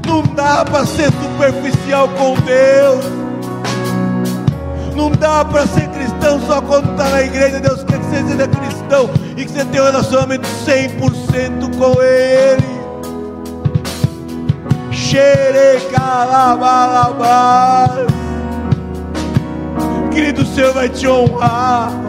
Não 0.06 0.22
dá 0.34 0.62
para 0.62 0.84
ser 0.84 1.10
superficial 1.10 2.06
com 2.10 2.34
Deus. 2.40 3.02
Não 4.94 5.10
dá 5.10 5.42
para 5.42 5.66
ser 5.66 5.88
cristão 5.88 6.38
só 6.46 6.60
quando 6.60 6.90
está 6.90 7.08
na 7.08 7.22
igreja. 7.22 7.60
Deus 7.60 7.82
quer 7.84 7.98
que 7.98 8.04
você 8.04 8.22
seja 8.22 8.46
cristão 8.46 9.08
e 9.38 9.44
que 9.46 9.50
você 9.50 9.64
tenha 9.64 9.84
um 9.84 9.86
relacionamento 9.86 10.46
100% 10.66 11.78
com 11.78 12.02
Ele. 12.02 12.82
Querido, 20.12 20.42
o 20.42 20.46
Senhor 20.46 20.74
vai 20.74 20.90
te 20.90 21.08
honrar. 21.08 22.01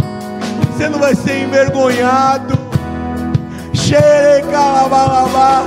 Você 0.74 0.90
não 0.90 0.98
vai 0.98 1.14
ser 1.14 1.44
envergonhado. 1.44 2.58
Xerecalabalabá. 3.74 5.66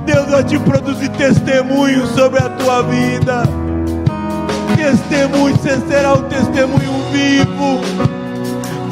Deus 0.06 0.30
vai 0.30 0.44
te 0.44 0.60
produzir 0.60 1.08
testemunhos 1.12 2.10
sobre 2.10 2.40
a 2.40 2.50
tua 2.50 2.82
vida. 2.82 3.44
Testemunho, 4.76 5.56
você 5.56 5.80
será 5.88 6.14
um 6.16 6.24
testemunho 6.24 6.92
vivo, 7.14 7.80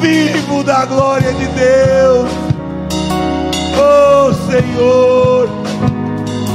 vivo 0.00 0.64
da 0.64 0.86
glória 0.86 1.34
de 1.34 1.46
Deus. 1.48 2.30
Oh 3.76 4.32
Senhor, 4.50 5.50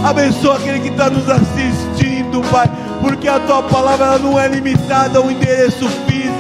abençoa 0.03 0.55
aquele 0.55 0.79
que 0.79 0.89
está 0.89 1.07
nos 1.07 1.29
assistindo, 1.29 2.41
Pai, 2.49 2.67
porque 3.01 3.27
a 3.27 3.39
tua 3.39 3.63
palavra 3.63 4.17
não 4.17 4.39
é 4.39 4.47
limitada 4.47 5.19
ao 5.19 5.29
endereço 5.29 5.87
físico, 6.07 6.37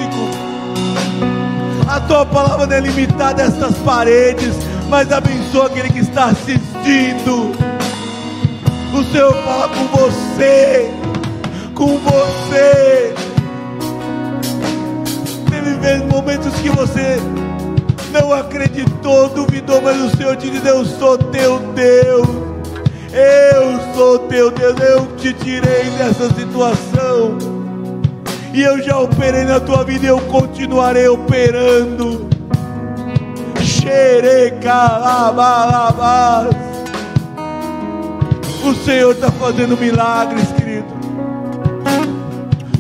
a 1.87 1.99
tua 2.01 2.25
palavra 2.25 2.67
não 2.67 2.75
é 2.75 2.79
limitada 2.79 3.43
a 3.43 3.45
essas 3.45 3.75
paredes, 3.77 4.55
mas 4.89 5.11
abençoa 5.11 5.67
aquele 5.67 5.89
que 5.89 5.99
está 5.99 6.25
assistindo. 6.25 7.51
O 8.93 9.03
Senhor 9.11 9.33
fala 9.43 9.69
com 9.69 9.87
você, 9.87 10.91
com 11.75 11.97
você. 11.97 13.13
Teve 15.49 15.75
vezes, 15.75 16.05
momentos 16.07 16.53
que 16.55 16.69
você 16.69 17.17
não 18.11 18.33
acreditou, 18.33 19.29
duvidou, 19.29 19.81
mas 19.81 20.01
o 20.01 20.17
Senhor 20.17 20.35
te 20.35 20.49
diz: 20.49 20.65
Eu 20.65 20.85
sou 20.85 21.17
teu 21.17 21.59
Deus. 21.73 22.46
Eu 23.11 23.95
sou 23.95 24.19
teu 24.19 24.51
Deus, 24.51 24.79
eu 24.79 25.07
te 25.17 25.33
tirei 25.33 25.89
dessa 25.97 26.29
situação. 26.33 27.37
E 28.53 28.61
eu 28.61 28.81
já 28.81 28.97
operei 28.97 29.43
na 29.43 29.59
tua 29.59 29.83
vida 29.83 30.05
e 30.05 30.09
eu 30.09 30.21
continuarei 30.21 31.07
operando. 31.07 32.29
Xerecalabalabás. 33.61 36.55
O 38.63 38.73
Senhor 38.83 39.11
está 39.11 39.31
fazendo 39.31 39.77
milagres, 39.77 40.51
querido. 40.51 40.87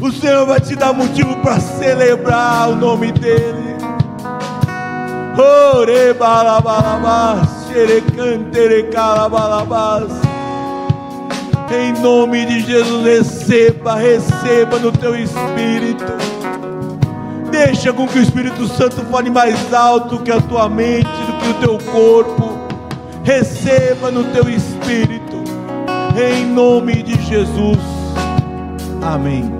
O 0.01 0.11
Senhor 0.11 0.45
vai 0.45 0.59
te 0.59 0.75
dar 0.75 0.93
motivo 0.93 1.35
para 1.37 1.59
celebrar 1.59 2.69
o 2.69 2.75
nome 2.75 3.11
dEle. 3.11 3.77
Ore 5.37 6.13
balabalabás, 6.13 7.56
xerecanterecalabalabás. 7.56 7.56
Em 11.69 11.93
nome 12.01 12.45
de 12.45 12.61
Jesus, 12.61 13.05
receba, 13.05 13.95
receba 13.95 14.79
no 14.79 14.91
teu 14.91 15.15
espírito. 15.15 16.05
Deixa 17.51 17.91
com 17.91 18.07
que 18.07 18.19
o 18.19 18.21
Espírito 18.21 18.67
Santo 18.67 19.01
fale 19.05 19.29
mais 19.29 19.73
alto 19.73 20.19
que 20.19 20.31
a 20.31 20.39
tua 20.41 20.69
mente, 20.69 21.09
do 21.09 21.37
que 21.39 21.49
o 21.49 21.53
teu 21.55 21.91
corpo. 21.91 22.57
Receba 23.23 24.11
no 24.11 24.23
teu 24.25 24.49
espírito. 24.49 25.43
Em 26.15 26.45
nome 26.45 27.03
de 27.03 27.21
Jesus. 27.23 27.79
Amém. 29.01 29.51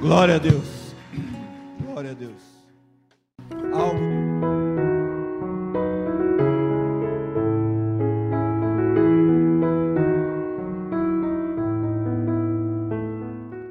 Glória 0.00 0.36
a 0.36 0.38
Deus. 0.38 0.75